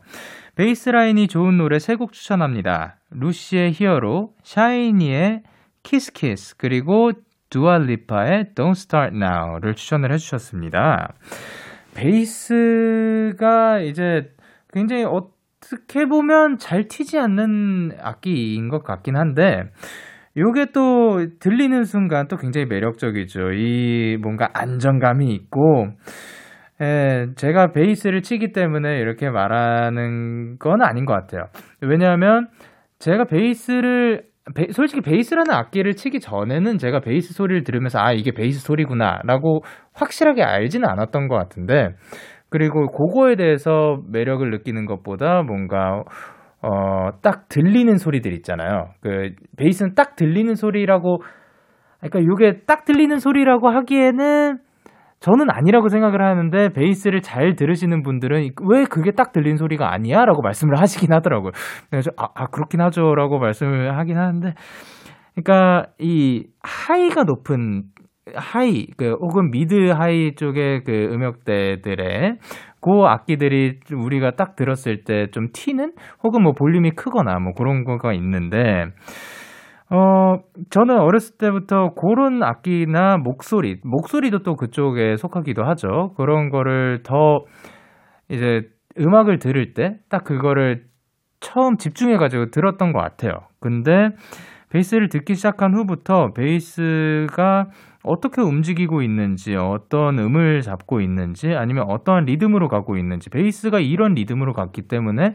베이스 0.57 0.89
라인이 0.89 1.29
좋은 1.29 1.59
노래 1.59 1.79
세 1.79 1.97
곡 1.97 2.13
추천합니다. 2.15 2.97
루시의 3.11 3.73
히어로, 3.73 4.31
샤이니의 4.45 5.43
Kiss 5.83 6.16
Kiss, 6.16 6.57
그리고 6.57 7.13
두아 7.51 7.85
리파의 7.85 8.53
Don't 8.55 8.71
Start 8.71 9.15
Now를 9.15 9.75
추천을 9.75 10.13
해주셨습니다. 10.13 11.13
베이스가 11.95 13.81
이제 13.81 14.31
굉장히 14.73 15.05
어떻게 15.05 16.07
보면 16.07 16.59
잘 16.59 16.89
튀지 16.89 17.19
않는 17.19 17.93
악기인 18.01 18.69
것 18.69 18.83
같긴 18.83 19.17
한데, 19.17 19.65
요게 20.37 20.67
또 20.73 21.27
들리는 21.41 21.83
순간 21.85 22.29
또 22.29 22.37
굉장히 22.37 22.67
매력적이죠. 22.67 23.53
이 23.53 24.19
뭔가 24.21 24.49
안정감이 24.55 25.35
있고, 25.35 25.89
예, 26.81 27.27
제가 27.35 27.73
베이스를 27.73 28.23
치기 28.23 28.53
때문에 28.53 28.99
이렇게 28.99 29.31
말하는 29.31 30.59
건 30.59 30.83
아닌 30.83 31.07
것 31.07 31.13
같아요. 31.15 31.47
왜냐하면 31.81 32.47
제가 33.01 33.25
베이스를 33.25 34.23
베, 34.55 34.69
솔직히 34.71 35.03
베이스라는 35.03 35.53
악기를 35.53 35.95
치기 35.95 36.21
전에는 36.21 36.79
제가 36.79 37.01
베이스 37.01 37.35
소리를 37.35 37.65
들으면서 37.65 37.99
아 37.99 38.13
이게 38.13 38.33
베이스 38.33 38.61
소리구나라고 38.61 39.63
확실하게 39.93 40.43
알지는 40.43 40.89
않았던 40.89 41.29
것 41.29 41.37
같은데 41.37 41.91
그리고 42.51 42.87
그거에 42.89 43.37
대해서 43.37 43.99
매력을 44.11 44.49
느끼는 44.51 44.87
것보다 44.87 45.43
뭔가 45.43 46.03
어, 46.61 47.11
딱 47.23 47.49
들리는 47.49 47.97
소리들 47.97 48.33
있잖아요. 48.35 48.91
그 49.01 49.31
베이스는 49.57 49.95
딱 49.95 50.17
들리는 50.17 50.55
소리라고 50.55 51.19
그러니까 52.01 52.21
이게 52.21 52.61
딱 52.67 52.85
들리는 52.85 53.19
소리라고 53.19 53.69
하기에는 53.69 54.59
저는 55.21 55.47
아니라고 55.51 55.89
생각을 55.89 56.23
하는데 56.23 56.69
베이스를 56.71 57.23
잘 57.23 57.57
들으시는 57.57 58.03
분들은 58.03 58.51
왜 58.69 58.85
그게 58.85 59.11
딱 59.11 59.33
들리는 59.33 59.57
소리가 59.57 59.93
아니야? 59.93 60.25
라고 60.25 60.43
말씀을 60.43 60.79
하시긴 60.79 61.13
하더라고요. 61.13 61.51
그래서 61.91 62.11
아, 62.17 62.29
아 62.35 62.47
그렇긴 62.47 62.81
하죠. 62.83 63.15
라고 63.15 63.39
말씀을 63.41 63.99
하긴 63.99 64.17
하는데 64.17 64.55
그러니까 65.35 65.87
이 65.99 66.47
high가 66.63 67.25
높은 67.25 67.85
high 68.35 68.87
그 68.97 69.13
혹은 69.21 69.51
mid 69.51 69.75
high 69.91 70.35
쪽의 70.35 70.85
그 70.85 70.93
음역대들의 71.13 72.39
그 72.81 72.91
악기들이 73.07 73.81
우리가 73.95 74.33
딱 74.33 74.55
들었을 74.57 75.05
때 75.05 75.27
좀 75.33 75.49
튀는 75.53 75.93
혹은 76.23 76.43
뭐 76.43 76.53
볼륨이 76.53 76.91
크거나 76.93 77.39
뭐 77.41 77.53
그런 77.55 77.85
거가 77.85 78.13
있는데 78.15 78.87
어, 79.91 80.37
저는 80.71 80.99
어렸을 80.99 81.39
때부터 81.39 81.95
그런 81.95 82.43
악기나 82.43 83.17
목소리, 83.19 83.79
목소리도 83.85 84.41
또 84.43 84.55
그쪽에 84.55 85.17
속하기도 85.17 85.65
하죠. 85.65 86.13
그런 86.17 86.51
거를 86.51 87.03
더 87.03 87.45
이제 88.29 88.63
음악을 89.01 89.39
들을 89.39 89.73
때 89.75 89.97
딱 90.11 90.25
그거를 90.25 90.85
처음 91.41 91.77
집중해가지고 91.79 92.51
들었던 92.51 92.93
것 92.93 93.01
같아요. 93.01 93.33
근데 93.61 94.11
베이스를 94.71 95.09
듣기 95.09 95.35
시작한 95.35 95.75
후부터 95.75 96.33
베이스가 96.35 97.67
어떻게 98.05 98.43
움직이고 98.43 99.03
있는지, 99.03 99.55
어떤 99.57 100.19
음을 100.19 100.61
잡고 100.61 101.01
있는지, 101.01 101.55
아니면 101.55 101.85
어떠한 101.89 102.25
리듬으로 102.25 102.69
가고 102.69 102.97
있는지, 102.97 103.31
베이스가 103.31 103.81
이런 103.81 104.15
리듬으로 104.15 104.53
갔기 104.53 104.83
때문에 104.83 105.35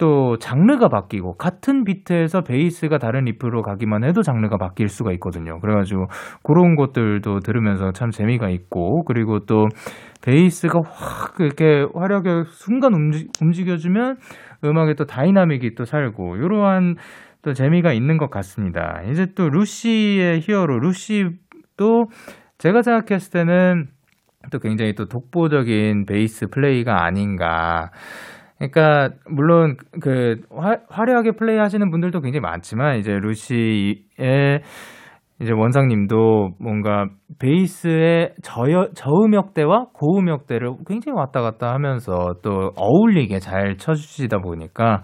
또 0.00 0.38
장르가 0.38 0.88
바뀌고 0.88 1.34
같은 1.34 1.84
비트에서 1.84 2.40
베이스가 2.40 2.96
다른 2.96 3.24
riff로 3.24 3.60
가기만 3.60 4.02
해도 4.02 4.22
장르가 4.22 4.56
바뀔 4.56 4.88
수가 4.88 5.12
있거든요. 5.12 5.60
그래가지고 5.60 6.06
그런 6.42 6.74
것들도 6.74 7.40
들으면서 7.40 7.92
참 7.92 8.10
재미가 8.10 8.48
있고 8.48 9.04
그리고 9.04 9.40
또 9.40 9.66
베이스가 10.24 10.80
확 10.86 11.38
이렇게 11.40 11.84
화려하게 11.94 12.44
순간 12.46 12.94
움직, 12.94 13.28
움직여주면 13.42 14.16
음악에 14.64 14.94
또 14.94 15.04
dynamic이 15.04 15.74
또 15.74 15.84
살고 15.84 16.36
이러한 16.36 16.94
또 17.42 17.52
재미가 17.52 17.92
있는 17.92 18.18
것 18.18 18.30
같습니다. 18.30 19.02
이제 19.10 19.26
또 19.34 19.48
루시의 19.48 20.40
히어로 20.40 20.78
루시도 20.78 22.06
제가 22.58 22.82
생각했을 22.82 23.32
때는 23.32 23.86
또 24.50 24.58
굉장히 24.58 24.94
또 24.94 25.06
독보적인 25.06 26.06
베이스 26.06 26.46
플레이가 26.48 27.04
아닌가. 27.04 27.90
그러니까 28.58 29.16
물론 29.26 29.76
그 30.02 30.36
화, 30.50 30.76
화려하게 30.88 31.32
플레이하시는 31.32 31.90
분들도 31.90 32.20
굉장히 32.20 32.40
많지만 32.40 32.98
이제 32.98 33.12
루시의 33.12 34.62
이제 35.40 35.52
원상님도 35.54 36.50
뭔가 36.60 37.06
베이스의 37.38 38.34
저여, 38.42 38.90
저음역대와 38.94 39.86
고음역대를 39.94 40.70
굉장히 40.86 41.16
왔다 41.16 41.40
갔다 41.40 41.72
하면서 41.72 42.34
또 42.42 42.72
어울리게 42.76 43.38
잘 43.38 43.78
쳐주시다 43.78 44.40
보니까 44.40 45.02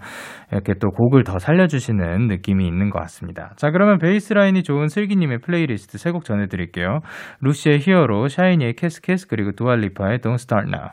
이렇게 0.51 0.73
또 0.79 0.91
곡을 0.91 1.23
더 1.23 1.39
살려주시는 1.39 2.27
느낌이 2.27 2.67
있는 2.67 2.91
것 2.91 2.99
같습니다. 2.99 3.53
자, 3.57 3.71
그러면 3.71 3.97
베이스 3.97 4.33
라인이 4.33 4.61
좋은 4.63 4.87
슬기님의 4.89 5.39
플레이리스트 5.39 5.97
세 5.97 6.11
곡 6.11 6.23
전해드릴게요. 6.23 6.99
루시의 7.41 7.79
히어로, 7.79 8.27
샤이니의 8.27 8.73
Kiss 8.75 8.98
Kiss, 8.98 9.27
그리고 9.27 9.51
두아 9.53 9.75
리파의 9.75 10.19
Don't 10.19 10.35
Start 10.35 10.69
Now. 10.69 10.91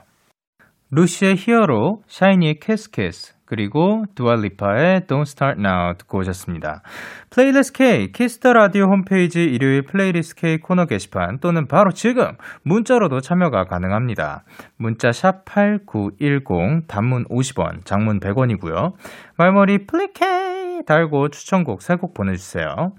루시의 0.90 1.36
히어로, 1.36 2.02
샤이니의 2.06 2.60
Kiss 2.60 2.93
Kiss, 2.93 3.33
그리고 3.46 4.04
두아 4.14 4.44
리파의 4.44 5.02
Don't 5.02 5.22
Start 5.22 5.60
Now 5.60 5.94
듣고 5.98 6.18
오셨습니다. 6.18 6.82
playlist 7.30 7.72
K, 7.72 8.12
Kiss 8.12 8.35
the 8.35 8.52
Radio 8.52 8.84
홈페이지 8.84 9.42
일요일 9.44 9.82
playlist 9.82 10.34
K 10.34 10.58
코너 10.58 10.86
게시판 10.86 11.38
또는 11.40 11.66
바로 11.66 11.92
지금 11.92 12.36
문자로도 12.62 13.20
참여가 13.20 13.64
가능합니다. 13.64 14.44
문자 14.76 15.12
샵 15.12 15.44
8910, 15.44 16.86
단문 16.88 17.24
50원, 17.26 17.84
장문 17.84 18.20
100원이고요. 18.20 18.92
말머리 19.36 19.86
플리케이 19.86 20.84
달고 20.86 21.28
추천곡 21.28 21.80
3곡 21.80 22.14
보내주세요. 22.14 22.92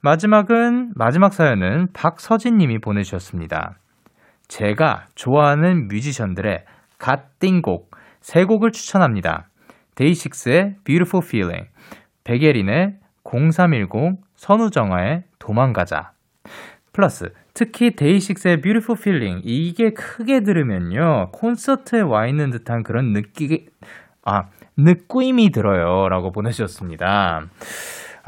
마지막은, 0.00 0.92
마지막 0.94 1.32
사연은 1.32 1.88
박서진 1.92 2.56
님이 2.56 2.78
보내주셨습니다. 2.78 3.78
제가 4.46 5.06
좋아하는 5.14 5.88
뮤지션들의 5.88 6.64
갓띵곡 6.98 7.90
3곡을 8.20 8.72
추천합니다. 8.72 9.48
데이식스의 9.98 10.76
Beautiful 10.84 11.26
Feeling, 11.26 11.68
백예린의 12.22 12.98
0310, 13.24 14.20
선우정아의 14.36 15.24
도망가자. 15.40 16.12
플러스 16.92 17.32
특히 17.52 17.96
데이식스의 17.96 18.60
Beautiful 18.60 18.96
Feeling 18.98 19.42
이게 19.44 19.90
크게 19.90 20.42
들으면요 20.42 21.30
콘서트에 21.32 22.00
와 22.00 22.26
있는 22.26 22.50
듯한 22.50 22.84
그런 22.84 23.12
느끼 23.12 23.66
아 24.22 24.46
느낌이 24.76 25.50
들어요라고 25.50 26.30
보내주셨습니다. 26.30 27.48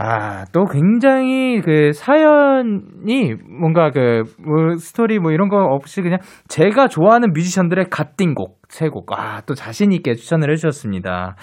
아, 0.03 0.47
또 0.55 0.65
굉장히 0.65 1.61
그 1.61 1.93
사연이 1.93 3.35
뭔가 3.47 3.91
그, 3.91 4.23
뭐 4.43 4.75
스토리 4.79 5.19
뭐 5.19 5.31
이런 5.31 5.51
거 5.51 5.59
없이 5.59 6.01
그냥 6.01 6.21
제가 6.49 6.89
좋아하는 6.89 7.35
뮤지션들의 7.35 7.85
갓띵곡, 7.91 8.63
세 8.69 8.89
곡. 8.89 9.13
아, 9.13 9.43
또 9.43 9.53
자신있게 9.53 10.15
추천을 10.15 10.51
해주셨습니다. 10.53 11.37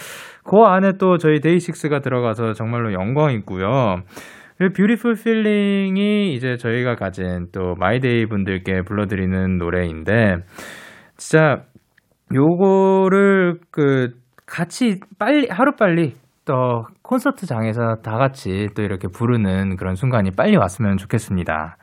그 0.43 0.57
안에 0.61 0.93
또 0.99 1.19
저희 1.19 1.39
데이식스가 1.39 1.99
들어가서 1.99 2.53
정말로 2.53 2.93
영광이고요. 2.93 3.97
Beautiful 4.75 5.13
Feeling이 5.23 6.33
이제 6.33 6.57
저희가 6.57 6.95
가진 6.95 7.49
또 7.51 7.75
마이데이 7.77 8.25
분들께 8.25 8.81
불러드리는 8.87 9.59
노래인데, 9.59 10.37
진짜 11.15 11.61
요거를 12.33 13.59
그 13.69 14.15
같이 14.47 14.99
빨리, 15.19 15.47
하루빨리 15.47 16.13
또 16.47 16.87
콘서트장에서 17.03 17.97
다 18.01 18.17
같이 18.17 18.69
또 18.73 18.81
이렇게 18.81 19.07
부르는 19.07 19.75
그런 19.75 19.95
순간이 19.95 20.31
빨리 20.31 20.55
왔으면 20.55 20.97
좋겠습니다. 20.97 21.77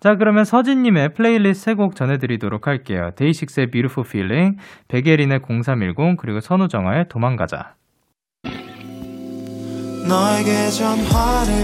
자, 0.00 0.16
그러면 0.16 0.44
서진님의 0.44 1.14
플레이리스트 1.14 1.74
3곡 1.74 1.94
전해드리도록 1.94 2.66
할게요. 2.66 3.10
데이식스의 3.16 3.70
Beautiful 3.70 4.08
Feeling, 4.08 4.58
백예린의 4.88 5.40
0310, 5.46 6.16
그리고 6.16 6.40
선우정아의 6.40 7.08
도망가자. 7.08 7.74
너에게 10.08 10.70
전화를 10.70 11.54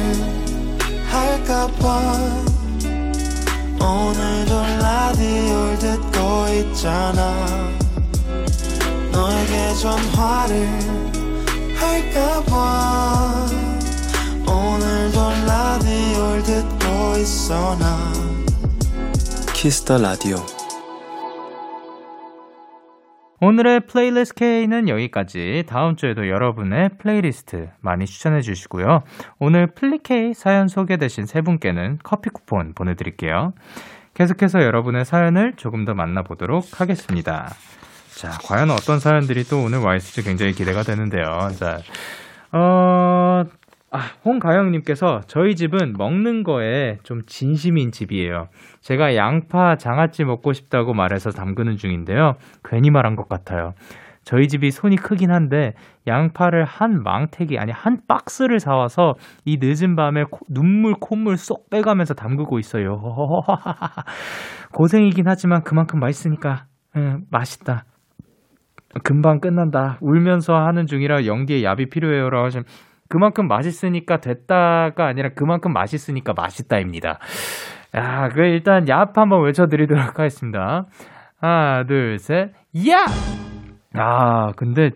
할까봐 1.10 2.02
오늘도 3.80 4.62
라디오를 4.82 5.78
듣고 5.78 6.46
있잖아 6.52 7.34
너에게 9.12 9.74
전화를 9.80 11.13
할까봐 11.76 13.46
오늘도 14.46 15.18
라디오를 15.46 16.42
듣고 16.42 17.18
있어 17.18 17.76
나 17.78 18.12
Kiss 19.54 19.78
the 19.78 19.96
Radio. 19.96 20.36
오늘의 23.40 23.86
playlist 23.86 24.34
K는 24.34 24.88
여기까지. 24.88 25.64
다음 25.66 25.96
주에도 25.96 26.28
여러분의 26.28 26.90
플레이리스트 26.98 27.70
많이 27.80 28.04
추천해 28.04 28.42
주시고요. 28.42 29.02
오늘 29.38 29.66
플리케이 29.68 30.34
사연 30.34 30.68
소개되신 30.68 31.26
세 31.26 31.40
분께는 31.40 31.98
커피 32.02 32.30
쿠폰 32.30 32.74
보내드릴게요. 32.74 33.52
계속해서 34.14 34.62
여러분의 34.62 35.04
사연을 35.04 35.54
조금 35.56 35.84
더 35.84 35.94
만나보도록 35.94 36.80
하겠습니다. 36.80 37.50
자, 38.16 38.30
과연 38.44 38.70
어떤 38.70 38.98
사연들이 38.98 39.44
또 39.44 39.62
오늘 39.62 39.78
와 39.78 39.94
있을지 39.96 40.22
굉장히 40.26 40.52
기대가 40.52 40.82
되는데요. 40.82 41.24
자, 41.58 41.78
어, 42.52 43.44
아, 43.90 43.98
홍가영님께서 44.24 45.22
저희 45.26 45.54
집은 45.56 45.94
먹는 45.96 46.42
거에 46.42 46.98
좀 47.02 47.22
진심인 47.26 47.90
집이에요. 47.92 48.48
제가 48.80 49.16
양파, 49.16 49.76
장아찌 49.76 50.24
먹고 50.24 50.52
싶다고 50.52 50.94
말해서 50.94 51.30
담그는 51.30 51.76
중인데요. 51.76 52.34
괜히 52.64 52.90
말한 52.90 53.16
것 53.16 53.28
같아요. 53.28 53.74
저희 54.24 54.48
집이 54.48 54.70
손이 54.70 54.96
크긴 54.96 55.30
한데 55.30 55.74
양파를 56.06 56.64
한 56.64 57.02
망태기 57.02 57.58
아니 57.58 57.72
한 57.72 57.98
박스를 58.08 58.58
사와서 58.58 59.14
이 59.44 59.58
늦은 59.60 59.96
밤에 59.96 60.24
코- 60.30 60.46
눈물 60.48 60.94
콧물 60.98 61.36
쏙 61.36 61.68
빼가면서 61.68 62.14
담그고 62.14 62.58
있어요. 62.58 63.00
고생이긴 64.72 65.24
하지만 65.28 65.62
그만큼 65.62 66.00
맛있으니까 66.00 66.64
음, 66.96 67.24
맛있다. 67.30 67.84
금방 69.02 69.40
끝난다. 69.40 69.98
울면서 70.00 70.54
하는 70.54 70.86
중이라 70.86 71.26
연기에 71.26 71.62
얍이 71.62 71.90
필요해요라고 71.90 72.44
하시면 72.44 72.64
그만큼 73.08 73.48
맛있으니까 73.48 74.18
됐다가 74.18 75.06
아니라 75.06 75.30
그만큼 75.34 75.72
맛있으니까 75.72 76.32
맛있다입니다. 76.36 77.18
야, 77.96 78.28
그 78.28 78.42
일단 78.42 78.84
얍 78.86 79.14
한번 79.14 79.44
외쳐드리도록 79.44 80.18
하겠습니다. 80.18 80.86
하나, 81.40 81.84
둘, 81.84 82.18
셋, 82.18 82.52
야! 82.88 83.04
아, 83.96 84.52
근데 84.56 84.90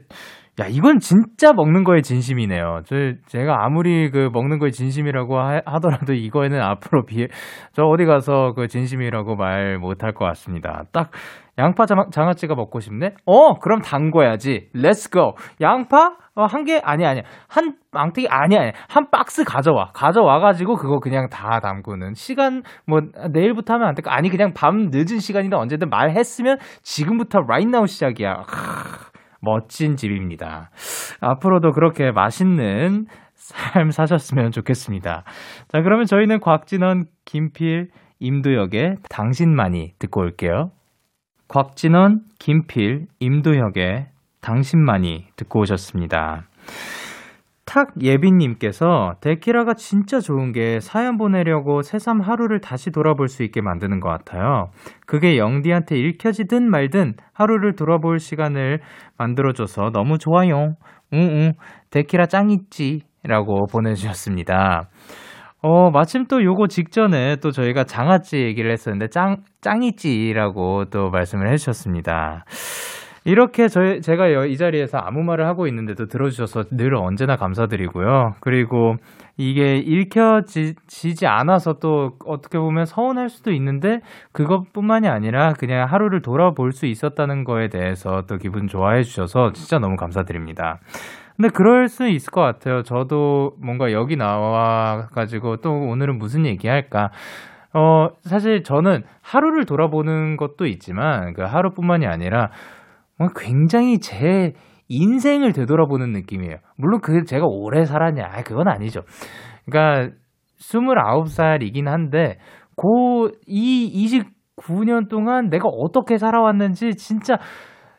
야, 0.61 0.67
이건 0.69 0.99
진짜 0.99 1.53
먹는 1.53 1.85
거에 1.85 2.01
진심이네요. 2.01 2.81
저, 2.85 2.97
제가 3.27 3.65
아무리 3.65 4.11
그 4.11 4.29
먹는 4.33 4.59
거에 4.59 4.71
진심이라고 4.71 5.39
하, 5.39 5.61
하더라도 5.65 6.15
이거에는 6.15 6.61
앞으로 6.61 7.05
비해, 7.05 7.29
저 7.73 7.85
어디 7.85 8.05
가서 8.05 8.55
그 8.55 8.67
진심이라고 8.67 9.37
말 9.37 9.79
못할 9.79 10.13
것 10.13 10.25
같습니다. 10.25 10.83
딱, 10.93 11.11
양파 11.59 11.87
장, 11.87 12.11
장아찌가 12.11 12.55
먹고 12.55 12.79
싶네? 12.81 13.15
어, 13.27 13.59
그럼 13.59 13.81
담궈야지. 13.81 14.71
Let's 14.73 15.11
go. 15.11 15.37
양파? 15.61 16.17
어, 16.35 16.45
한 16.45 16.65
개? 16.65 16.81
아니, 16.83 17.05
아니. 17.05 17.23
한 17.49 17.75
망태기? 17.91 18.29
아니, 18.31 18.57
아니. 18.57 18.71
한 18.89 19.11
박스 19.11 19.43
가져와. 19.45 19.91
가져와가지고 19.93 20.77
그거 20.77 21.01
그냥 21.01 21.29
다 21.29 21.59
담그는. 21.61 22.15
시간, 22.15 22.63
뭐, 22.87 23.01
내일부터 23.33 23.75
하면 23.75 23.89
안 23.89 23.95
될까? 23.95 24.15
아니, 24.15 24.29
그냥 24.29 24.53
밤 24.55 24.91
늦은 24.93 25.19
시간이나 25.19 25.59
언제든 25.59 25.91
말했으면 25.91 26.59
지금부터 26.83 27.41
right 27.41 27.69
now 27.69 27.87
시작이야. 27.87 28.45
크, 28.47 29.11
멋진 29.41 29.97
집입니다. 29.97 30.71
앞으로도 31.21 31.73
그렇게 31.73 32.13
맛있는 32.13 33.07
삶 33.35 33.91
사셨으면 33.91 34.53
좋겠습니다. 34.53 35.25
자, 35.69 35.83
그러면 35.83 36.07
저희는 36.07 36.39
곽진원, 36.41 37.07
김필, 37.25 37.89
임도혁의 38.21 38.97
당신만이 39.11 39.95
듣고 39.99 40.21
올게요. 40.21 40.71
곽진원, 41.49 42.21
김필, 42.39 43.07
임도혁의 43.21 44.07
당신만이 44.41 45.29
듣고 45.37 45.61
오셨습니다. 45.61 46.45
탁예빈님께서 47.65 49.17
데키라가 49.21 49.75
진짜 49.75 50.21
좋은 50.21 50.53
게 50.53 50.81
사연 50.81 51.19
보내려고 51.19 51.83
새삼 51.83 52.21
하루를 52.21 52.61
다시 52.61 52.91
돌아볼 52.91 53.29
수 53.29 53.43
있게 53.43 53.61
만드는 53.61 54.01
것 54.01 54.09
같아요. 54.09 54.71
그게 55.07 55.37
영디한테 55.37 55.99
읽혀지든 55.99 56.71
말든 56.71 57.15
하루를 57.35 57.75
돌아볼 57.77 58.21
시간을 58.21 58.81
만들어줘서 59.19 59.91
너무 59.93 60.17
좋아요. 60.17 60.77
응응 61.13 61.53
데키라 61.91 62.27
짱 62.27 62.51
있지 62.51 63.03
라고 63.23 63.67
보내주셨습니다. 63.71 64.89
어, 65.61 65.91
마침 65.91 66.27
또 66.27 66.43
요거 66.43 66.69
직전에 66.69 67.37
또 67.37 67.51
저희가 67.51 67.85
장아찌 67.85 68.37
얘기를 68.39 68.71
했었는데 68.71 69.09
짱, 69.09 69.39
짱있지라고 69.61 70.85
또 70.87 71.11
말씀을 71.11 71.51
해 71.51 71.57
주셨습니다. 71.57 72.45
이렇게 73.25 73.67
저희, 73.69 74.01
제가 74.01 74.33
여- 74.33 74.47
이 74.47 74.57
자리에서 74.57 74.99
아무 74.99 75.23
말을 75.23 75.47
하고 75.47 75.67
있는데도 75.67 76.07
들어주셔서 76.07 76.65
늘 76.77 76.95
언제나 76.95 77.37
감사드리고요. 77.37 78.35
그리고 78.41 78.95
이게 79.37 79.77
읽혀지지 79.77 81.27
않아서 81.27 81.75
또 81.75 82.13
어떻게 82.25 82.59
보면 82.59 82.87
서운할 82.87 83.29
수도 83.29 83.51
있는데 83.53 84.01
그것뿐만이 84.33 85.09
아니라 85.09 85.53
그냥 85.55 85.87
하루를 85.91 86.23
돌아볼 86.23 86.73
수 86.73 86.87
있었다는 86.87 87.45
거에 87.45 87.69
대해서 87.69 88.23
또 88.29 88.37
기분 88.39 88.67
좋아해 88.69 89.03
주셔서 89.03 89.53
진짜 89.53 89.79
너무 89.79 89.97
감사드립니다. 89.97 90.79
근데 91.39 91.51
그럴 91.55 91.87
수 91.87 92.09
있을 92.09 92.33
것 92.33 92.41
같아요. 92.41 92.83
저도 92.83 93.53
뭔가 93.63 93.93
여기 93.93 94.17
나와가지고 94.17 95.59
또 95.59 95.71
오늘은 95.71 96.19
무슨 96.19 96.45
얘기 96.45 96.67
할까. 96.67 97.11
어, 97.73 98.09
사실 98.23 98.65
저는 98.65 99.05
하루를 99.23 99.65
돌아보는 99.65 100.37
것도 100.37 100.67
있지만 100.67 101.35
그 101.35 101.43
하루뿐만이 101.43 102.07
아니라 102.07 102.51
굉장히 103.37 104.01
제 104.01 104.53
인생을 104.89 105.53
되돌아보는 105.53 106.11
느낌이에요. 106.11 106.57
물론 106.77 107.01
그 107.01 107.23
제가 107.25 107.47
오래 107.47 107.85
살았냐, 107.85 108.25
아, 108.25 108.43
그건 108.43 108.67
아니죠. 108.67 109.03
그러니까 109.65 110.17
29살이긴 110.61 111.87
한데 111.87 112.39
고이 112.75 113.93
29년 114.57 115.09
동안 115.09 115.51
내가 115.51 115.69
어떻게 115.69 116.19
살아왔는지 116.19 116.97
진짜 116.97 117.39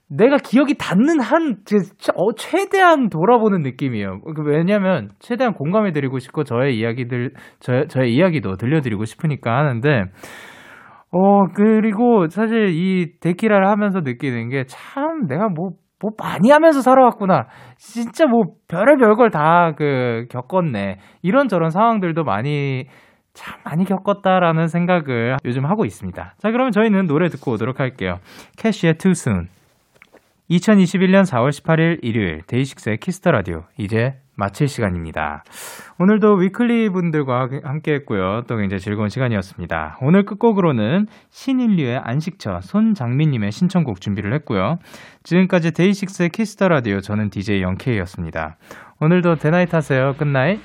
내가 0.09 0.37
기억이 0.37 0.75
닿는 0.75 1.19
한 1.21 1.57
제- 1.65 1.77
어, 2.15 2.33
최대한 2.35 3.09
돌아보는 3.09 3.61
느낌이에요. 3.61 4.21
그 4.21 4.41
왜냐면 4.43 5.09
최대한 5.19 5.53
공감해드리고 5.53 6.17
싶고 6.19 6.43
저의 6.43 6.77
이야기들 6.79 7.31
저, 7.59 7.85
저의 7.85 8.13
이야기도 8.15 8.55
들려드리고 8.55 9.05
싶으니까 9.05 9.55
하는데 9.57 10.05
어 11.11 11.47
그리고 11.55 12.27
사실 12.29 12.69
이 12.69 13.19
데키라를 13.19 13.67
하면서 13.67 14.01
느끼는 14.01 14.49
게 14.49 14.63
참 14.67 15.25
내가 15.27 15.47
뭐뭐 15.49 16.11
많이 16.19 16.49
하면서 16.51 16.81
살아왔구나. 16.81 17.45
진짜 17.77 18.25
뭐 18.27 18.41
별의별 18.67 19.15
걸 19.15 19.29
다 19.31 19.73
그 19.77 20.25
겪었네. 20.29 20.97
이런저런 21.23 21.69
상황들도 21.71 22.23
많이 22.23 22.85
참 23.33 23.59
많이 23.63 23.85
겪었다라는 23.85 24.67
생각을 24.67 25.37
요즘 25.45 25.65
하고 25.65 25.85
있습니다. 25.85 26.33
자, 26.37 26.51
그러면 26.51 26.71
저희는 26.71 27.05
노래 27.07 27.27
듣고 27.29 27.51
오도록 27.53 27.79
할게요. 27.79 28.15
캐시의 28.57 28.95
Too 28.97 29.11
Soon. 29.11 29.47
2021년 30.49 31.23
4월 31.25 31.49
18일 31.51 31.99
일요일 32.01 32.41
DAY6의 32.47 32.97
Kiss 32.97 33.17
the 33.17 33.31
Radio 33.31 33.65
이제 33.77 34.15
마칠 34.35 34.67
시간입니다. 34.67 35.43
오늘도 35.99 36.35
Weeekly 36.35 36.89
분들과 36.89 37.49
함께 37.63 37.93
했고요. 37.95 38.43
또 38.47 38.55
굉장히 38.55 38.79
즐거운 38.79 39.09
시간이었습니다. 39.09 39.99
오늘 40.01 40.23
끝곡으로는 40.25 41.07
신인류의 41.29 41.97
안식처 41.97 42.61
손장민님의 42.61 43.51
신청곡 43.51 44.01
준비를 44.01 44.33
했고요. 44.33 44.79
지금까지 45.23 45.71
데이식스의 45.71 46.29
키스터 46.29 46.69
라디오 46.69 47.01
저는 47.01 47.29
DJ 47.29 47.61
영케이였습니다. 47.61 48.57
오늘도 49.01 49.35
대나잇 49.35 49.73
하세요. 49.73 50.15
끝나잇. 50.17 50.61